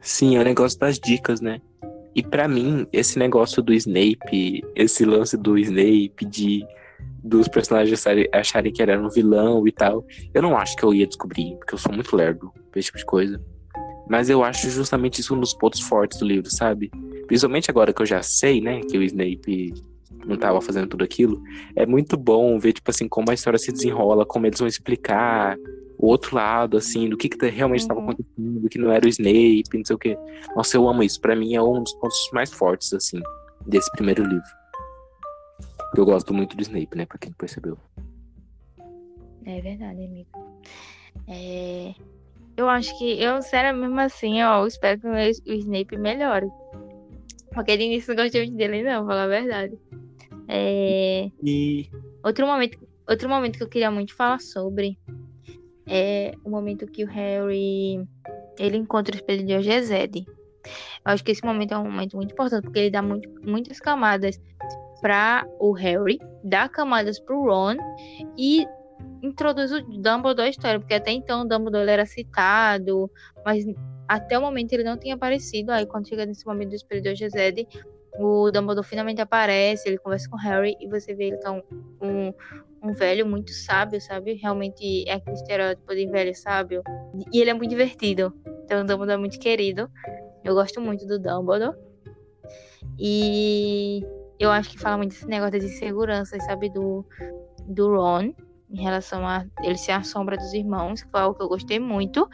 Sim, 0.00 0.36
é 0.36 0.40
o 0.40 0.44
negócio 0.44 0.78
das 0.78 0.98
dicas, 0.98 1.40
né? 1.40 1.60
E 2.14 2.22
para 2.22 2.46
mim, 2.46 2.86
esse 2.92 3.18
negócio 3.18 3.62
do 3.62 3.72
Snape, 3.72 4.62
esse 4.76 5.04
lance 5.04 5.36
do 5.36 5.58
Snape 5.58 6.24
de 6.24 6.66
dos 7.24 7.48
personagens 7.48 8.04
acharem 8.32 8.70
que 8.70 8.82
ele 8.82 8.92
era 8.92 9.02
um 9.02 9.08
vilão 9.08 9.66
e 9.66 9.72
tal, 9.72 10.04
eu 10.34 10.42
não 10.42 10.58
acho 10.58 10.76
que 10.76 10.84
eu 10.84 10.92
ia 10.92 11.06
descobrir, 11.06 11.56
porque 11.56 11.74
eu 11.74 11.78
sou 11.78 11.90
muito 11.90 12.14
lerdo 12.14 12.52
pra 12.70 12.78
esse 12.78 12.88
tipo 12.88 12.98
de 12.98 13.06
coisa. 13.06 13.40
Mas 14.08 14.28
eu 14.28 14.44
acho 14.44 14.68
justamente 14.68 15.22
isso 15.22 15.34
um 15.34 15.40
dos 15.40 15.54
pontos 15.54 15.80
fortes 15.80 16.18
do 16.18 16.26
livro, 16.26 16.50
sabe? 16.50 16.90
Principalmente 17.26 17.70
agora 17.70 17.94
que 17.94 18.02
eu 18.02 18.06
já 18.06 18.22
sei, 18.22 18.60
né, 18.60 18.80
que 18.80 18.98
o 18.98 19.02
Snape 19.02 19.72
não 20.24 20.36
tava 20.36 20.60
fazendo 20.60 20.88
tudo 20.88 21.04
aquilo, 21.04 21.42
é 21.76 21.86
muito 21.86 22.16
bom 22.16 22.58
ver, 22.58 22.72
tipo 22.72 22.90
assim, 22.90 23.08
como 23.08 23.30
a 23.30 23.34
história 23.34 23.58
se 23.58 23.72
desenrola, 23.72 24.24
como 24.24 24.46
eles 24.46 24.58
vão 24.58 24.68
explicar 24.68 25.56
o 25.98 26.08
outro 26.08 26.36
lado, 26.36 26.76
assim, 26.76 27.08
do 27.08 27.16
que, 27.16 27.28
que 27.28 27.46
realmente 27.46 27.80
estava 27.80 28.00
uhum. 28.00 28.10
acontecendo, 28.10 28.68
que 28.68 28.78
não 28.78 28.90
era 28.90 29.06
o 29.06 29.08
Snape, 29.08 29.78
não 29.78 29.84
sei 29.84 29.96
o 29.96 29.98
que. 29.98 30.18
Nossa, 30.56 30.76
eu 30.76 30.88
amo 30.88 31.02
isso. 31.02 31.20
Para 31.20 31.36
mim 31.36 31.54
é 31.54 31.62
um 31.62 31.82
dos 31.82 31.94
pontos 31.94 32.30
mais 32.32 32.52
fortes, 32.52 32.92
assim, 32.92 33.20
desse 33.66 33.90
primeiro 33.92 34.22
livro. 34.24 34.44
Eu 35.96 36.04
gosto 36.04 36.34
muito 36.34 36.56
do 36.56 36.62
Snape, 36.62 36.96
né, 36.96 37.06
pra 37.06 37.18
quem 37.18 37.32
percebeu. 37.32 37.78
É 39.46 39.60
verdade, 39.60 40.04
amigo. 40.04 40.28
É... 41.28 41.94
Eu 42.56 42.68
acho 42.68 42.96
que, 42.98 43.20
eu, 43.20 43.42
sério, 43.42 43.76
mesmo 43.78 43.98
assim, 44.00 44.42
ó, 44.42 44.62
eu 44.62 44.66
espero 44.66 45.00
que 45.00 45.06
o 45.06 45.54
Snape 45.54 45.96
melhore. 45.96 46.48
Porque 47.52 47.76
de 47.76 47.84
início 47.84 48.14
não 48.14 48.22
gostei 48.22 48.42
muito 48.42 48.56
dele, 48.56 48.82
não, 48.82 49.06
falar 49.06 49.24
a 49.24 49.28
verdade. 49.28 49.78
É... 50.48 51.30
E 51.42 51.88
Outro 52.24 52.46
momento, 52.46 52.78
outro 53.08 53.28
momento 53.28 53.58
que 53.58 53.62
eu 53.62 53.68
queria 53.68 53.90
muito 53.90 54.14
falar 54.14 54.40
sobre 54.40 54.98
é 55.86 56.34
o 56.42 56.50
momento 56.50 56.86
que 56.86 57.04
o 57.04 57.06
Harry 57.06 58.00
ele 58.58 58.76
encontra 58.76 59.14
o 59.14 59.18
espelho 59.18 59.44
de 59.44 59.54
Ogezed. 59.54 60.24
Eu 60.26 61.12
acho 61.12 61.22
que 61.22 61.32
esse 61.32 61.44
momento 61.44 61.74
é 61.74 61.78
um 61.78 61.84
momento 61.84 62.16
muito 62.16 62.32
importante 62.32 62.62
porque 62.62 62.78
ele 62.78 62.90
dá 62.90 63.02
muito, 63.02 63.28
muitas 63.42 63.78
camadas 63.78 64.40
para 65.02 65.46
o 65.60 65.72
Harry, 65.72 66.18
dá 66.42 66.66
camadas 66.66 67.20
para 67.20 67.36
o 67.36 67.44
Ron 67.44 67.76
e 68.38 68.66
introduz 69.22 69.70
o 69.70 69.82
Dumbledore 69.82 70.46
à 70.46 70.50
história, 70.50 70.80
porque 70.80 70.94
até 70.94 71.10
então 71.10 71.42
o 71.42 71.48
Dumbledore 71.48 71.90
era 71.90 72.06
citado, 72.06 73.10
mas 73.44 73.64
até 74.08 74.38
o 74.38 74.42
momento 74.42 74.72
ele 74.72 74.84
não 74.84 74.96
tinha 74.96 75.14
aparecido. 75.14 75.72
Aí 75.72 75.84
quando 75.84 76.08
chega 76.08 76.24
nesse 76.24 76.46
momento 76.46 76.70
do 76.70 76.76
espelho 76.76 77.02
de 77.02 77.10
Ogezed, 77.10 77.66
o 78.18 78.50
Dumbledore 78.50 78.86
finalmente 78.86 79.20
aparece, 79.20 79.88
ele 79.88 79.98
conversa 79.98 80.28
com 80.28 80.36
o 80.36 80.40
Harry 80.40 80.76
e 80.80 80.88
você 80.88 81.14
vê 81.14 81.28
ele 81.28 81.38
tá 81.38 81.50
um, 81.50 81.62
um, 82.00 82.32
um 82.82 82.92
velho 82.92 83.26
muito 83.26 83.50
sábio, 83.50 84.00
sabe? 84.00 84.34
Realmente 84.34 85.08
é 85.08 85.14
aquele 85.14 85.36
estereótipo 85.36 85.94
de 85.94 86.06
velho 86.06 86.34
sábio. 86.34 86.82
E 87.32 87.40
ele 87.40 87.50
é 87.50 87.54
muito 87.54 87.70
divertido. 87.70 88.32
Então 88.64 88.82
o 88.82 88.84
Dumbledore 88.84 89.12
é 89.12 89.16
muito 89.16 89.38
querido. 89.38 89.90
Eu 90.44 90.54
gosto 90.54 90.80
muito 90.80 91.06
do 91.06 91.18
Dumbledore. 91.18 91.76
E 92.98 94.02
eu 94.38 94.50
acho 94.50 94.70
que 94.70 94.78
fala 94.78 94.96
muito 94.96 95.10
desse 95.10 95.26
negócio 95.26 95.58
de 95.58 95.66
insegurança, 95.66 96.38
sabe? 96.40 96.70
Do, 96.70 97.04
do 97.66 97.96
Ron, 97.96 98.32
em 98.70 98.82
relação 98.82 99.26
a 99.26 99.44
ele 99.62 99.76
ser 99.76 99.92
a 99.92 100.02
sombra 100.02 100.36
dos 100.36 100.52
irmãos, 100.52 101.02
que 101.02 101.10
foi 101.10 101.20
algo 101.20 101.36
que 101.36 101.42
eu 101.42 101.48
gostei 101.48 101.80
muito. 101.80 102.28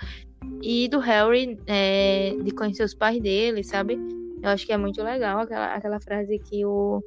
E 0.63 0.89
do 0.89 0.99
Harry, 0.99 1.59
é, 1.67 2.35
de 2.43 2.51
conhecer 2.51 2.83
os 2.83 2.95
pais 2.95 3.21
dele, 3.21 3.63
sabe? 3.65 3.99
Eu 4.43 4.51
acho 4.51 4.67
que 4.67 4.73
é 4.73 4.77
muito 4.77 5.03
legal 5.03 5.41
aquela, 5.41 5.75
aquela 5.75 6.01
frase 6.01 6.39
que 6.39 6.65
o, 6.65 7.03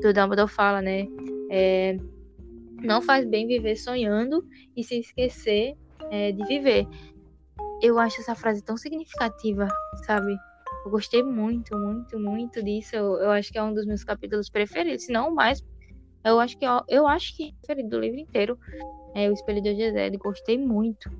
que 0.00 0.08
o 0.08 0.12
Dumbledore 0.12 0.50
fala, 0.50 0.82
né? 0.82 1.06
É, 1.50 1.96
não 2.82 3.00
faz 3.00 3.26
bem 3.26 3.46
viver 3.46 3.76
sonhando 3.76 4.44
e 4.76 4.84
se 4.84 4.98
esquecer 4.98 5.74
é, 6.10 6.32
de 6.32 6.44
viver. 6.44 6.86
Eu 7.80 7.98
acho 7.98 8.20
essa 8.20 8.34
frase 8.34 8.62
tão 8.62 8.76
significativa, 8.76 9.68
sabe? 10.06 10.36
Eu 10.84 10.90
gostei 10.90 11.22
muito, 11.22 11.76
muito, 11.78 12.18
muito 12.18 12.62
disso. 12.62 12.94
Eu, 12.94 13.14
eu 13.14 13.30
acho 13.30 13.50
que 13.50 13.58
é 13.58 13.62
um 13.62 13.72
dos 13.72 13.86
meus 13.86 14.04
capítulos 14.04 14.50
preferidos, 14.50 15.06
se 15.06 15.12
não 15.12 15.30
o 15.30 15.34
mais. 15.34 15.64
Eu 16.24 16.38
acho 16.38 16.58
que 16.58 16.64
eu, 16.64 16.82
eu 16.88 17.06
acho 17.06 17.34
que 17.36 17.48
é 17.48 17.66
preferido 17.66 17.96
do 17.96 18.00
livro 18.00 18.20
inteiro. 18.20 18.58
É 19.14 19.30
o 19.30 19.32
Espelho 19.32 19.62
de 19.62 19.70
Ogezed. 19.70 20.16
Gostei 20.18 20.58
muito. 20.58 21.10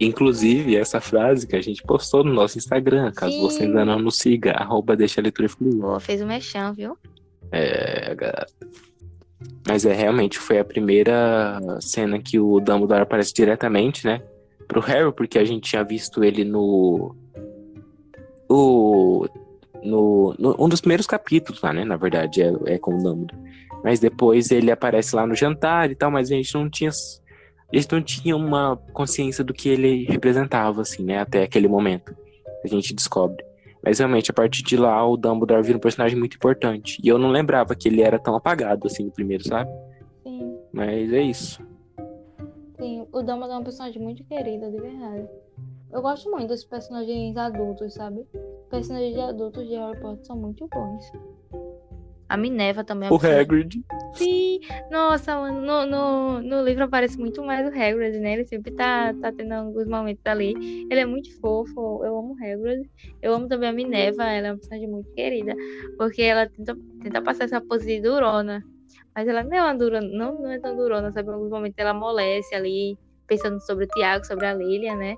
Inclusive, 0.00 0.76
essa 0.76 1.00
frase 1.00 1.46
que 1.46 1.54
a 1.54 1.62
gente 1.62 1.82
postou 1.82 2.24
no 2.24 2.32
nosso 2.32 2.58
Instagram, 2.58 3.12
caso 3.12 3.32
Sim. 3.32 3.40
você 3.40 3.62
ainda 3.62 3.84
não 3.84 3.98
nos 3.98 4.16
siga, 4.18 4.52
arroba 4.52 4.96
deixa 4.96 5.20
a 5.20 5.22
leitura 5.22 5.48
fluir. 5.48 5.78
Pô, 5.78 5.98
fez 6.00 6.20
o 6.20 6.26
mexão, 6.26 6.74
viu? 6.74 6.98
É, 7.52 8.14
gata. 8.14 8.46
Mas 9.66 9.86
é, 9.86 9.92
realmente, 9.92 10.38
foi 10.38 10.58
a 10.58 10.64
primeira 10.64 11.60
cena 11.80 12.18
que 12.18 12.38
o 12.40 12.60
Dumbledore 12.60 13.02
aparece 13.02 13.32
diretamente, 13.32 14.04
né? 14.04 14.22
Pro 14.66 14.80
Harry, 14.80 15.12
porque 15.12 15.38
a 15.38 15.44
gente 15.44 15.70
tinha 15.70 15.84
visto 15.84 16.24
ele 16.24 16.44
no... 16.44 17.14
O... 18.48 19.26
No, 19.82 20.34
no- 20.38 20.56
um 20.58 20.68
dos 20.68 20.80
primeiros 20.80 21.06
capítulos 21.06 21.60
lá, 21.62 21.72
né? 21.72 21.84
Na 21.84 21.96
verdade, 21.96 22.42
é, 22.42 22.52
é 22.66 22.78
com 22.78 22.94
o 22.94 23.02
Dumbledore. 23.02 23.38
Mas 23.82 24.00
depois 24.00 24.50
ele 24.50 24.70
aparece 24.70 25.14
lá 25.14 25.26
no 25.26 25.34
jantar 25.34 25.90
e 25.90 25.94
tal, 25.94 26.10
mas 26.10 26.30
a 26.30 26.34
gente 26.34 26.54
não 26.54 26.68
tinha... 26.68 26.90
Gente 27.74 27.90
não 27.90 28.00
tinha 28.00 28.36
uma 28.36 28.76
consciência 28.92 29.42
do 29.42 29.52
que 29.52 29.68
ele 29.68 30.04
representava, 30.04 30.82
assim, 30.82 31.02
né? 31.02 31.18
Até 31.18 31.42
aquele 31.42 31.66
momento. 31.66 32.14
A 32.64 32.68
gente 32.68 32.94
descobre. 32.94 33.44
Mas 33.82 33.98
realmente, 33.98 34.30
a 34.30 34.34
partir 34.34 34.62
de 34.62 34.76
lá, 34.76 35.04
o 35.04 35.16
Dumbledore 35.16 35.60
vira 35.60 35.76
um 35.76 35.80
personagem 35.80 36.16
muito 36.16 36.36
importante. 36.36 37.00
E 37.02 37.08
eu 37.08 37.18
não 37.18 37.30
lembrava 37.30 37.74
que 37.74 37.88
ele 37.88 38.00
era 38.00 38.16
tão 38.16 38.36
apagado 38.36 38.86
assim 38.86 39.06
no 39.06 39.10
primeiro, 39.10 39.42
sabe? 39.42 39.68
Sim, 40.22 40.56
Mas 40.72 41.12
é 41.12 41.20
isso. 41.20 41.60
sim. 42.78 43.08
O 43.12 43.22
Dumbledore 43.22 43.54
é 43.54 43.58
um 43.58 43.64
personagem 43.64 44.00
muito 44.00 44.22
querido, 44.22 44.70
de 44.70 44.78
verdade. 44.78 45.28
Eu 45.92 46.00
gosto 46.00 46.30
muito 46.30 46.48
dos 46.48 46.64
personagens 46.64 47.36
adultos, 47.36 47.92
sabe? 47.94 48.20
Os 48.20 48.68
personagens 48.70 49.18
adultos 49.18 49.66
de 49.68 49.74
Harry 49.74 50.00
Potter 50.00 50.24
são 50.24 50.36
muito 50.36 50.68
bons. 50.72 51.04
A 52.28 52.36
Minerva 52.36 52.82
também 52.84 53.08
é 53.08 53.12
O 53.12 53.18
personagem- 53.18 53.42
Hagrid. 53.42 53.82
Sim, 54.14 54.60
nossa, 54.90 55.36
mano, 55.36 55.60
no, 55.60 55.86
no, 55.86 56.40
no 56.40 56.64
livro 56.64 56.84
aparece 56.84 57.18
muito 57.18 57.42
mais 57.44 57.64
o 57.66 57.68
Hagrid, 57.68 58.18
né? 58.18 58.34
Ele 58.34 58.46
sempre 58.46 58.70
tá, 58.72 59.12
tá 59.14 59.32
tendo 59.32 59.52
alguns 59.52 59.86
momentos 59.86 60.24
ali. 60.24 60.54
Ele 60.90 61.00
é 61.00 61.04
muito 61.06 61.28
fofo, 61.40 62.00
eu 62.04 62.16
amo 62.16 62.34
o 62.34 62.44
Hagrid. 62.44 62.88
Eu 63.20 63.34
amo 63.34 63.48
também 63.48 63.68
a 63.68 63.72
Minerva, 63.72 64.24
ela 64.24 64.48
é 64.48 64.50
uma 64.52 64.58
personagem 64.58 64.88
muito 64.88 65.12
querida. 65.14 65.54
Porque 65.98 66.22
ela 66.22 66.48
tenta, 66.48 66.76
tenta 67.02 67.20
passar 67.20 67.44
essa 67.44 67.60
pose 67.60 67.86
de 67.86 68.00
durona. 68.00 68.64
Mas 69.14 69.28
ela 69.28 69.44
não 69.44 69.56
é 69.56 69.62
uma 69.62 69.74
durona, 69.74 70.08
não, 70.08 70.40
não 70.42 70.50
é 70.50 70.58
tão 70.58 70.76
durona, 70.76 71.12
sabe? 71.12 71.28
Em 71.28 71.32
alguns 71.34 71.50
momentos 71.50 71.78
ela 71.78 71.90
amolece 71.90 72.54
ali, 72.54 72.96
pensando 73.26 73.60
sobre 73.60 73.84
o 73.84 73.88
Tiago, 73.88 74.24
sobre 74.24 74.46
a 74.46 74.54
Lilia, 74.54 74.96
né? 74.96 75.14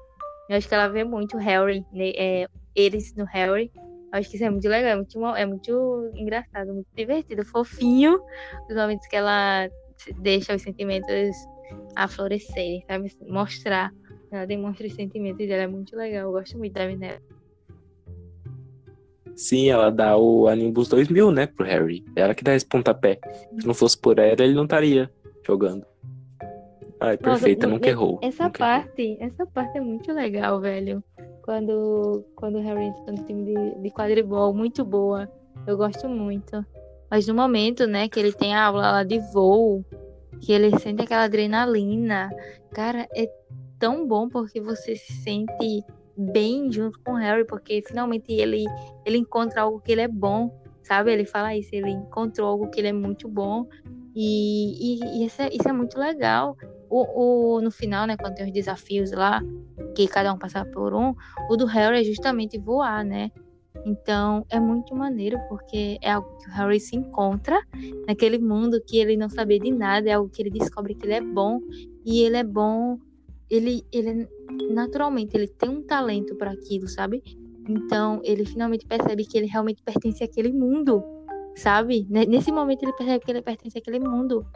Eu 0.49 0.57
acho 0.57 0.69
que 0.69 0.75
ela 0.75 0.89
vê 0.89 1.03
muito 1.05 1.37
o 1.37 1.41
Harry, 1.41 1.81
né? 1.93 2.11
é, 2.17 2.47
eles 2.75 3.15
no 3.17 3.25
Harry. 3.25 3.71
Acho 4.17 4.31
que 4.31 4.37
isso 4.37 4.45
é 4.45 4.51
muito 4.51 4.69
legal, 4.69 4.91
é 4.91 4.97
muito, 4.97 5.25
é 5.37 5.47
muito 5.47 6.13
engraçado, 6.17 6.73
muito 6.75 6.89
divertido, 6.97 7.45
fofinho. 7.45 8.19
Os 8.69 8.75
momentos 8.77 9.07
que 9.07 9.17
ela 9.17 9.69
deixa 10.19 10.55
os 10.55 10.63
sentimentos 10.63 11.37
aflorescerem, 11.95 12.83
sabe? 12.87 13.11
Mostrar. 13.29 13.91
Ela 14.31 14.47
demonstra 14.47 14.87
os 14.87 14.95
sentimentos 14.95 15.47
dela, 15.47 15.63
é 15.63 15.67
muito 15.67 15.97
legal. 15.97 16.25
Eu 16.27 16.33
gosto 16.33 16.59
muito 16.59 16.73
da 16.73 16.87
Minerva. 16.87 17.21
Sim, 19.35 19.69
ela 19.69 19.91
dá 19.91 20.17
o 20.17 20.49
Animbus 20.49 20.89
2000, 20.89 21.31
né, 21.31 21.47
pro 21.47 21.67
Harry. 21.67 22.03
Ela 22.17 22.35
que 22.35 22.43
dá 22.43 22.55
esse 22.55 22.67
pontapé. 22.67 23.19
Se 23.61 23.67
não 23.67 23.75
fosse 23.75 23.99
por 23.99 24.19
ela, 24.19 24.43
ele 24.43 24.55
não 24.55 24.65
estaria 24.65 25.11
jogando. 25.47 25.87
Ai, 26.99 27.19
perfeita, 27.19 27.67
no- 27.67 27.75
nunca 27.75 27.91
errou. 27.91 28.19
Essa 28.23 28.45
nunca 28.45 28.65
errou. 28.65 28.83
parte, 28.87 29.17
essa 29.21 29.47
parte 29.47 29.77
é 29.77 29.81
muito 29.81 30.11
legal, 30.11 30.59
velho. 30.61 31.05
Quando, 31.47 32.25
quando 32.35 32.59
o 32.59 32.61
Harry 32.61 32.87
entra 32.87 33.13
no 33.13 33.25
time 33.25 33.45
de, 33.45 33.81
de 33.81 33.91
quadribol, 33.91 34.53
muito 34.53 34.85
boa. 34.85 35.31
Eu 35.65 35.77
gosto 35.77 36.09
muito. 36.09 36.67
Mas 37.09 37.29
no 37.29 37.35
momento, 37.35 37.87
né, 37.87 38.09
que 38.09 38.19
ele 38.19 38.33
tem 38.33 38.53
a 38.53 38.65
aula 38.65 38.91
lá 38.91 39.05
de 39.05 39.21
voo, 39.33 39.85
que 40.41 40.53
ele 40.53 40.77
sente 40.81 41.03
aquela 41.03 41.23
adrenalina, 41.23 42.31
cara, 42.75 43.07
é 43.15 43.31
tão 43.79 44.07
bom 44.07 44.29
porque 44.29 44.61
você 44.61 44.97
se 44.97 45.13
sente 45.23 45.85
bem 46.17 46.71
junto 46.73 46.99
com 47.05 47.13
o 47.13 47.17
Harry, 47.17 47.47
porque 47.47 47.81
finalmente 47.87 48.33
ele, 48.33 48.65
ele 49.05 49.19
encontra 49.19 49.63
algo 49.63 49.81
que 49.81 49.93
ele 49.93 50.01
é 50.01 50.09
bom, 50.09 50.51
sabe? 50.83 51.13
Ele 51.13 51.25
fala 51.25 51.55
isso, 51.55 51.71
ele 51.73 51.91
encontrou 51.91 52.49
algo 52.49 52.71
que 52.71 52.81
ele 52.81 52.89
é 52.89 52.93
muito 52.93 53.29
bom. 53.29 53.69
E, 54.17 54.99
e, 54.99 55.21
e 55.21 55.27
isso, 55.27 55.43
é, 55.43 55.49
isso 55.53 55.69
é 55.69 55.73
muito 55.73 55.97
legal. 55.97 56.57
O, 56.99 57.57
o, 57.57 57.61
no 57.61 57.71
final, 57.71 58.07
né, 58.07 58.17
quando 58.17 58.35
tem 58.37 58.47
os 58.47 58.53
desafios 58.53 59.11
lá, 59.13 59.43
que 59.95 60.07
cada 60.09 60.33
um 60.33 60.39
passa 60.39 60.65
por 60.65 60.95
um, 60.95 61.15
o 61.51 61.57
do 61.57 61.67
Harry 61.67 62.01
é 62.01 62.05
justamente 62.05 62.59
voar, 62.59 63.05
né? 63.05 63.31
Então 63.85 64.45
é 64.49 64.59
muito 64.59 64.95
maneiro, 64.97 65.39
porque 65.49 65.99
é 66.03 66.13
algo 66.13 66.29
que 66.39 66.49
o 66.49 66.53
Harry 66.53 66.81
se 66.81 66.97
encontra 66.97 67.61
naquele 68.07 68.39
mundo 68.39 68.81
que 68.87 68.97
ele 68.99 69.17
não 69.17 69.29
sabia 69.29 69.59
de 69.61 69.71
nada, 69.71 70.09
é 70.09 70.13
algo 70.15 70.31
que 70.31 70.41
ele 70.43 70.51
descobre 70.51 70.95
que 70.95 71.05
ele 71.07 71.15
é 71.15 71.21
bom, 71.21 71.61
e 72.05 72.23
ele 72.23 72.37
é 72.39 72.45
bom, 72.45 72.99
ele, 73.51 73.85
ele 73.93 74.27
naturalmente 74.73 75.37
ele 75.37 75.49
tem 75.49 75.69
um 75.69 75.83
talento 75.83 76.35
para 76.37 76.51
aquilo, 76.53 76.89
sabe? 76.89 77.23
Então 77.69 78.21
ele 78.25 78.45
finalmente 78.47 78.87
percebe 78.87 79.25
que 79.25 79.37
ele 79.37 79.47
realmente 79.47 79.83
pertence 79.85 80.25
àquele 80.25 80.53
mundo, 80.53 81.03
sabe? 81.57 82.07
Ne- 82.09 82.27
Nesse 82.27 82.51
momento 82.51 82.83
ele 82.85 82.93
percebe 82.95 83.25
que 83.25 83.31
ele 83.31 83.43
pertence 83.43 83.77
àquele 83.79 84.01
mundo. 84.01 84.47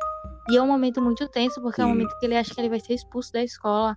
E 0.49 0.57
é 0.57 0.63
um 0.63 0.67
momento 0.67 1.01
muito 1.01 1.29
tenso, 1.29 1.61
porque 1.61 1.81
é 1.81 1.85
um 1.85 1.91
momento 1.91 2.17
que 2.19 2.27
ele 2.27 2.37
acha 2.37 2.55
que 2.55 2.61
ele 2.61 2.69
vai 2.69 2.81
ser 2.81 2.95
expulso 2.95 3.33
da 3.33 3.43
escola, 3.43 3.97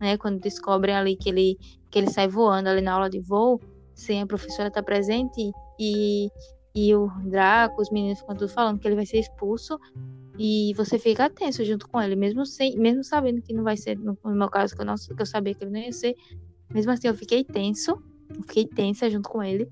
né? 0.00 0.16
Quando 0.16 0.40
descobrem 0.40 0.94
ali 0.94 1.16
que 1.16 1.28
ele, 1.28 1.56
que 1.90 1.98
ele 1.98 2.10
sai 2.10 2.28
voando 2.28 2.68
ali 2.68 2.80
na 2.80 2.92
aula 2.92 3.08
de 3.08 3.20
voo, 3.20 3.60
sem 3.94 4.22
a 4.22 4.26
professora 4.26 4.68
estar 4.68 4.82
presente, 4.82 5.50
e, 5.78 6.28
e 6.74 6.94
o 6.94 7.08
Draco, 7.24 7.80
os 7.80 7.90
meninos 7.90 8.20
ficam 8.20 8.36
tudo 8.36 8.48
falando 8.48 8.78
que 8.78 8.86
ele 8.86 8.96
vai 8.96 9.06
ser 9.06 9.18
expulso, 9.18 9.78
e 10.38 10.72
você 10.76 10.98
fica 10.98 11.28
tenso 11.28 11.64
junto 11.64 11.88
com 11.88 12.00
ele, 12.00 12.14
mesmo, 12.14 12.46
sem, 12.46 12.76
mesmo 12.76 13.02
sabendo 13.02 13.42
que 13.42 13.52
não 13.52 13.64
vai 13.64 13.76
ser, 13.76 13.98
no, 13.98 14.16
no 14.24 14.34
meu 14.34 14.48
caso, 14.48 14.74
que 14.74 14.82
eu, 14.82 14.86
não, 14.86 14.94
que 14.94 15.20
eu 15.20 15.26
sabia 15.26 15.54
que 15.54 15.64
ele 15.64 15.72
não 15.72 15.80
ia 15.80 15.92
ser, 15.92 16.14
mesmo 16.72 16.92
assim 16.92 17.08
eu 17.08 17.14
fiquei 17.14 17.42
tenso, 17.44 17.92
eu 18.30 18.42
fiquei 18.42 18.66
tensa 18.66 19.08
junto 19.10 19.28
com 19.28 19.42
ele. 19.42 19.68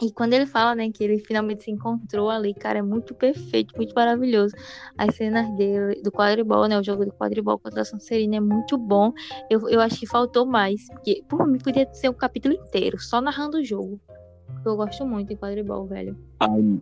E 0.00 0.12
quando 0.12 0.32
ele 0.32 0.46
fala, 0.46 0.74
né, 0.74 0.90
que 0.90 1.02
ele 1.02 1.18
finalmente 1.18 1.64
se 1.64 1.70
encontrou 1.70 2.30
ali, 2.30 2.54
cara, 2.54 2.78
é 2.78 2.82
muito 2.82 3.14
perfeito, 3.14 3.76
muito 3.76 3.94
maravilhoso. 3.94 4.54
As 4.96 5.14
cenas 5.16 5.50
dele, 5.56 6.00
do 6.02 6.12
quadribol, 6.12 6.66
né, 6.68 6.78
o 6.78 6.84
jogo 6.84 7.04
do 7.04 7.12
quadribol 7.12 7.58
contra 7.58 7.82
a 7.82 7.84
Sonserina 7.84 8.36
é 8.36 8.40
muito 8.40 8.78
bom. 8.78 9.12
Eu, 9.50 9.68
eu 9.68 9.80
acho 9.80 9.98
que 9.98 10.06
faltou 10.06 10.46
mais, 10.46 10.86
porque 10.88 11.22
por 11.28 11.46
mim 11.46 11.58
podia 11.58 11.88
ser 11.92 12.08
um 12.08 12.14
capítulo 12.14 12.54
inteiro, 12.54 12.98
só 13.00 13.20
narrando 13.20 13.58
o 13.58 13.64
jogo. 13.64 14.00
Porque 14.46 14.68
eu 14.68 14.76
gosto 14.76 15.04
muito 15.06 15.28
de 15.28 15.36
quadribol, 15.36 15.86
velho. 15.86 16.16
Ai, 16.40 16.80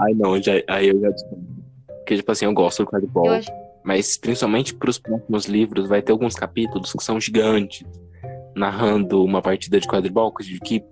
ai 0.00 0.14
não, 0.14 0.40
já, 0.40 0.52
aí 0.68 0.88
eu 0.88 1.00
já. 1.00 1.10
Porque, 1.86 2.16
tipo 2.16 2.32
assim, 2.32 2.44
eu 2.44 2.54
gosto 2.54 2.84
do 2.84 2.90
quadribol. 2.90 3.30
Acho 3.30 3.50
Mas 3.84 4.16
principalmente 4.16 4.74
pros 4.74 4.98
próximos 4.98 5.46
livros, 5.46 5.88
vai 5.88 6.00
ter 6.00 6.12
alguns 6.12 6.34
capítulos 6.34 6.92
que 6.92 7.02
são 7.02 7.20
gigantes, 7.20 7.84
narrando 8.54 9.24
uma 9.24 9.42
partida 9.42 9.78
de 9.78 9.86
quadribol, 9.86 10.32
que 10.32 10.84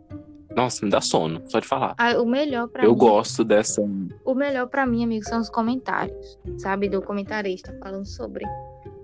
Nossa, 0.56 0.84
me 0.84 0.90
dá 0.90 1.00
sono, 1.00 1.42
só 1.48 1.60
de 1.60 1.66
falar. 1.66 1.94
Ah, 1.96 2.20
o 2.20 2.26
melhor 2.26 2.68
pra 2.68 2.84
Eu 2.84 2.92
mim. 2.92 2.98
gosto 2.98 3.44
dessa. 3.44 3.80
O 4.24 4.34
melhor 4.34 4.66
pra 4.68 4.84
mim, 4.86 5.04
amigo, 5.04 5.24
são 5.24 5.40
os 5.40 5.48
comentários, 5.48 6.38
sabe? 6.58 6.88
Do 6.88 7.00
comentarista 7.02 7.72
falando 7.82 8.04
sobre. 8.06 8.44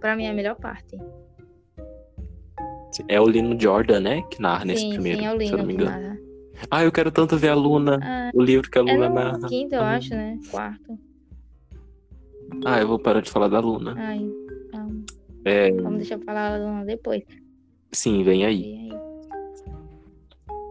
Pra 0.00 0.16
mim 0.16 0.24
é 0.24 0.30
a 0.30 0.34
melhor 0.34 0.56
parte. 0.56 0.98
É 3.08 3.20
o 3.20 3.26
Lino 3.28 3.58
Jordan, 3.60 4.00
né? 4.00 4.22
Que 4.22 4.40
narra 4.40 4.64
nesse 4.64 4.82
sim, 4.82 4.90
primeiro, 4.94 5.18
sim, 5.20 5.26
é 5.26 5.34
o 5.34 5.38
se 5.38 5.44
eu 5.46 5.50
Lino 5.50 5.58
não 5.58 5.66
me 5.66 5.74
engano. 5.74 5.90
narra. 5.90 6.18
Ah, 6.70 6.82
eu 6.84 6.90
quero 6.90 7.10
tanto 7.12 7.36
ver 7.36 7.48
a 7.50 7.54
Luna. 7.54 7.98
Ah, 8.02 8.30
O 8.34 8.42
livro 8.42 8.70
que 8.70 8.78
a 8.78 8.82
é 8.82 8.84
Luna 8.84 9.08
no 9.08 9.14
narra. 9.14 9.48
quinto, 9.48 9.74
eu 9.74 9.82
acho, 9.82 10.10
né? 10.14 10.38
Quarto. 10.50 10.98
Ah, 12.64 12.80
eu 12.80 12.88
vou 12.88 12.98
parar 12.98 13.20
de 13.20 13.30
falar 13.30 13.48
da 13.48 13.60
Luna. 13.60 13.94
Ai, 13.98 14.18
então, 14.68 15.04
É, 15.44 15.70
vamos 15.72 15.98
deixar 15.98 16.14
eu 16.16 16.24
falar 16.24 16.58
Luna 16.58 16.84
depois. 16.84 17.22
sim, 17.92 18.22
vem 18.22 18.44
aí. 18.46 18.62
E 18.62 18.90
aí? 18.92 19.05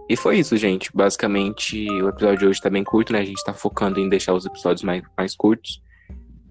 E 0.07 0.15
foi 0.15 0.37
isso, 0.37 0.55
gente. 0.55 0.91
Basicamente, 0.93 1.89
o 1.89 2.09
episódio 2.09 2.39
de 2.39 2.45
hoje 2.47 2.61
tá 2.61 2.69
bem 2.69 2.83
curto, 2.83 3.11
né? 3.11 3.19
A 3.19 3.25
gente 3.25 3.43
tá 3.43 3.53
focando 3.53 3.99
em 3.99 4.07
deixar 4.07 4.33
os 4.33 4.45
episódios 4.45 4.83
mais, 4.83 5.01
mais 5.17 5.35
curtos. 5.35 5.81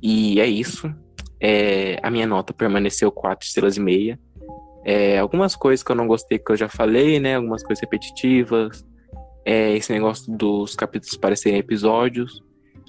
E 0.02 0.40
é 0.40 0.46
isso. 0.46 0.92
É, 1.40 1.98
a 2.02 2.10
minha 2.10 2.26
nota 2.26 2.52
permaneceu 2.52 3.12
4 3.12 3.46
estrelas 3.46 3.76
e 3.76 3.80
meia. 3.80 4.18
É, 4.84 5.18
algumas 5.18 5.54
coisas 5.54 5.82
que 5.84 5.90
eu 5.92 5.96
não 5.96 6.06
gostei 6.06 6.38
que 6.38 6.50
eu 6.50 6.56
já 6.56 6.68
falei, 6.68 7.20
né? 7.20 7.36
Algumas 7.36 7.62
coisas 7.62 7.80
repetitivas. 7.80 8.84
É, 9.44 9.76
esse 9.76 9.92
negócio 9.92 10.32
dos 10.36 10.74
capítulos 10.74 11.16
parecerem 11.16 11.58
episódios. 11.58 12.42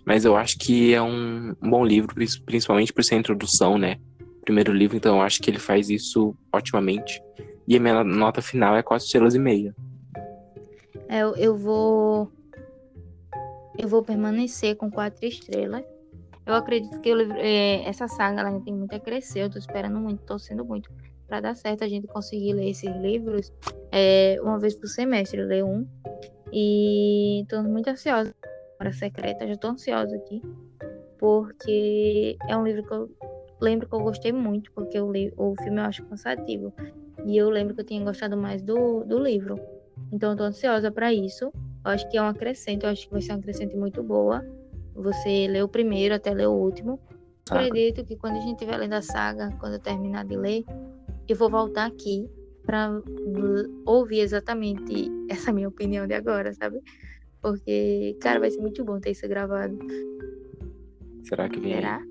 Mas 0.06 0.26
eu 0.26 0.36
acho 0.36 0.58
que 0.58 0.94
é 0.94 1.02
um, 1.02 1.56
bom 1.62 1.84
livro, 1.86 2.14
prin- 2.14 2.28
principalmente 2.46 2.94
por 2.94 3.04
ser 3.04 3.16
introdução, 3.16 3.78
né? 3.78 3.98
Primeiro 4.44 4.72
livro, 4.72 4.96
então 4.96 5.18
eu 5.18 5.22
acho 5.22 5.42
que 5.42 5.50
ele 5.50 5.58
faz 5.60 5.90
isso 5.90 6.36
otimamente. 6.54 7.22
E 7.68 7.76
a 7.76 7.80
minha 7.80 8.04
nota 8.04 8.42
final 8.42 8.76
é 8.76 8.84
4 8.84 9.06
estrelas 9.06 9.34
e 9.34 9.40
meia. 9.40 9.76
É, 11.10 11.22
eu, 11.22 11.36
eu 11.36 11.56
vou. 11.58 12.32
Eu 13.78 13.88
vou 13.88 14.04
permanecer 14.04 14.76
com 14.76 14.90
quatro 14.90 15.26
estrelas. 15.26 15.84
Eu 16.46 16.54
acredito 16.54 17.00
que 17.02 17.10
é, 17.38 17.88
essa 17.88 18.08
saga 18.08 18.42
ela 18.42 18.60
tem 18.62 18.74
muito 18.74 18.96
a 18.96 19.00
crescer. 19.00 19.42
Eu 19.44 19.50
tô 19.50 19.58
esperando 19.58 20.00
muito, 20.00 20.24
torcendo 20.24 20.64
muito 20.64 20.90
para 21.28 21.42
dar 21.42 21.56
certo 21.56 21.84
a 21.84 21.88
gente 21.88 22.06
conseguir 22.08 22.54
ler 22.54 22.70
esses 22.70 22.96
livros 22.98 23.52
é, 23.92 24.38
uma 24.42 24.60
vez 24.60 24.76
por 24.76 24.88
semestre, 24.88 25.44
ler 25.44 25.64
um. 25.64 25.86
E 26.54 27.44
tô 27.50 27.62
muito 27.64 27.90
ansiosa 27.90 28.34
para 28.78 28.92
secreta, 28.94 29.48
já 29.48 29.56
tô 29.58 29.70
ansiosa 29.70 30.16
aqui, 30.16 30.42
porque 31.18 32.38
é 32.48 32.56
um 32.56 32.64
livro 32.64 32.84
que 32.84 32.94
eu 32.94 33.10
lembro 33.60 33.90
que 33.90 33.96
eu 33.96 34.00
gostei 34.02 34.32
muito, 34.32 34.72
porque 34.74 35.00
o, 35.00 35.12
li- 35.12 35.34
o 35.36 35.56
filme 35.64 35.80
eu 35.80 35.86
acho 35.86 36.06
cansativo. 36.06 36.74
E 37.26 37.36
eu 37.36 37.50
lembro 37.50 37.74
que 37.74 37.82
eu 37.82 37.86
tinha 37.86 38.04
gostado 38.04 38.38
mais 38.38 38.62
do, 38.62 39.04
do 39.04 39.20
livro. 39.20 39.56
Então 40.12 40.32
eu 40.32 40.38
tô 40.38 40.44
ansiosa 40.44 40.92
para 40.92 41.14
isso. 41.14 41.46
Eu 41.46 41.92
acho 41.92 42.10
que 42.10 42.18
é 42.18 42.22
uma 42.22 42.34
crescente, 42.34 42.84
eu 42.84 42.90
acho 42.90 43.06
que 43.06 43.12
vai 43.12 43.22
ser 43.22 43.34
uma 43.34 43.42
crescente 43.42 43.76
muito 43.76 44.02
boa. 44.02 44.44
Você 44.96 45.48
lê 45.48 45.62
o 45.62 45.68
primeiro 45.68 46.16
até 46.16 46.34
ler 46.34 46.48
o 46.48 46.54
último. 46.54 47.00
Saga. 47.48 47.62
Acredito 47.62 48.06
que 48.06 48.16
quando 48.16 48.38
a 48.38 48.40
gente 48.40 48.54
estiver 48.54 48.78
lendo 48.78 48.94
a 48.94 49.02
saga, 49.02 49.52
quando 49.60 49.74
eu 49.74 49.80
terminar 49.80 50.26
de 50.26 50.36
ler, 50.36 50.64
eu 51.28 51.36
vou 51.36 51.50
voltar 51.50 51.86
aqui 51.86 52.28
para 52.66 53.02
ouvir 53.86 54.22
exatamente 54.22 55.12
essa 55.30 55.52
minha 55.52 55.68
opinião 55.68 56.08
de 56.08 56.14
agora, 56.14 56.54
sabe? 56.54 56.82
Porque, 57.42 58.18
cara, 58.20 58.40
vai 58.40 58.50
ser 58.50 58.60
muito 58.62 58.84
bom 58.84 59.00
ter 59.00 59.12
isso 59.12 59.28
gravado. 59.28 59.78
Será 61.24 61.48
que 61.48 61.60
vem? 61.60 61.76
Será? 61.76 62.02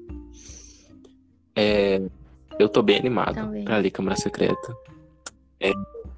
É, 1.57 2.01
eu 2.59 2.69
tô 2.69 2.83
bem 2.83 2.99
animado 2.99 3.35
Também. 3.35 3.65
pra 3.65 3.79
ler 3.79 3.91
Câmara 3.91 4.17
Secreta. 4.17 4.77
É, 5.61 5.71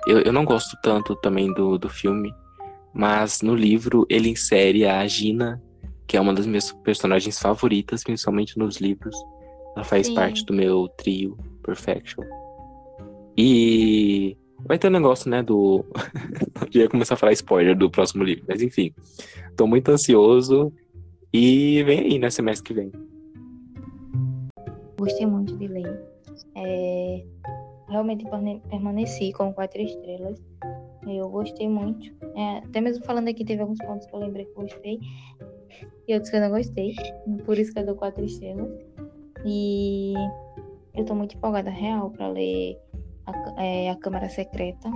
eu, 0.07 0.21
eu 0.21 0.33
não 0.33 0.45
gosto 0.45 0.77
tanto 0.83 1.17
também 1.17 1.53
do, 1.53 1.79
do 1.79 1.89
filme, 1.89 2.33
mas 2.95 3.43
no 3.43 3.55
livro 3.55 4.07
ele 4.09 4.31
insere 4.31 4.87
a 4.87 5.07
Gina, 5.07 5.63
que 6.07 6.17
é 6.17 6.21
uma 6.21 6.33
das 6.33 6.47
minhas 6.47 6.73
personagens 6.73 7.39
favoritas, 7.39 8.05
principalmente 8.05 8.59
nos 8.59 8.77
livros. 8.77 9.17
Ela 9.75 9.85
faz 9.85 10.07
Sim. 10.07 10.15
parte 10.15 10.45
do 10.45 10.55
meu 10.55 10.89
trio 10.97 11.37
Perfection. 11.63 12.25
E 13.37 14.37
vai 14.65 14.79
ter 14.79 14.89
um 14.89 14.93
negócio, 14.93 15.31
né, 15.31 15.43
do. 15.43 15.85
Eu 16.73 16.83
ia 16.83 16.89
começar 16.89 17.15
a 17.15 17.17
falar 17.19 17.33
spoiler 17.33 17.77
do 17.77 17.91
próximo 17.91 18.25
livro, 18.25 18.45
mas 18.49 18.63
enfim. 18.63 18.95
Tô 19.57 19.67
muito 19.67 19.91
ansioso 19.91 20.73
e 21.33 21.83
vem 21.83 22.01
aí, 22.01 22.19
né, 22.19 22.31
semestre 22.31 22.65
que 22.65 22.75
vem. 22.75 22.93
Gostei 24.99 25.27
muito 25.27 25.57
de 25.57 25.69
ler. 25.69 26.01
É, 26.55 27.25
realmente 27.89 28.24
permane- 28.24 28.62
permaneci 28.68 29.32
com 29.32 29.53
quatro 29.53 29.80
estrelas. 29.80 30.43
Eu 31.07 31.28
gostei 31.28 31.68
muito. 31.68 32.12
É, 32.34 32.59
até 32.59 32.80
mesmo 32.80 33.05
falando 33.05 33.28
aqui, 33.28 33.45
teve 33.45 33.62
alguns 33.62 33.78
pontos 33.78 34.07
que 34.07 34.14
eu 34.14 34.20
lembrei 34.20 34.45
que 34.47 34.55
gostei. 34.55 34.99
E 36.09 36.14
outros 36.14 36.30
que 36.30 36.37
eu 36.37 36.41
não 36.41 36.51
gostei. 36.51 36.95
Por 37.45 37.59
isso 37.59 37.72
que 37.72 37.78
eu 37.78 37.87
dou 37.87 37.95
quatro 37.95 38.24
estrelas. 38.24 38.68
E 39.45 40.14
eu 40.95 41.05
tô 41.05 41.14
muito 41.14 41.37
empolgada, 41.37 41.70
real, 41.70 42.11
pra 42.11 42.28
ler 42.28 42.76
a, 43.26 43.62
é, 43.62 43.91
a 43.91 43.97
Câmara 43.97 44.28
Secreta. 44.28 44.91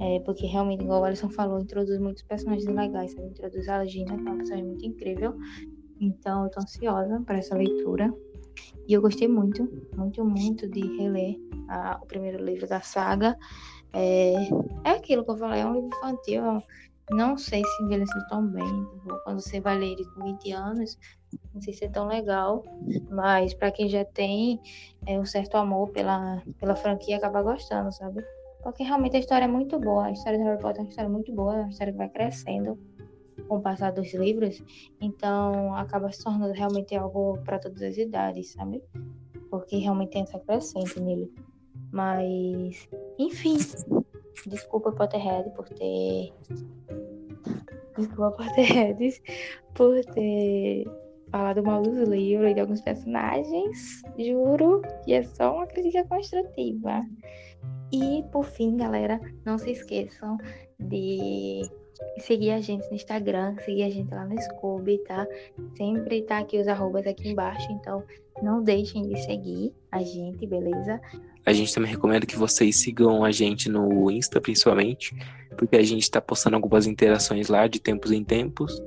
É, 0.00 0.20
porque 0.20 0.46
realmente, 0.46 0.82
igual 0.82 1.02
o 1.02 1.04
Alisson 1.04 1.30
falou, 1.30 1.58
introduz 1.58 1.98
muitos 1.98 2.22
personagens 2.22 2.66
legais. 2.66 3.12
Sabe? 3.12 3.28
Introduz 3.28 3.68
a 3.68 3.84
Gina, 3.84 4.16
que 4.16 4.20
é 4.20 4.30
uma 4.30 4.36
personagem 4.36 4.66
muito 4.66 4.86
incrível. 4.86 5.34
Então, 6.00 6.44
eu 6.44 6.50
tô 6.50 6.60
ansiosa 6.60 7.20
para 7.26 7.38
essa 7.38 7.56
leitura. 7.56 8.12
E 8.86 8.92
eu 8.92 9.00
gostei 9.00 9.26
muito, 9.28 9.68
muito, 9.96 10.24
muito 10.24 10.68
de 10.68 10.80
reler 10.98 11.36
a- 11.68 11.98
o 12.02 12.06
primeiro 12.06 12.42
livro 12.44 12.66
da 12.68 12.80
saga. 12.80 13.36
É, 13.92 14.34
é 14.84 14.90
aquilo 14.90 15.24
que 15.24 15.30
eu 15.30 15.36
falei, 15.36 15.60
é 15.60 15.66
um 15.66 15.74
livro 15.74 15.88
infantil. 15.96 16.42
eu 16.44 16.62
Não 17.16 17.36
sei 17.36 17.62
se 17.64 17.82
envelheceu 17.82 18.20
tão 18.28 18.46
bem. 18.46 18.64
tipo, 18.64 19.18
quando 19.24 19.40
você 19.40 19.60
vai 19.60 19.78
ler 19.78 19.92
ele 19.92 20.04
com 20.14 20.24
20 20.24 20.52
anos, 20.52 20.98
não 21.54 21.60
sei 21.60 21.72
se 21.72 21.84
é 21.84 21.88
tão 21.88 22.06
legal. 22.06 22.62
Mas 23.10 23.54
para 23.54 23.70
quem 23.70 23.88
já 23.88 24.04
tem 24.04 24.60
é, 25.06 25.18
um 25.18 25.24
certo 25.24 25.56
amor 25.56 25.90
pela, 25.90 26.42
pela 26.58 26.74
franquia, 26.76 27.16
acaba 27.16 27.42
gostando, 27.42 27.92
sabe? 27.92 28.24
Porque 28.62 28.82
realmente 28.82 29.16
a 29.16 29.20
história 29.20 29.44
é 29.44 29.48
muito 29.48 29.78
boa. 29.78 30.06
A 30.06 30.12
história 30.12 30.38
de 30.38 30.44
Harry 30.44 30.60
Potter 30.60 30.78
é 30.80 30.82
uma 30.84 30.88
história 30.88 31.10
muito 31.10 31.32
boa, 31.34 31.54
é 31.56 31.60
uma 31.60 31.68
história 31.70 31.92
que 31.92 31.98
vai 31.98 32.08
crescendo 32.08 32.78
com 33.48 33.56
o 33.58 33.60
passar 33.60 33.92
dos 33.92 34.12
livros. 34.14 34.62
Então 35.00 35.74
acaba 35.74 36.10
se 36.12 36.22
tornando 36.22 36.52
realmente 36.52 36.94
algo 36.94 37.38
para 37.44 37.58
todas 37.58 37.82
as 37.82 37.96
idades, 37.96 38.52
sabe? 38.52 38.82
Porque 39.50 39.76
realmente 39.76 40.10
tem 40.10 40.22
essa 40.22 40.38
crescente 40.38 41.00
nele. 41.00 41.32
Mas, 41.92 42.88
enfim, 43.18 43.56
desculpa 44.46 44.92
Potterhead 44.92 45.50
por 45.50 45.68
ter. 45.68 46.32
Desculpa 47.96 48.32
Potterheads 48.32 49.22
por 49.74 50.04
ter 50.06 50.84
falado 51.30 51.62
mal 51.62 51.82
dos 51.82 52.08
livros 52.08 52.50
e 52.50 52.54
de 52.54 52.60
alguns 52.60 52.80
personagens. 52.80 54.02
Juro 54.18 54.82
que 55.04 55.12
é 55.12 55.22
só 55.22 55.54
uma 55.54 55.66
crítica 55.66 56.04
construtiva. 56.06 57.02
E 57.92 58.24
por 58.32 58.44
fim, 58.44 58.76
galera, 58.76 59.20
não 59.44 59.56
se 59.56 59.70
esqueçam 59.70 60.36
de 60.80 61.62
seguir 62.18 62.50
a 62.50 62.60
gente 62.60 62.88
no 62.88 62.94
Instagram, 62.94 63.56
seguir 63.64 63.84
a 63.84 63.90
gente 63.90 64.12
lá 64.12 64.24
no 64.26 64.40
Scooby, 64.40 64.98
tá? 64.98 65.26
Sempre 65.76 66.22
tá 66.22 66.38
aqui 66.38 66.58
os 66.58 66.68
arrobas 66.68 67.06
aqui 67.06 67.28
embaixo, 67.28 67.70
então 67.72 68.02
não 68.42 68.62
deixem 68.62 69.08
de 69.08 69.20
seguir 69.22 69.72
a 69.90 70.02
gente, 70.02 70.46
beleza? 70.46 71.00
A 71.46 71.52
gente 71.52 71.74
também 71.74 71.90
recomenda 71.90 72.26
que 72.26 72.36
vocês 72.36 72.80
sigam 72.80 73.22
a 73.22 73.30
gente 73.30 73.68
no 73.68 74.10
Insta, 74.10 74.40
principalmente, 74.40 75.14
porque 75.56 75.76
a 75.76 75.82
gente 75.82 76.10
tá 76.10 76.20
postando 76.20 76.56
algumas 76.56 76.86
interações 76.86 77.48
lá 77.48 77.66
de 77.66 77.78
tempos 77.78 78.10
em 78.10 78.24
tempos. 78.24 78.82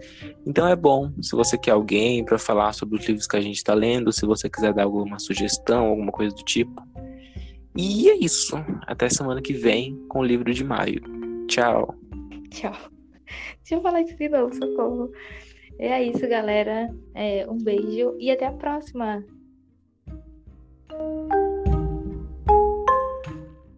Então 0.45 0.68
é 0.68 0.76
bom, 0.76 1.12
se 1.22 1.36
você 1.36 1.58
quer 1.58 1.72
alguém 1.72 2.26
para 2.26 2.39
falar 2.39 2.74
sobre 2.74 2.99
os 2.99 3.05
livros 3.05 3.28
que 3.28 3.38
a 3.38 3.41
gente 3.41 3.64
tá 3.64 3.74
lendo, 3.74 4.12
se 4.12 4.26
você 4.26 4.49
quiser 4.49 4.74
dar 4.74 4.84
alguma 4.84 5.20
sugestão, 5.20 5.86
alguma 5.86 6.12
coisa 6.12 6.36
do 6.36 6.43
tipo. 6.43 6.82
E 7.76 8.10
é 8.10 8.16
isso. 8.18 8.55
Até 8.88 9.08
semana 9.08 9.39
que 9.39 9.53
vem 9.53 9.95
com 10.10 10.20
o 10.20 10.26
livro 10.26 10.51
de 10.51 10.64
maio. 10.64 10.99
Tchau. 11.47 11.93
Tchau. 12.49 12.97
Deixa 13.59 13.75
eu 13.75 13.82
falar 13.82 14.01
isso 14.01 14.17
de 14.17 14.30
novo, 14.30 14.53
socorro. 14.53 15.11
É 15.80 16.01
isso, 16.03 16.28
galera. 16.28 16.89
É, 17.13 17.45
um 17.49 17.57
beijo 17.57 18.15
e 18.19 18.32
até 18.32 18.45
a 18.45 18.51
próxima. 18.51 19.23